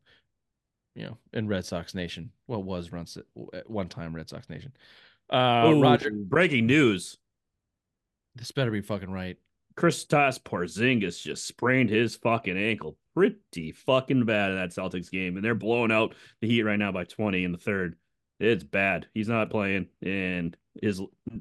[0.95, 2.31] you know, in Red Sox Nation.
[2.47, 3.17] What was runs
[3.53, 4.73] at one time Red Sox Nation.
[5.31, 7.17] Uh, Ooh, Roger, Breaking news.
[8.35, 9.39] this better be fucking right.
[9.75, 15.45] Kristaps Porzingis just sprained his fucking ankle pretty fucking bad in that Celtics game, and
[15.45, 17.97] they're blowing out the Heat right now by 20 in the third.
[18.41, 19.07] It's bad.
[19.15, 21.01] He's not playing, and his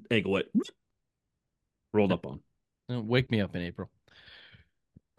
[0.09, 0.47] ankle went
[1.93, 2.39] rolled up on.
[2.91, 3.89] Uh, Wake me up in April.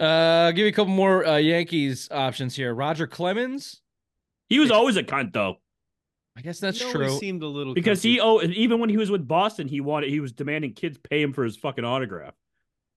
[0.01, 2.75] Uh, I'll give you a couple more uh, Yankees options here.
[2.75, 3.82] Roger Clemens.
[4.53, 5.57] He was always a cunt though,
[6.37, 7.19] I guess that's He true.
[7.19, 8.03] Seemed a little because cunty.
[8.05, 11.21] he oh even when he was with Boston, he wanted he was demanding kids pay
[11.23, 12.35] him for his fucking autograph.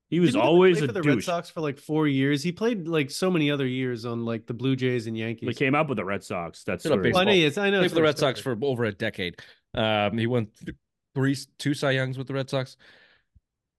[0.08, 1.24] He was Didn't he always play a for the Red.
[1.24, 2.44] Sox for like four years.
[2.44, 5.50] He played like so many other years on like the Blue Jays and Yankees.
[5.50, 6.64] He came up with the Red Sox.
[6.64, 7.64] That's Did a sort of- Well, I know baseball.
[7.64, 7.68] he.
[7.68, 9.40] I know Played for the Red Sox for over a decade.
[9.74, 10.78] Um, he won th-
[11.16, 12.78] three, two Cy Youngs with the Red Sox,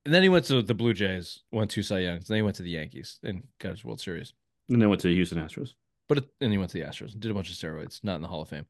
[0.04, 2.22] and then he went to the Blue Jays, won two Cy Youngs.
[2.22, 4.34] and Then he went to the Yankees and got his World Series.
[4.68, 5.74] and then went to the Houston Astros.
[6.08, 8.16] But it, and he went to the Astros, and did a bunch of steroids, not
[8.16, 8.66] in the Hall of Fame.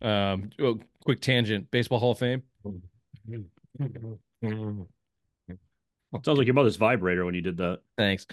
[0.00, 2.42] Um, oh, quick tangent: Baseball Hall of Fame.
[6.24, 7.80] Sounds like your mother's vibrator when you did that.
[7.96, 8.26] Thanks.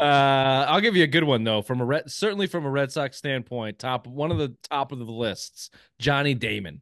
[0.00, 1.60] uh, I'll give you a good one though.
[1.60, 4.98] From a Red, certainly from a Red Sox standpoint, top one of the top of
[4.98, 5.68] the lists,
[5.98, 6.80] Johnny Damon,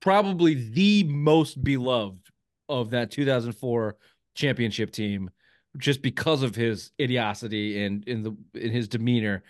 [0.00, 2.30] probably the most beloved
[2.70, 3.96] of that 2004
[4.34, 5.30] championship team,
[5.76, 9.42] just because of his idiocity and in the in his demeanor.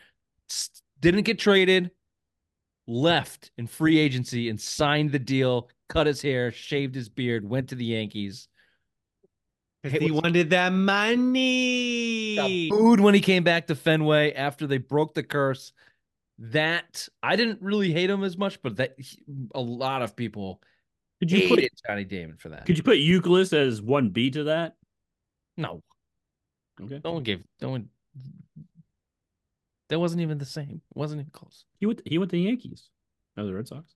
[0.52, 1.90] S- Didn't get traded,
[2.86, 5.68] left in free agency and signed the deal.
[5.88, 8.48] Cut his hair, shaved his beard, went to the Yankees.
[9.82, 12.68] 'Cause Hey, he wanted that got money.
[12.70, 15.72] booed when he came back to Fenway after they broke the curse.
[16.38, 19.22] That I didn't really hate him as much, but that he-
[19.54, 20.62] a lot of people
[21.20, 22.64] Could you put hated Johnny Damon for that.
[22.66, 24.76] could you put Youkilis as one B to that?
[25.56, 25.82] no,
[26.80, 27.00] Okay.
[27.04, 27.90] no one gave no one.
[29.92, 30.80] That wasn't even the same.
[30.90, 31.66] It wasn't even close.
[31.78, 32.88] He went he went to the Yankees.
[33.36, 33.92] No, the Red Sox.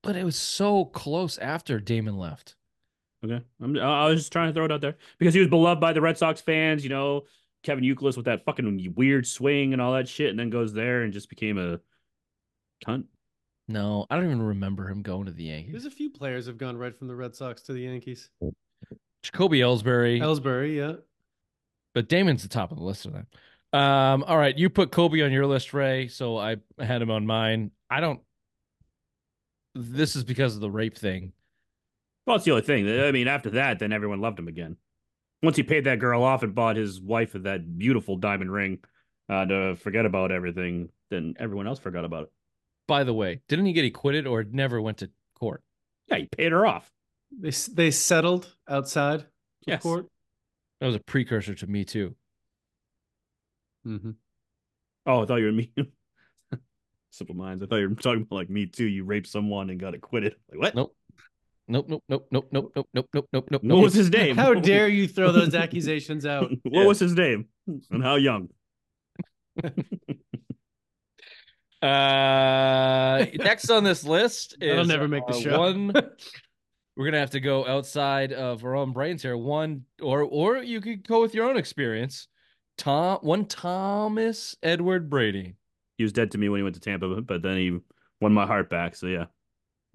[0.00, 2.54] But it was so close after Damon left.
[3.22, 3.44] Okay.
[3.60, 5.92] I'm, I was just trying to throw it out there because he was beloved by
[5.92, 7.24] the Red Sox fans, you know,
[7.62, 11.02] Kevin Youkilis with that fucking weird swing and all that shit, and then goes there
[11.02, 11.80] and just became a
[12.86, 13.04] cunt.
[13.68, 15.72] No, I don't even remember him going to the Yankees.
[15.72, 18.30] There's a few players have gone right from the Red Sox to the Yankees.
[19.22, 20.94] Jacoby Ellsbury, Ellsbury, yeah.
[21.92, 23.26] but Damon's the top of the list of them.
[23.74, 27.26] Um, all right, you put Kobe on your list, Ray, so I had him on
[27.26, 27.72] mine.
[27.90, 28.20] I don't.
[29.74, 31.32] This is because of the rape thing.
[32.26, 32.88] Well, it's the only thing.
[32.88, 34.76] I mean, after that, then everyone loved him again.
[35.42, 38.78] Once he paid that girl off and bought his wife that beautiful diamond ring
[39.28, 42.32] uh, to forget about everything, then everyone else forgot about it.
[42.86, 45.62] By the way, didn't he get acquitted or never went to court?
[46.06, 46.90] Yeah, he paid her off.
[47.36, 49.26] They they settled outside of
[49.66, 49.82] Yes.
[49.82, 50.06] court.
[50.80, 52.14] That was a precursor to Me Too.
[53.86, 54.10] Mm-hmm.
[55.06, 55.72] Oh, I thought you were me.
[57.10, 57.62] Simple minds.
[57.62, 58.86] I thought you were talking about like me too.
[58.86, 60.34] You raped someone and got acquitted.
[60.50, 60.74] Like what?
[60.74, 60.96] Nope.
[61.66, 63.62] Nope, nope, nope, nope, nope, nope, nope, nope, nope, nope.
[63.62, 64.36] What was his name?
[64.36, 66.50] How dare you throw those accusations out?
[66.62, 67.46] what was his name?
[67.90, 68.48] And how young?
[71.80, 75.58] Uh, next on this list is That'll never make the uh, show.
[75.58, 75.92] One,
[76.96, 79.36] we're gonna have to go outside of our own brains here.
[79.36, 82.28] One, or or you could go with your own experience.
[82.76, 85.56] Tom, one Thomas Edward Brady.
[85.98, 87.78] He was dead to me when he went to Tampa, but then he
[88.20, 88.96] won my heart back.
[88.96, 89.26] So yeah.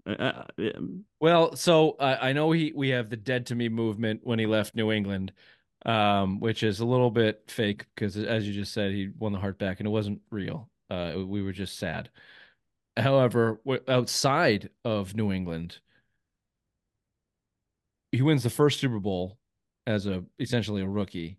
[0.05, 0.71] Uh, uh, yeah.
[1.19, 4.45] Well, so uh, I know he we have the dead to me movement when he
[4.45, 5.33] left New England,
[5.85, 9.39] um, which is a little bit fake because as you just said, he won the
[9.39, 10.69] heart back and it wasn't real.
[10.89, 12.09] Uh, we were just sad.
[12.97, 15.79] However, outside of New England,
[18.11, 19.37] he wins the first Super Bowl
[19.85, 21.38] as a essentially a rookie.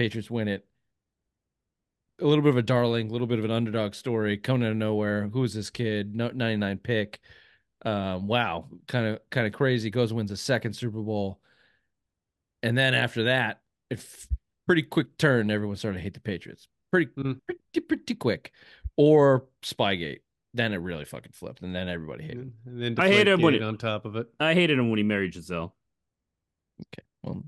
[0.00, 0.66] Patriots win it.
[2.22, 4.70] A little bit of a darling, a little bit of an underdog story coming out
[4.70, 5.28] of nowhere.
[5.28, 6.14] Who is this kid?
[6.16, 7.20] No, 99 pick.
[7.84, 9.90] Um, wow, kind of kind of crazy.
[9.90, 11.38] Goes and wins a second Super Bowl,
[12.62, 13.60] and then after that,
[13.90, 14.02] it
[14.66, 15.50] pretty quick turn.
[15.50, 16.66] Everyone started to hate the Patriots.
[16.90, 17.38] Pretty Mm.
[17.46, 18.52] pretty pretty quick.
[18.96, 20.20] Or Spygate.
[20.54, 22.38] Then it really fucking flipped, and then everybody hated.
[22.38, 22.54] him.
[22.64, 24.28] And then I hate it when Deflategate it- on top of it.
[24.40, 25.74] I hated him when he married Gisele.
[26.80, 27.44] Okay, well,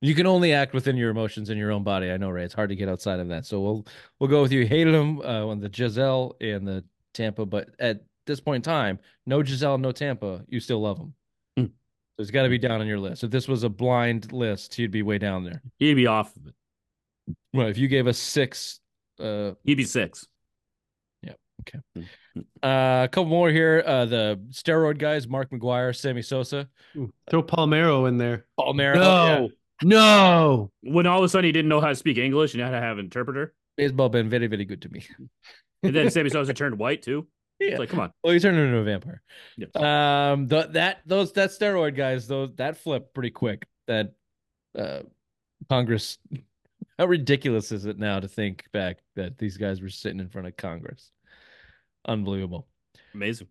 [0.00, 2.10] you can only act within your emotions in your own body.
[2.10, 2.44] I know, Ray.
[2.44, 3.46] It's hard to get outside of that.
[3.46, 3.86] So we'll
[4.20, 4.66] we'll go with you.
[4.66, 8.98] Hated him uh, on the Gisele and the Tampa, but at this point in time,
[9.24, 10.42] no Gisele, no Tampa.
[10.48, 11.14] You still love him.
[11.56, 11.64] Hmm.
[11.64, 13.24] So it's got to be down on your list.
[13.24, 15.62] If this was a blind list, he'd be way down there.
[15.78, 16.54] He'd be off of it.
[17.52, 18.80] Well, if you gave us six,
[19.18, 20.26] uh, He'd be six.
[21.22, 21.32] Yeah.
[22.62, 23.82] uh, a couple more here.
[23.84, 28.44] Uh, the steroid guys: Mark McGwire, Sammy Sosa, Ooh, throw Palmeiro in there.
[28.60, 28.74] Palmeiro.
[28.74, 28.96] Mara.
[28.96, 29.48] No,
[29.82, 30.70] no.
[30.82, 32.80] When all of a sudden he didn't know how to speak English and had to
[32.80, 33.54] have an interpreter.
[33.76, 35.04] baseball been very, very good to me.
[35.82, 37.26] And then Sammy Sosa turned white too.
[37.58, 37.70] Yeah.
[37.70, 38.12] It's like, come on.
[38.22, 39.22] Well, he turned into a vampire.
[39.56, 39.74] Yes.
[39.74, 43.66] Um, the, that those that steroid guys, those that flip pretty quick.
[43.86, 44.12] That
[44.78, 45.02] uh,
[45.68, 46.18] Congress.
[46.98, 50.48] How ridiculous is it now to think back that these guys were sitting in front
[50.48, 51.10] of Congress?
[52.08, 52.66] Unbelievable.
[53.12, 53.48] Amazing.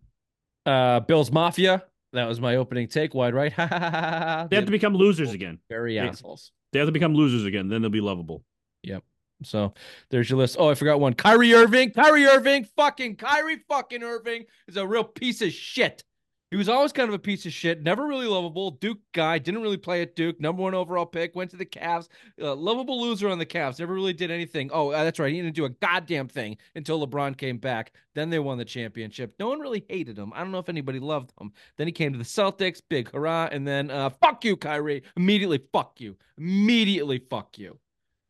[0.64, 1.84] Uh, Bills Mafia.
[2.12, 3.14] That was my opening take.
[3.14, 3.52] Wide right.
[4.50, 5.58] They have to become losers again.
[5.68, 6.52] very assholes.
[6.72, 7.68] They have to become losers again.
[7.68, 8.44] Then they'll be lovable.
[8.82, 9.02] Yep.
[9.42, 9.74] So
[10.10, 10.56] there's your list.
[10.58, 11.14] Oh, I forgot one.
[11.14, 11.90] Kyrie Irving.
[11.90, 12.66] Kyrie Irving.
[12.76, 16.04] Fucking Kyrie fucking Irving is a real piece of shit.
[16.50, 17.82] He was always kind of a piece of shit.
[17.82, 18.70] Never really lovable.
[18.70, 19.38] Duke guy.
[19.38, 20.40] Didn't really play at Duke.
[20.40, 21.34] Number one overall pick.
[21.34, 22.08] Went to the Cavs.
[22.40, 23.80] Uh, lovable loser on the Cavs.
[23.80, 24.70] Never really did anything.
[24.72, 25.32] Oh, uh, that's right.
[25.32, 27.92] He didn't do a goddamn thing until LeBron came back.
[28.14, 29.34] Then they won the championship.
[29.40, 30.32] No one really hated him.
[30.34, 31.52] I don't know if anybody loved him.
[31.78, 32.80] Then he came to the Celtics.
[32.88, 33.48] Big hurrah.
[33.50, 35.02] And then uh, fuck you, Kyrie.
[35.16, 36.16] Immediately fuck you.
[36.38, 37.76] Immediately fuck you.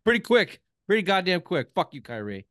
[0.05, 0.61] Pretty quick.
[0.87, 1.69] Pretty goddamn quick.
[1.75, 2.47] Fuck you, Kyrie.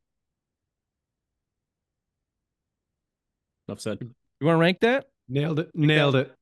[3.66, 3.98] Enough said.
[4.00, 5.06] You want to rank that?
[5.28, 5.70] Nailed it.
[5.74, 6.32] Nailed it.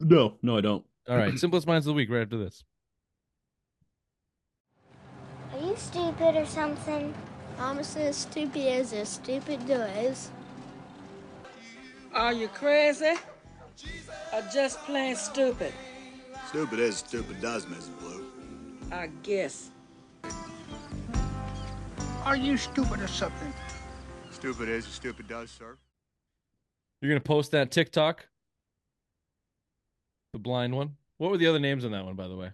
[0.00, 0.84] No, no, I don't.
[1.08, 1.38] All right.
[1.38, 2.64] Simplest minds of the week right after this.
[5.52, 7.14] Are you stupid or something?
[7.58, 10.30] I'm as stupid as a stupid does.
[12.14, 13.14] Are you crazy?
[14.32, 15.72] Or just plain stupid?
[16.48, 17.98] Stupid is stupid does, Mrs.
[17.98, 18.26] Blue.
[18.90, 19.70] I guess.
[22.24, 23.52] Are you stupid or something?
[24.30, 25.76] Stupid is a stupid does, sir.
[27.02, 28.26] You're gonna post that TikTok.
[30.32, 30.96] The blind one.
[31.18, 32.50] What were the other names on that one, by the way?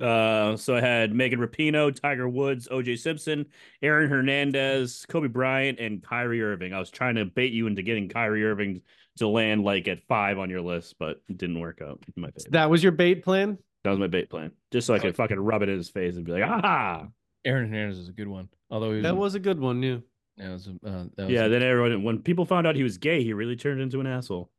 [0.00, 3.46] Uh, so I had Megan Rapinoe, Tiger Woods, OJ Simpson,
[3.80, 6.74] Aaron Hernandez, Kobe Bryant, and Kyrie Irving.
[6.74, 8.82] I was trying to bait you into getting Kyrie Irving
[9.18, 12.02] to land like at five on your list, but it didn't work out.
[12.16, 12.50] My bait.
[12.50, 13.56] That was your bait plan?
[13.84, 16.16] That was my bait plan, just so I could fucking rub it in his face
[16.16, 17.06] and be like, ah.
[17.44, 18.48] Aaron Hernandez is a good one.
[18.70, 19.98] Although he was, That was a good one, yeah.
[20.36, 21.44] Yeah, was, uh, that was Yeah.
[21.44, 24.06] a- Then everyone, when people found out he was gay, he really turned into an
[24.06, 24.50] asshole.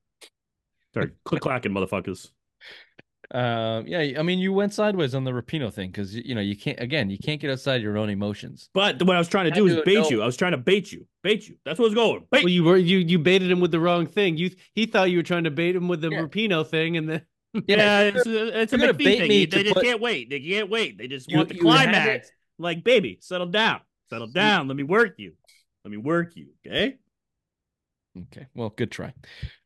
[0.94, 2.30] Sorry, click clacking, motherfuckers.
[3.34, 6.56] Uh, yeah, I mean, you went sideways on the Rapinoe thing because you know you
[6.56, 6.80] can't.
[6.80, 8.70] Again, you can't get outside your own emotions.
[8.74, 10.10] But what I was trying to do is bait know.
[10.12, 10.22] you.
[10.22, 11.56] I was trying to bait you, bait you.
[11.66, 12.26] That's what was going.
[12.32, 12.44] Bait.
[12.44, 14.38] Well, you were you you baited him with the wrong thing.
[14.38, 16.22] You he thought you were trying to bait him with the Yeah.
[16.22, 17.22] Rapinoe thing, and then
[17.68, 19.28] Yeah, it's a, it's a you're McPhee bait thing.
[19.30, 20.30] me They just put- can't wait.
[20.30, 20.98] They can't wait.
[21.00, 22.32] They just You- want the you had it- climax.
[22.60, 23.82] Like, baby, settle down.
[24.12, 24.68] Settle down.
[24.68, 25.34] Let me work you.
[25.86, 26.48] Let me work you.
[26.66, 26.98] Okay.
[28.18, 29.14] Okay, well, good try.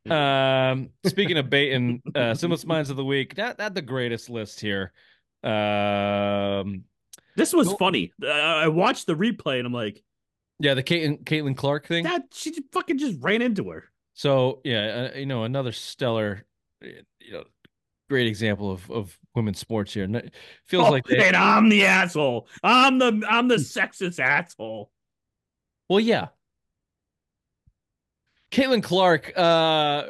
[0.10, 3.38] Um, speaking of baiting, uh, simplest minds of the week.
[3.38, 4.92] Not not the greatest list here.
[5.44, 6.84] Um,
[7.38, 7.80] This was Nope.
[7.80, 8.12] funny.
[8.22, 10.04] Uh, I watched the replay and I'm like,
[10.60, 12.04] yeah, the Caitlin, Caitlin Clark thing.
[12.04, 13.86] that she fucking just ran into her.
[14.14, 16.46] So yeah, uh, you know, another stellar,
[16.84, 16.88] uh,
[17.22, 17.46] you know,
[18.10, 20.06] great example of of women's sports here.
[20.66, 22.50] Feels Oh, like they, and I'm the asshole.
[22.62, 24.92] I'm the I'm the sexist asshole.
[25.90, 26.28] Well, yeah.
[28.52, 30.04] Caitlin Clark uh,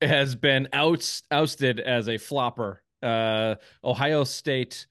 [0.00, 2.82] has been outs, ousted as a flopper.
[3.02, 4.86] Uh, Ohio State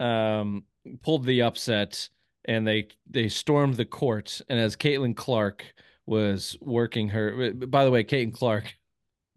[0.00, 0.64] um,
[1.02, 2.08] pulled the upset,
[2.46, 4.40] and they they stormed the court.
[4.48, 5.64] And as Caitlin Clark
[6.06, 8.74] was working her, by the way, Caitlin Clark.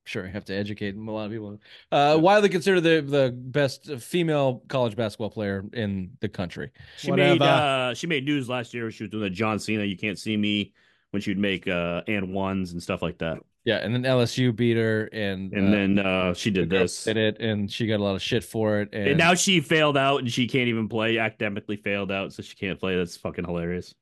[0.10, 1.60] Sure, I have to educate a lot of people.
[1.92, 6.72] Uh, widely considered the the best female college basketball player in the country.
[6.98, 7.34] She Whatever.
[7.36, 8.90] made uh she made news last year.
[8.90, 9.84] She was doing the John Cena.
[9.84, 10.74] You can't see me
[11.12, 13.38] when she'd make uh and ones and stuff like that.
[13.66, 17.04] Yeah, and then LSU beat her, and And uh, then uh she did this.
[17.04, 18.90] did it, and she got a lot of shit for it.
[18.94, 21.20] And, And now she failed out and she can't even play.
[21.20, 22.98] Academically failed out, so she can't play.
[22.98, 23.94] That's fucking hilarious.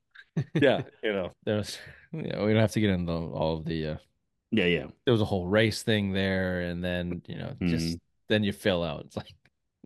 [0.54, 1.76] yeah, you know, there's,
[2.12, 3.86] you know, we don't have to get into all of the.
[3.88, 3.96] Uh,
[4.50, 4.86] Yeah, yeah.
[5.04, 8.00] there was a whole race thing there, and then you know, just Mhm.
[8.28, 9.04] then you fill out.
[9.06, 9.32] It's like,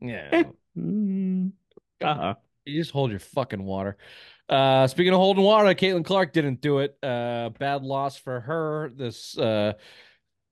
[0.01, 0.45] yeah.
[0.79, 1.53] Mm,
[2.01, 2.35] uh-huh.
[2.65, 3.97] you just hold your fucking water.
[4.49, 6.97] Uh, speaking of holding water, Caitlin Clark didn't do it.
[7.03, 8.91] Uh, bad loss for her.
[8.95, 9.73] This uh,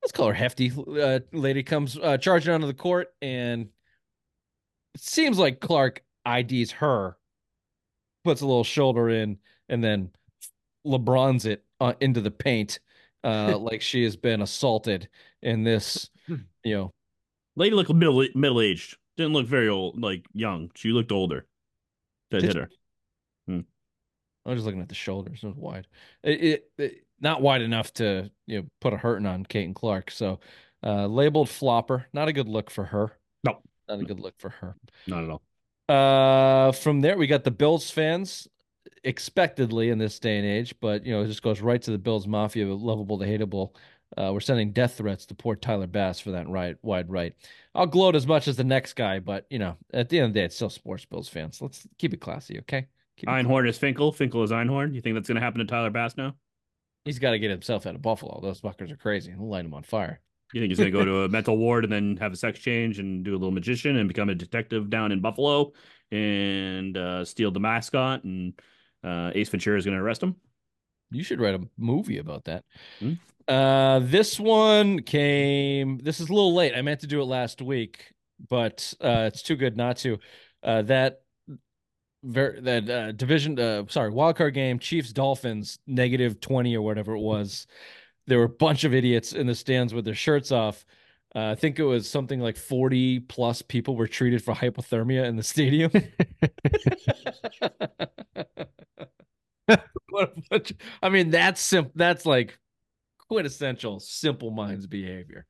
[0.03, 3.69] let's call her hefty uh, lady comes uh, charging onto the court, and
[4.95, 7.17] it seems like Clark IDs her,
[8.25, 9.39] puts a little shoulder in,
[9.69, 10.11] and then
[10.87, 12.79] LeBron's it uh, into the paint,
[13.25, 15.09] uh, like she has been assaulted
[15.43, 16.93] in this, you know,
[17.57, 18.97] Lady looked middle middle aged.
[19.17, 20.71] Didn't look very old, like young.
[20.75, 21.47] She looked older.
[22.31, 22.71] That Did hit her.
[24.47, 25.41] I was just looking at the shoulders.
[25.43, 25.87] It was wide.
[26.23, 30.11] It, it, it- not wide enough to you know put a hurting on Caitlin Clark.
[30.11, 30.41] So
[30.83, 32.07] uh, labeled flopper.
[32.15, 33.13] Not a good look for her.
[33.45, 33.61] No.
[33.87, 34.75] not a good look for her.
[35.07, 35.43] Not at all.
[35.87, 38.49] Uh, from there we got the Bills fans,
[39.05, 41.99] expectedly in this day and age, but you know it just goes right to the
[41.99, 43.75] Bills mafia, lovable to hateable.
[44.19, 47.35] Uh, we're sending death threats to poor Tyler Bass for that right wide right.
[47.75, 50.35] I'll gloat as much as the next guy, but you know at the end of
[50.35, 51.61] the day, it's still sports Bills fans.
[51.61, 52.87] Let's keep it classy, okay?
[53.17, 54.13] Keep Einhorn is Finkel.
[54.13, 54.95] Finkel is Einhorn.
[54.95, 56.35] You think that's gonna happen to Tyler Bass now?
[57.05, 58.41] He's got to get himself out of Buffalo.
[58.43, 59.33] Those fuckers are crazy.
[59.35, 60.21] We'll light him on fire.
[60.53, 62.99] You think he's gonna go to a mental ward and then have a sex change
[62.99, 65.73] and do a little magician and become a detective down in Buffalo
[66.11, 68.53] and uh, steal the mascot and
[69.05, 70.37] uh, Ace Ventura is gonna arrest him?
[71.11, 72.65] You should write a movie about that.
[72.99, 73.15] Hmm.
[73.49, 75.99] Uh, this one came.
[75.99, 76.75] This is a little late.
[76.77, 78.13] I meant to do it last week,
[78.49, 80.19] but uh, it's too good not to.
[80.63, 81.23] Uh, that
[82.23, 87.15] ver- that uh, division, uh, sorry, wild card game, Chiefs Dolphins negative twenty or whatever
[87.15, 87.67] it was.
[88.27, 90.85] There were a bunch of idiots in the stands with their shirts off.
[91.35, 95.37] Uh, I think it was something like forty plus people were treated for hypothermia in
[95.37, 95.91] the stadium.
[100.09, 101.93] What a bunch- I mean, that's simple.
[101.95, 102.59] That's like
[103.29, 105.47] quintessential simple minds behavior.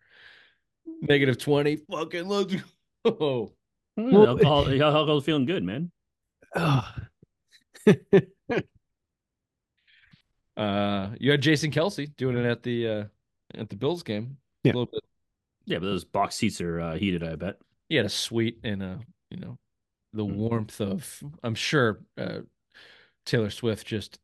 [1.00, 1.76] Negative 20.
[1.90, 2.54] Fucking let's
[3.04, 3.54] go.
[3.96, 5.90] Hmm, alcohol, alcohol's feeling good, man.
[6.54, 6.86] Oh,
[10.56, 13.04] Uh, you had Jason Kelce doing it at the uh
[13.54, 14.36] at the Bills game.
[14.62, 14.72] Yeah.
[14.72, 15.02] A little bit.
[15.66, 17.22] Yeah, but those box seats are uh, heated.
[17.22, 17.56] I bet.
[17.88, 19.00] He had a suite and a
[19.30, 19.58] you know
[20.12, 20.34] the Hmm.
[20.36, 22.40] warmth of I'm sure uh
[23.26, 24.18] Taylor Swift just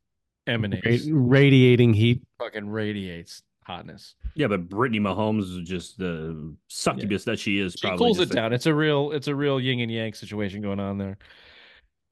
[0.46, 2.22] emanates Radi- radiating heat.
[2.38, 4.14] fucking radiates hotness.
[4.34, 7.74] Yeah, but Brittany Mahomes is just the succubus that she is.
[7.74, 8.52] She Probably cools it down.
[8.52, 11.18] It's a real it's a real yin and yang situation going on there.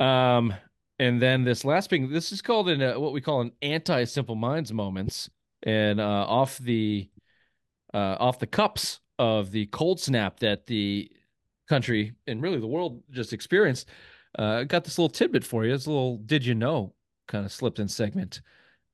[0.07, 0.55] Um
[0.99, 4.05] and then this last thing this is called in uh, what we call an anti
[4.05, 5.31] simple minds moments
[5.63, 7.09] and uh off the
[7.93, 11.11] uh off the cups of the cold snap that the
[11.69, 13.89] country and really the world just experienced
[14.39, 15.73] uh got this little tidbit for you.
[15.73, 16.95] It's a little did you know
[17.27, 18.43] kind of slipped in segment.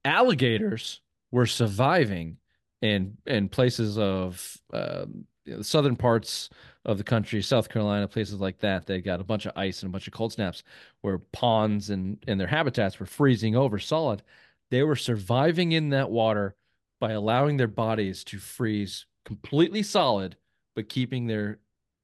[0.04, 2.36] Alligators were surviving
[2.82, 6.50] in in places of um, you know, the southern parts
[6.84, 8.86] of the country, South Carolina, places like that.
[8.86, 10.62] They got a bunch of ice and a bunch of cold snaps
[11.02, 14.22] where ponds and and their habitats were freezing over solid.
[14.70, 16.54] They were surviving in that water
[17.00, 20.36] by allowing their bodies to freeze completely solid,
[20.74, 21.60] but keeping their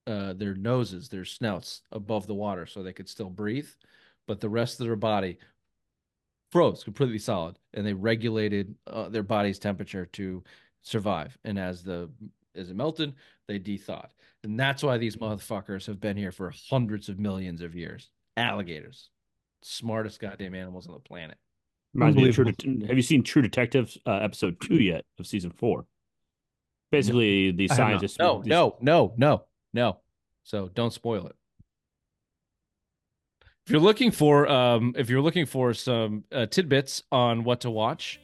[0.07, 3.69] uh, their noses, their snouts above the water so they could still breathe,
[4.29, 5.37] but the rest of their body
[6.53, 10.45] froze completely solid, and they regulated uh, their body's temperature to
[10.83, 11.37] survive.
[11.45, 12.09] And as the
[12.55, 13.15] as it melted,
[13.49, 14.11] they de-thawed,
[14.45, 18.11] and that's why these motherfuckers have been here for hundreds of millions of years.
[18.37, 19.11] Alligators,
[19.63, 21.39] smartest goddamn animals on the planet.
[21.95, 25.27] Reminds me of True Det- have you seen True Detective uh, episode two yet of
[25.27, 25.87] season four?
[26.97, 28.19] Basically, the I have scientists.
[28.19, 29.99] No, these- no, no, no, no.
[30.45, 31.37] So don't spoil it.
[33.67, 37.71] If you're looking for um if you're looking for some uh, tidbits on what to
[37.71, 38.21] watch,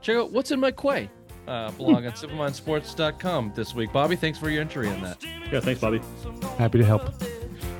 [0.00, 1.10] check out what's in my quay.
[1.48, 3.92] Uh, blog on simplemindsports.com this week.
[3.92, 5.22] Bobby, thanks for your entry on that.
[5.52, 6.00] Yeah, thanks, Bobby.
[6.58, 7.02] Happy to help.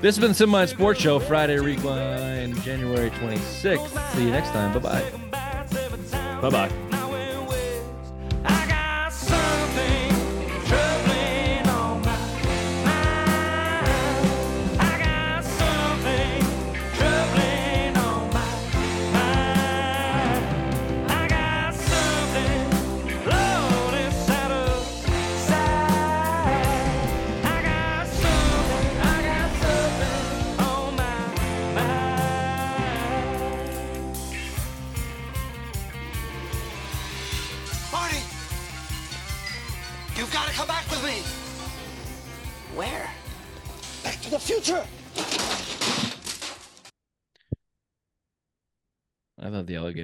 [0.01, 4.15] This has been the Simple Mind Sports Show, Friday Rewind, January 26th.
[4.15, 4.73] See you next time.
[4.79, 6.41] Bye-bye.
[6.43, 6.86] Bye bye.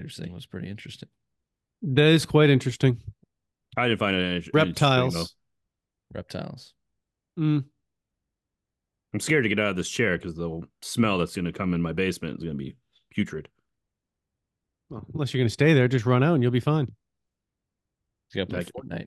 [0.02, 1.08] Alligators thing was pretty interesting.
[1.82, 3.00] That is quite interesting.
[3.76, 5.14] I didn't find it any- interesting, Reptiles.
[5.14, 5.26] though.
[6.14, 6.74] Reptiles.
[7.38, 7.64] Mm.
[9.14, 11.74] I'm scared to get out of this chair because the smell that's going to come
[11.74, 12.76] in my basement is going to be
[13.10, 13.48] putrid.
[14.90, 16.92] Well, unless you're going to stay there, just run out and you'll be fine.
[18.34, 19.06] You got to play Like- Fortnite.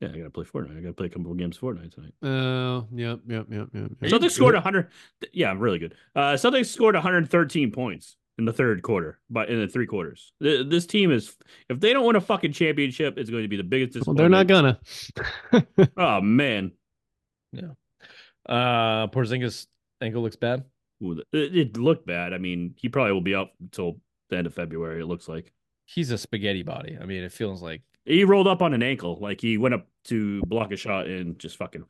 [0.00, 0.76] Yeah, I got to play Fortnite.
[0.76, 2.12] I got to play a couple more games of Fortnite tonight.
[2.22, 3.90] Oh, yep, yep, yep, yep.
[4.00, 4.10] yep.
[4.10, 4.88] Celtics scored 100.
[5.32, 5.94] Yeah, I'm really good.
[6.14, 10.32] Uh, Celtics scored 113 points in the third quarter, but in the three quarters.
[10.40, 11.36] This team is,
[11.68, 14.28] if they don't win a fucking championship, it's going to be the biggest Well, they're
[14.28, 14.78] not gonna.
[15.96, 16.72] Oh man,
[17.52, 17.70] Yeah.
[18.46, 19.66] Uh Porzingis
[20.00, 20.64] ankle looks bad.
[21.02, 22.32] Ooh, it, it looked bad.
[22.32, 24.00] I mean, he probably will be out until
[24.30, 25.00] the end of February.
[25.02, 25.52] It looks like
[25.86, 26.96] He's a spaghetti body.
[27.00, 29.86] I mean, it feels like he rolled up on an ankle, like he went up
[30.04, 31.84] to block a shot and just fucking.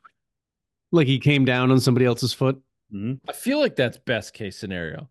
[0.92, 2.60] like he came down on somebody else's foot.
[2.92, 3.20] Mhm.
[3.28, 5.08] I feel like that's best case scenario.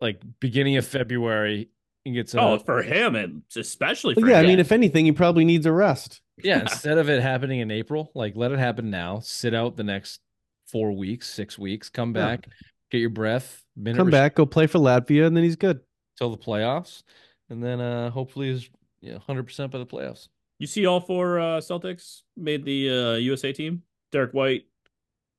[0.00, 1.68] Like beginning of February,
[2.04, 5.04] and gets a, Oh, for him, and especially for But yeah, I mean, if anything,
[5.06, 6.20] he probably needs a rest.
[6.42, 6.60] yeah.
[6.62, 9.20] Instead of it happening in April, like let it happen now.
[9.20, 10.20] Sit out the next
[10.66, 11.88] four weeks, six weeks.
[11.88, 12.26] Come Yeah.
[12.36, 12.48] back,
[12.90, 13.62] get your breath.
[13.76, 15.80] Minute Come back, go play for Latvia, and then he's good.
[16.16, 17.02] till the playoffs,
[17.50, 18.68] and then uh hopefully is
[19.00, 20.28] you know hundred percent by the playoffs.
[20.60, 23.82] You see, all four uh, Celtics made the uh, USA team.
[24.12, 24.66] Derrick White,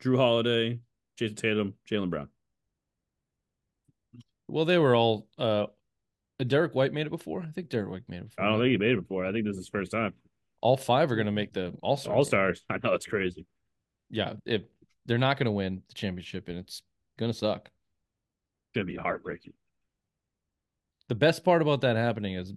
[0.03, 0.81] Jrue Holiday,
[1.17, 2.27] Jayson Tatum, Jaylen Brown.
[4.47, 5.27] Well, they were all.
[5.37, 5.65] uh
[6.45, 7.45] Derrick White made it before.
[7.47, 8.43] I think Derrick White made it before.
[8.45, 9.25] I don't think he made it before.
[9.25, 10.13] I think this is his first time.
[10.59, 12.13] all five are going to make the All Star.
[12.13, 12.61] All stars.
[12.69, 13.45] I know it's crazy.
[14.09, 14.63] Yeah, if
[15.05, 16.81] they're not going to win the championship, and it's
[17.17, 17.65] going to suck.
[17.69, 19.53] It's gonna be heartbreaking.
[21.07, 22.51] The best part about that happening is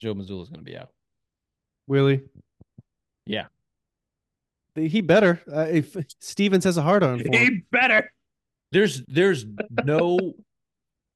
[0.00, 0.90] Joe Mazzulla is going to be out.
[1.86, 2.22] Willie.
[3.26, 3.46] Yeah.
[4.74, 5.42] He better.
[5.52, 7.32] Uh, if Stevens has a hard on for him.
[7.32, 8.10] He better.
[8.72, 9.44] There's there's
[9.84, 10.34] no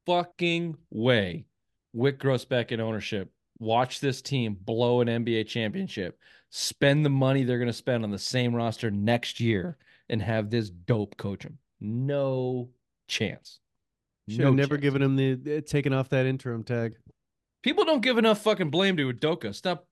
[0.07, 1.47] fucking way
[1.95, 6.19] Wyc Grousbeck and ownership watch this team blow an NBA championship,
[6.51, 9.77] spend the money they're going to spend on the same roster next year,
[10.09, 11.59] and have this dope coach them.
[11.81, 12.71] No
[13.09, 13.61] chance.
[14.29, 14.83] Should No have never chance.
[14.83, 16.95] given him the taken off that interim tag.
[17.63, 19.55] People don't give enough fucking blame to Udoka.
[19.55, 19.87] Stop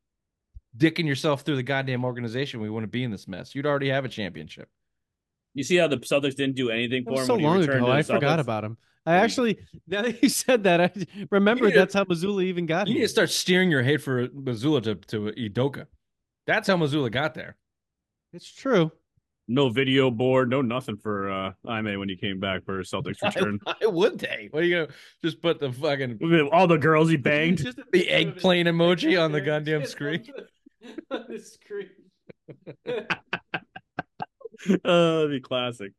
[0.76, 2.60] dicking yourself through the goddamn organization.
[2.60, 3.54] We want to be in this mess.
[3.54, 4.68] You'd already have a championship.
[5.54, 7.76] You see how the Celtics didn't do anything for him so when he long returned
[7.78, 7.86] ago.
[7.86, 8.76] to the I forgot about him.
[9.04, 9.58] I actually,
[9.88, 10.90] now that you said that, I
[11.30, 14.00] remember You to- that's how Mazzulla even got You need to start steering your hate
[14.00, 15.86] for Mazzulla to, to Udoka.
[16.46, 17.56] That's how Mazzulla got there.
[18.32, 18.90] It's true.
[19.48, 23.58] No video board, no nothing for uh Ime when he came back for Celtics return.
[23.64, 24.48] Why would they?
[24.52, 24.88] What are you gonna
[25.22, 27.58] just put the fucking All the girls he banged.
[27.58, 28.36] Just the picture of it.
[28.36, 30.24] eggplane emoji on the Yeah, goddamn just screen?
[31.10, 31.90] On the screen.
[34.70, 35.92] Uh, that'd be classic.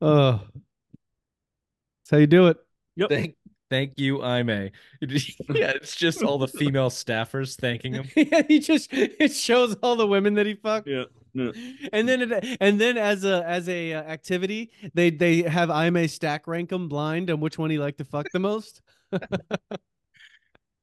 [0.00, 2.58] Oh, that's how you do it.
[2.96, 3.10] Yep.
[3.10, 3.36] Thank
[3.70, 4.48] thank you, Ime.
[5.00, 8.08] yeah, it's just all the female staffers thanking him.
[8.16, 10.88] yeah, he just it shows all the women that he fucked.
[10.88, 11.04] Yeah.
[11.34, 11.50] yeah.
[11.92, 16.08] And then it, and then as a as a uh, activity, they they have Ime
[16.08, 18.80] stack rank them blind on which one he liked to fuck the most.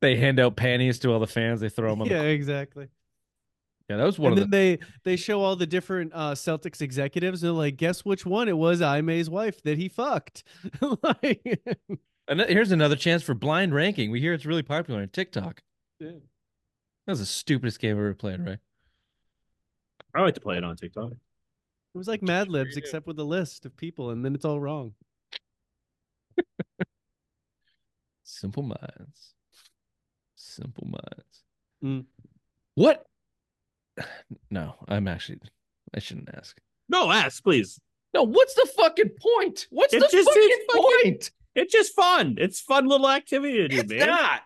[0.03, 1.61] They hand out panties to all the fans.
[1.61, 2.09] They throw them on.
[2.09, 2.27] yeah, The...
[2.27, 2.89] exactly.
[3.89, 4.43] Yeah, that was one of them.
[4.45, 4.77] and of then the.
[5.03, 7.41] they they show all the different uh Celtics executives.
[7.41, 10.43] They're like, guess which one it was Ime's wife that he fucked.
[11.03, 11.61] like,
[12.27, 14.09] And here's another chance for blind ranking.
[14.09, 15.61] We hear it's really popular on TikTok.
[15.99, 16.11] Yeah.
[16.11, 18.59] That was the stupidest game I've ever played, right?
[20.15, 21.11] I like to play it on TikTok.
[21.11, 24.59] It was like Mad Libs, except with a list of people, and then it's all
[24.59, 24.93] wrong.
[28.23, 29.33] Simple minds.
[30.35, 31.43] Simple minds.
[31.83, 32.05] Mm.
[32.75, 33.05] What?
[34.49, 35.39] No, I'm actually.
[35.93, 36.57] I shouldn't ask.
[36.89, 37.79] No, ask, please.
[38.13, 39.67] No, what's the fucking point?
[39.69, 41.31] What's It's the just- fucking it's fucking- point?
[41.55, 42.35] It's just fun.
[42.39, 44.07] It's fun little activity to do, It's man.
[44.07, 44.41] not.